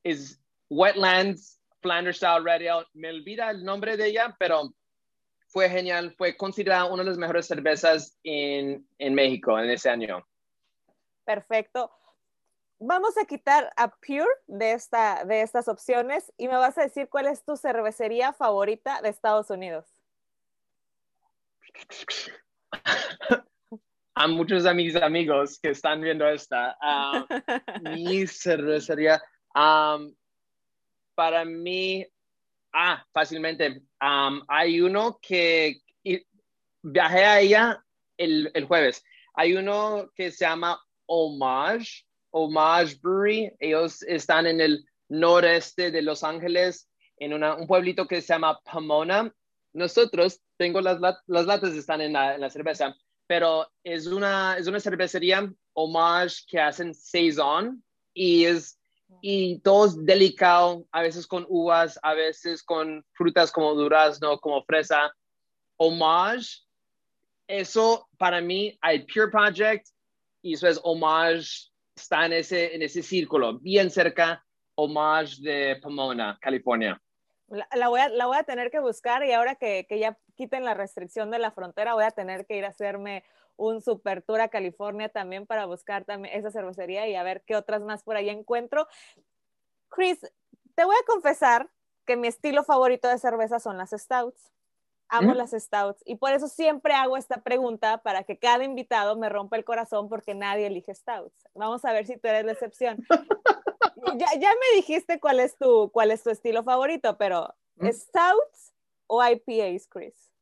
es 0.02 0.40
Wetlands 0.68 1.60
Flanders 1.80 2.16
Style 2.16 2.44
Radio. 2.44 2.84
Me 2.92 3.10
olvida 3.10 3.50
el 3.50 3.64
nombre 3.64 3.96
de 3.96 4.08
ella, 4.08 4.36
pero 4.38 4.74
fue 5.46 5.70
genial. 5.70 6.14
Fue 6.18 6.36
considerada 6.36 6.86
una 6.86 7.04
de 7.04 7.10
las 7.10 7.18
mejores 7.18 7.46
cervezas 7.46 8.18
en, 8.24 8.86
en 8.98 9.14
México 9.14 9.58
en 9.58 9.70
ese 9.70 9.88
año. 9.88 10.26
Perfecto. 11.24 11.90
Vamos 12.78 13.16
a 13.16 13.24
quitar 13.24 13.72
a 13.76 13.88
Pure 13.88 14.26
de, 14.46 14.72
esta, 14.72 15.24
de 15.24 15.42
estas 15.42 15.68
opciones 15.68 16.32
y 16.36 16.48
me 16.48 16.56
vas 16.56 16.76
a 16.78 16.82
decir 16.82 17.08
cuál 17.08 17.26
es 17.26 17.44
tu 17.44 17.56
cervecería 17.56 18.32
favorita 18.32 19.00
de 19.02 19.08
Estados 19.08 19.50
Unidos. 19.50 19.86
A 24.18 24.26
muchos 24.28 24.64
de 24.64 24.72
mis 24.72 24.96
amigos 24.96 25.58
que 25.58 25.68
están 25.68 26.00
viendo 26.00 26.26
esta, 26.26 26.74
ah, 26.80 27.26
mi 27.82 28.26
cervecería, 28.26 29.22
para 29.52 31.44
mí, 31.44 32.06
ah, 32.72 33.04
fácilmente, 33.12 33.82
hay 34.00 34.80
uno 34.80 35.18
que 35.20 35.82
viajé 36.82 37.24
a 37.26 37.40
ella 37.40 37.84
el, 38.16 38.50
el 38.54 38.64
jueves. 38.64 39.04
Hay 39.34 39.54
uno 39.54 40.10
que 40.14 40.30
se 40.30 40.46
llama 40.46 40.80
Homage 41.04 42.05
Homage 42.36 42.98
Brewery. 43.02 43.50
Ellos 43.58 44.02
están 44.02 44.46
en 44.46 44.60
el 44.60 44.84
noreste 45.08 45.90
de 45.90 46.02
Los 46.02 46.22
Ángeles, 46.22 46.86
en 47.16 47.32
un 47.32 47.66
pueblito 47.66 48.06
que 48.06 48.20
se 48.20 48.34
llama 48.34 48.60
Pomona. 48.60 49.32
Nosotros, 49.72 50.40
tengo 50.58 50.82
las, 50.82 51.00
las 51.00 51.46
latas, 51.46 51.72
están 51.72 52.02
en 52.02 52.12
la, 52.12 52.50
cerveza, 52.50 52.94
pero 53.26 53.66
es 53.82 54.06
una, 54.06 54.58
es 54.58 54.66
una 54.66 54.80
cervecería 54.80 55.50
homage 55.72 56.44
que 56.46 56.60
hacen 56.60 56.94
saison 56.94 57.82
y 58.12 58.44
es 58.44 58.78
y 59.22 59.60
todo 59.60 59.86
es 59.86 60.04
delicado, 60.04 60.84
a 60.90 61.00
veces 61.00 61.28
con 61.28 61.46
uvas, 61.48 61.98
a 62.02 62.12
veces 62.14 62.62
con 62.62 63.04
frutas 63.12 63.52
como 63.52 63.74
durazno, 63.74 64.38
como 64.40 64.64
fresa. 64.64 65.12
Homage, 65.76 66.64
eso 67.46 68.08
para 68.18 68.40
mí 68.40 68.76
hay 68.82 69.06
Pure 69.06 69.30
Project 69.30 69.86
y 70.42 70.54
eso 70.54 70.66
es 70.66 70.80
homage 70.82 71.70
está 71.96 72.26
en 72.26 72.34
ese, 72.34 72.74
en 72.74 72.82
ese 72.82 73.02
círculo, 73.02 73.58
bien 73.58 73.90
cerca, 73.90 74.44
Homage 74.76 75.40
de 75.40 75.76
Pomona, 75.76 76.38
California. 76.40 77.00
La, 77.48 77.88
voy 77.88 78.00
a, 78.00 78.08
la 78.08 78.26
voy 78.26 78.36
a 78.36 78.42
tener 78.42 78.70
que 78.70 78.80
buscar 78.80 79.24
y 79.24 79.32
ahora 79.32 79.54
que, 79.54 79.86
que, 79.88 79.98
ya 79.98 80.18
quiten 80.34 80.64
la 80.64 80.74
restricción 80.74 81.30
de 81.30 81.38
la 81.38 81.52
frontera, 81.52 81.94
voy 81.94 82.04
a 82.04 82.10
tener 82.10 82.44
que 82.44 82.56
ir 82.56 82.64
a 82.64 82.68
hacerme 82.68 83.24
un 83.56 83.80
super 83.80 84.20
tour 84.20 84.40
a 84.40 84.48
California 84.48 85.08
también 85.08 85.46
para 85.46 85.64
buscar 85.64 86.04
también 86.04 86.38
esa 86.38 86.50
cervecería 86.50 87.08
y 87.08 87.14
a 87.14 87.22
ver 87.22 87.42
qué 87.46 87.56
otras 87.56 87.80
más 87.82 88.02
por 88.02 88.16
ahí 88.16 88.28
encuentro. 88.28 88.86
Chris, 89.88 90.20
te 90.74 90.84
voy 90.84 90.96
a 91.00 91.06
confesar 91.06 91.70
que 92.04 92.16
mi 92.16 92.28
estilo 92.28 92.64
favorito 92.64 93.08
de 93.08 93.18
cerveza 93.18 93.58
son 93.58 93.78
las 93.78 93.90
stouts. 93.90 94.52
Amo 95.08 95.34
las 95.34 95.52
stouts 95.52 96.02
y 96.04 96.16
por 96.16 96.32
eso 96.32 96.48
siempre 96.48 96.92
hago 96.92 97.16
esta 97.16 97.42
pregunta 97.42 97.98
para 97.98 98.24
que 98.24 98.38
cada 98.38 98.64
invitado 98.64 99.16
me 99.16 99.28
rompa 99.28 99.56
el 99.56 99.64
corazón 99.64 100.08
porque 100.08 100.34
nadie 100.34 100.66
elige 100.66 100.94
stouts. 100.94 101.46
Vamos 101.54 101.84
a 101.84 101.92
ver 101.92 102.06
si 102.06 102.16
tú 102.16 102.26
eres 102.28 102.44
la 102.44 102.52
excepción. 102.52 103.06
ya, 104.16 104.26
ya, 104.38 104.50
me 104.50 104.76
dijiste 104.76 105.20
cuál 105.20 105.40
es 105.40 105.56
tu, 105.56 105.90
cuál 105.92 106.10
es 106.10 106.22
tu 106.22 106.30
estilo 106.30 106.64
favorito, 106.64 107.16
pero 107.16 107.54
¿stouts 107.80 108.72
o 109.06 109.24
IPAs, 109.24 109.86
Chris? 109.88 110.32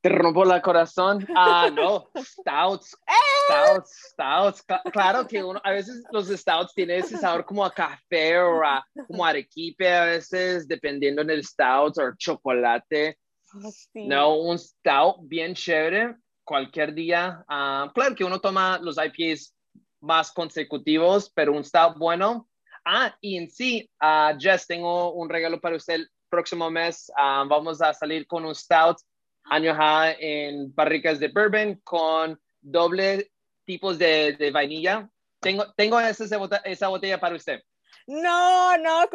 te 0.00 0.08
rompo 0.08 0.44
el 0.44 0.62
corazón. 0.62 1.26
Ah, 1.34 1.70
no, 1.72 2.08
stouts, 2.16 2.96
stouts, 3.44 4.12
stouts. 4.12 4.64
Claro 4.92 5.26
que 5.26 5.42
uno, 5.42 5.60
a 5.62 5.72
veces 5.72 6.02
los 6.10 6.28
stouts 6.28 6.74
tienen 6.74 7.00
ese 7.00 7.16
sabor 7.16 7.44
como 7.44 7.64
a 7.64 7.70
café 7.70 8.38
o 8.38 8.62
a, 8.64 8.84
como 9.06 9.24
arequipe 9.24 9.92
a 9.92 10.04
veces, 10.04 10.66
dependiendo 10.66 11.24
del 11.24 11.44
stout 11.44 11.98
o 11.98 12.14
chocolate. 12.16 13.18
Oh, 13.54 13.70
no, 13.94 14.36
un 14.36 14.58
stout 14.58 15.16
bien 15.22 15.54
chévere, 15.54 16.16
cualquier 16.44 16.94
día. 16.94 17.44
Ah, 17.48 17.90
claro 17.94 18.14
que 18.14 18.24
uno 18.24 18.40
toma 18.40 18.78
los 18.78 18.96
IPAs 18.96 19.54
más 20.00 20.32
consecutivos, 20.32 21.30
pero 21.34 21.52
un 21.52 21.64
stout 21.64 21.96
bueno. 21.98 22.48
Ah, 22.84 23.14
y 23.20 23.36
en 23.36 23.50
sí, 23.50 23.90
uh, 24.02 24.38
Jess, 24.38 24.66
tengo 24.66 25.12
un 25.12 25.28
regalo 25.28 25.60
para 25.60 25.76
usted 25.76 25.94
el 25.94 26.10
próximo 26.28 26.70
mes. 26.70 27.10
Ah, 27.16 27.44
vamos 27.46 27.82
a 27.82 27.92
salir 27.92 28.26
con 28.26 28.44
un 28.44 28.54
stout 28.54 28.98
añojada 29.44 30.12
en 30.18 30.72
barricas 30.74 31.18
de 31.18 31.28
bourbon 31.28 31.80
con 31.82 32.38
doble 32.60 33.30
tipos 33.64 33.98
de, 33.98 34.36
de 34.38 34.50
vainilla. 34.50 35.08
Tengo, 35.40 35.72
tengo 35.74 35.98
esa, 36.00 36.24
esa 36.64 36.88
botella 36.88 37.18
para 37.18 37.36
usted. 37.36 37.62
No, 38.06 38.76
no, 38.78 39.08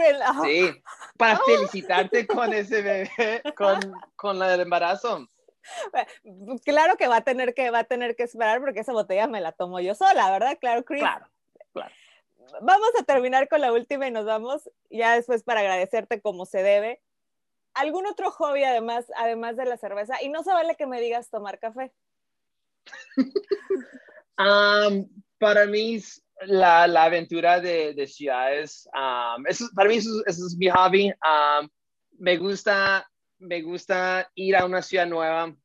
Sí, 0.43 0.71
para 1.17 1.37
felicitarte 1.45 2.25
con 2.25 2.53
ese 2.53 2.81
bebé, 2.81 3.43
con, 3.55 3.79
con 4.15 4.41
el 4.41 4.61
embarazo. 4.61 5.27
Claro 6.63 6.95
que 6.95 7.07
va 7.07 7.17
a 7.17 7.23
tener 7.23 7.53
que 7.53 7.71
va 7.71 7.79
a 7.79 7.83
tener 7.83 8.15
que 8.15 8.23
esperar 8.23 8.61
porque 8.61 8.81
esa 8.81 8.93
botella 8.93 9.27
me 9.27 9.41
la 9.41 9.51
tomo 9.51 9.79
yo 9.79 9.95
sola, 9.95 10.31
¿verdad? 10.31 10.57
Claro, 10.59 10.85
Chris. 10.85 11.01
Claro, 11.01 11.27
claro. 11.73 11.91
Vamos 12.61 12.89
a 12.99 13.03
terminar 13.03 13.49
con 13.49 13.61
la 13.61 13.73
última 13.73 14.07
y 14.07 14.11
nos 14.11 14.25
vamos 14.25 14.69
ya 14.89 15.15
después 15.15 15.43
para 15.43 15.61
agradecerte 15.61 16.21
como 16.21 16.45
se 16.45 16.61
debe. 16.61 17.01
¿Algún 17.73 18.05
otro 18.05 18.31
hobby 18.31 18.63
además, 18.63 19.05
además 19.17 19.57
de 19.57 19.65
la 19.65 19.77
cerveza? 19.77 20.21
Y 20.21 20.29
no 20.29 20.43
se 20.43 20.53
vale 20.53 20.75
que 20.75 20.85
me 20.85 21.01
digas 21.01 21.29
tomar 21.29 21.59
café. 21.59 21.91
para 25.39 25.65
mí, 25.67 25.99
la, 26.41 26.87
la 26.87 27.03
aventura 27.05 27.59
de, 27.59 27.93
de 27.93 28.07
ciudades, 28.07 28.87
eso, 29.47 29.65
para 29.75 29.89
mí 29.89 29.95
eso, 29.95 30.09
es 30.25 30.55
mi 30.57 30.69
hobby. 30.69 31.13
me, 32.17 32.37
gusta, 32.37 33.09
me 33.39 33.61
gusta 33.61 34.29
ir 34.35 34.55
a 34.55 34.65
una 34.65 34.81
ciudad 34.81 35.07
nueva 35.07 35.55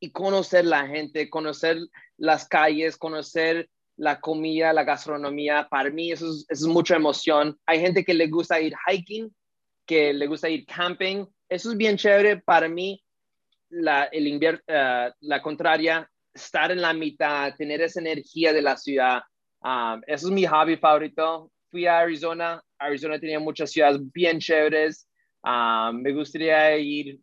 y 0.00 0.10
conocer 0.10 0.66
la 0.66 0.86
gente, 0.86 1.30
conocer 1.30 1.78
las 2.18 2.46
calles, 2.46 2.96
conocer 2.96 3.68
la 3.96 4.20
comida, 4.20 4.72
la 4.72 4.84
gastronomía. 4.84 5.66
Para 5.70 5.90
mí 5.90 6.12
eso 6.12 6.28
es, 6.28 6.44
eso 6.48 6.66
es 6.66 6.72
mucha 6.72 6.96
emoción. 6.96 7.58
Hay 7.64 7.80
gente 7.80 8.04
que 8.04 8.12
le 8.12 8.28
gusta 8.28 8.60
ir 8.60 8.74
hiking 8.86 9.34
que 9.86 10.12
le 10.12 10.26
gusta 10.26 10.50
ir 10.50 10.66
camping. 10.66 11.24
Eso 11.48 11.70
es 11.70 11.76
bien 11.76 11.96
chévere 11.96 12.38
para 12.38 12.68
mí. 12.68 13.02
La, 13.68 14.04
el 14.04 14.36
uh, 14.36 15.12
la 15.20 15.42
contraria, 15.42 16.08
estar 16.36 16.70
en 16.70 16.80
la 16.80 16.92
mitad, 16.92 17.54
tener 17.56 17.80
esa 17.80 18.00
energía 18.00 18.52
de 18.52 18.62
la 18.62 18.76
ciudad. 18.76 19.22
Um, 19.60 20.02
eso 20.06 20.28
es 20.28 20.32
mi 20.32 20.46
hobby 20.46 20.76
favorito. 20.76 21.50
Fui 21.70 21.86
a 21.86 21.98
Arizona. 21.98 22.62
Arizona 22.78 23.18
tenía 23.18 23.40
muchas 23.40 23.72
ciudades 23.72 24.00
bien 24.12 24.38
chéveres. 24.38 25.08
Um, 25.42 26.02
me 26.02 26.12
gustaría 26.12 26.76
ir 26.76 27.18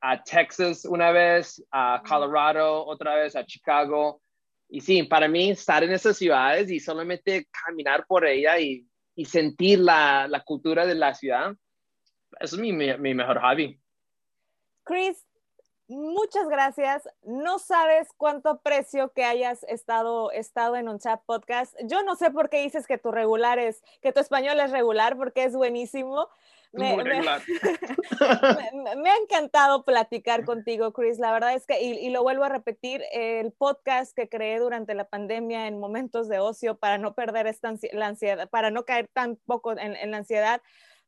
a 0.00 0.22
Texas 0.22 0.84
una 0.84 1.12
vez, 1.12 1.62
a 1.70 2.02
Colorado 2.06 2.84
otra 2.86 3.14
vez, 3.14 3.36
a 3.36 3.44
Chicago. 3.44 4.20
Y 4.68 4.80
sí, 4.80 5.02
para 5.04 5.28
mí 5.28 5.50
estar 5.50 5.84
en 5.84 5.92
esas 5.92 6.16
ciudades 6.16 6.70
y 6.70 6.80
solamente 6.80 7.46
caminar 7.64 8.04
por 8.06 8.26
ella 8.26 8.58
y, 8.58 8.86
y 9.14 9.24
sentir 9.24 9.78
la, 9.78 10.26
la, 10.28 10.40
cultura 10.40 10.86
de 10.86 10.94
la 10.94 11.14
ciudad, 11.14 11.54
eso 12.40 12.56
es 12.56 12.62
mi, 12.62 12.72
mi, 12.72 13.14
mejor 13.14 13.38
hobby. 13.40 13.78
Chris, 14.84 15.24
muchas 15.88 16.48
gracias. 16.48 17.08
No 17.22 17.58
sabes 17.58 18.08
cuánto 18.16 18.50
aprecio 18.50 19.12
que 19.12 19.24
hayas 19.24 19.64
estado, 19.64 20.30
estado 20.30 20.76
en 20.76 20.88
un 20.88 20.98
chat 20.98 21.20
podcast. 21.24 21.74
Yo 21.84 22.02
no 22.02 22.16
sé 22.16 22.30
por 22.30 22.48
qué 22.48 22.62
dices 22.62 22.86
que 22.86 22.98
tu 22.98 23.10
regular 23.10 23.58
es, 23.58 23.82
que 24.00 24.12
tu 24.12 24.20
español 24.20 24.60
es 24.60 24.70
regular, 24.70 25.16
porque 25.16 25.44
es 25.44 25.54
buenísimo. 25.54 26.28
Me, 26.72 26.96
me, 27.04 27.20
me, 28.96 29.10
ha 29.10 29.16
encantado 29.16 29.84
platicar 29.84 30.46
contigo, 30.46 30.92
Chris. 30.94 31.18
La 31.18 31.30
verdad 31.32 31.54
es 31.54 31.66
que, 31.66 31.82
y, 31.82 32.08
lo 32.08 32.22
vuelvo 32.22 32.44
a 32.44 32.48
repetir, 32.48 33.02
el 33.12 33.52
podcast 33.52 34.16
que 34.16 34.30
creé 34.30 34.58
durante 34.58 34.94
la 34.94 35.04
pandemia 35.04 35.66
en 35.66 35.78
momentos 35.78 36.28
de 36.28 36.38
ocio 36.38 36.78
para 36.78 36.96
no 36.96 37.14
perder 37.14 37.46
esta 37.46 37.74
la 37.92 38.06
ansiedad, 38.06 38.48
para 38.48 38.70
no 38.70 38.86
caer 38.86 39.08
tan 39.12 39.36
poco 39.36 39.72
en, 39.72 39.96
en 39.96 40.10
la 40.12 40.16
ansiedad, 40.16 40.62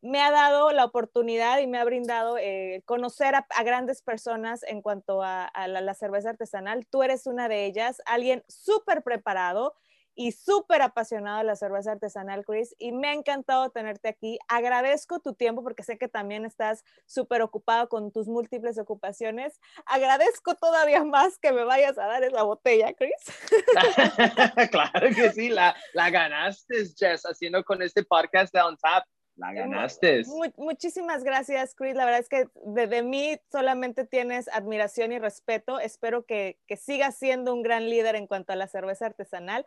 me 0.05 0.21
ha 0.21 0.31
dado 0.31 0.71
la 0.73 0.85
oportunidad 0.85 1.61
y 1.61 1.67
me 1.67 1.79
ha 1.79 1.85
brindado 1.85 2.37
eh, 2.37 2.83
conocer 2.85 3.35
a, 3.35 3.47
grandes 3.65 4.03
personas 4.03 4.63
en 4.65 4.83
cuanto 4.83 5.23
a, 5.23 5.51
la, 5.67 5.95
cerveza 5.95 6.29
artesanal. 6.29 6.87
Tú 6.87 7.03
eres 7.03 7.27
una 7.27 7.49
de 7.49 7.65
ellas, 7.65 8.03
alguien 8.05 8.45
súper 8.47 9.03
preparado 9.03 9.75
y 10.15 10.33
súper 10.33 10.83
apasionado 10.83 11.39
de 11.39 11.45
la 11.45 11.57
cerveza 11.57 11.93
artesanal, 11.93 12.45
Chris, 12.45 12.77
y 12.79 12.93
me 12.93 13.09
ha 13.09 13.13
encantado 13.15 13.71
tenerte 13.71 14.09
aquí. 14.09 14.39
Agradezco 14.47 15.21
tu 15.21 15.33
tiempo 15.33 15.63
porque 15.63 15.83
sé 15.83 15.97
que 15.97 16.07
también 16.07 16.45
estás 16.45 16.85
súper 17.07 17.41
ocupado 17.41 17.89
con 17.89 18.13
tus 18.13 18.29
múltiples 18.29 18.79
ocupaciones. 18.79 19.59
Agradezco 19.87 20.55
todavía 20.55 21.03
más 21.03 21.39
que 21.39 21.51
me 21.51 21.65
vayas 21.65 21.97
a 21.97 22.07
dar 22.07 22.23
esa 22.23 22.43
botella, 22.43 22.93
Chris. 22.93 23.15
claro 24.71 25.09
que 25.17 25.33
sí, 25.33 25.49
la, 25.49 25.75
la 25.95 26.11
ganaste, 26.11 26.85
Jess, 26.95 27.23
haciendo 27.25 27.65
con 27.65 27.81
este 27.81 28.05
podcast 28.05 28.53
de 28.53 28.61
On 28.61 28.77
Tap 28.77 29.05
la 29.37 29.53
ganaste. 29.53 30.23
muchísimas 30.57 31.25
gracias, 31.25 31.75
Chris. 31.75 31.95
La 31.95 32.05
verdad 32.05 32.21
es 32.21 32.29
que 32.29 32.49
de, 32.65 33.03
mí 33.03 33.37
solamente 33.51 34.05
tienes 34.05 34.49
admiración 34.49 35.13
y 35.13 35.19
respeto. 35.19 35.81
Espero 35.81 36.25
que, 36.25 36.59
que 36.67 36.77
sigas 36.77 37.17
siendo 37.19 37.53
un 37.53 37.63
gran 37.63 37.89
líder 37.89 38.15
en 38.17 38.27
cuanto 38.27 38.53
a 38.53 38.57
la 38.57 38.69
cerveza 38.69 39.07
artesanal. 39.07 39.67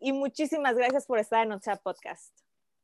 Y 0.00 0.12
muchísimas 0.12 0.76
gracias 0.76 1.06
por 1.06 1.18
estar 1.18 1.44
en 1.44 1.52
Ocha 1.52 1.76
Podcast. 1.76 2.36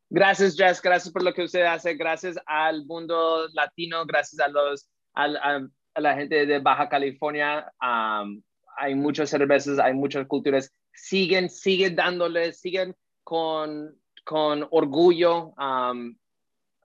Gracias, 0.08 0.56
Jess. 0.56 0.80
Gracias 0.80 1.12
por 1.12 1.22
lo 1.22 1.34
que 1.34 1.44
usted 1.44 1.62
hace. 1.62 1.94
Gracias 1.94 2.36
al 2.46 2.86
mundo 2.86 3.48
latino. 3.52 4.04
Gracias 4.06 4.40
a, 4.40 4.48
los, 4.48 4.88
a, 5.14 5.60
la 5.96 6.14
gente 6.14 6.46
de 6.46 6.58
Baja 6.58 6.88
California. 6.88 7.72
hay 7.78 8.94
muchas 8.94 9.30
cervezas, 9.30 9.78
hay 9.78 9.94
muchas 9.94 10.26
culturas 10.26 10.72
siguen, 10.92 11.48
siguen 11.48 11.96
dándole, 11.96 12.52
siguen 12.52 12.96
con, 13.24 13.99
con 14.24 14.66
orgullo. 14.70 15.52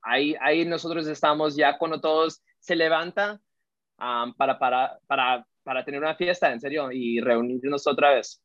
ahí, 0.02 0.36
ahí 0.42 0.66
nosotros 0.66 1.08
estamos 1.08 1.56
ya 1.56 1.78
cuando 1.78 2.00
todos 2.00 2.42
se 2.60 2.76
levantan 2.76 3.40
para, 3.98 4.60
para, 4.60 5.00
para, 5.08 5.48
para 5.64 5.86
tener 5.86 6.02
una 6.02 6.16
fiesta, 6.16 6.52
en 6.52 6.60
serio, 6.60 6.92
y 6.92 7.20
reunirnos 7.20 7.88
otra 7.88 8.14
vez. 8.14 8.42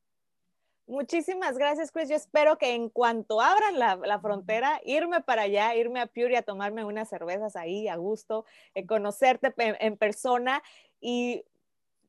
Muchísimas 0.90 1.56
gracias, 1.56 1.92
Chris. 1.92 2.08
Yo 2.08 2.16
espero 2.16 2.58
que 2.58 2.74
en 2.74 2.88
cuanto 2.88 3.40
abran 3.40 3.78
la, 3.78 3.94
la, 3.94 4.18
frontera, 4.18 4.80
irme 4.84 5.20
para 5.20 5.42
allá, 5.42 5.76
irme 5.76 6.00
a 6.00 6.06
Pure 6.06 6.36
a 6.36 6.42
tomarme 6.42 6.84
unas 6.84 7.08
cervezas 7.08 7.54
ahí 7.54 7.86
a 7.86 7.94
gusto, 7.94 8.44
eh, 8.74 8.84
conocerte 8.86 9.54
en, 9.58 9.76
en, 9.78 9.96
persona. 9.96 10.64
Y 11.00 11.44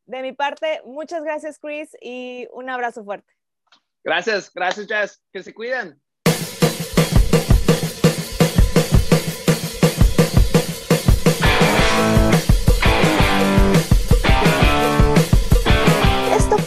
de 0.08 0.24
mi 0.24 0.32
parte, 0.32 0.82
muchas 0.84 1.24
gracias, 1.24 1.60
Chris, 1.60 1.96
y 2.02 2.48
un 2.54 2.72
abrazo 2.72 3.04
fuerte. 3.04 3.32
Gracias, 4.04 4.52
gracias, 4.52 4.88
Jess. 4.88 5.22
Que 5.32 5.44
se 5.44 5.54
cuiden. 5.54 6.02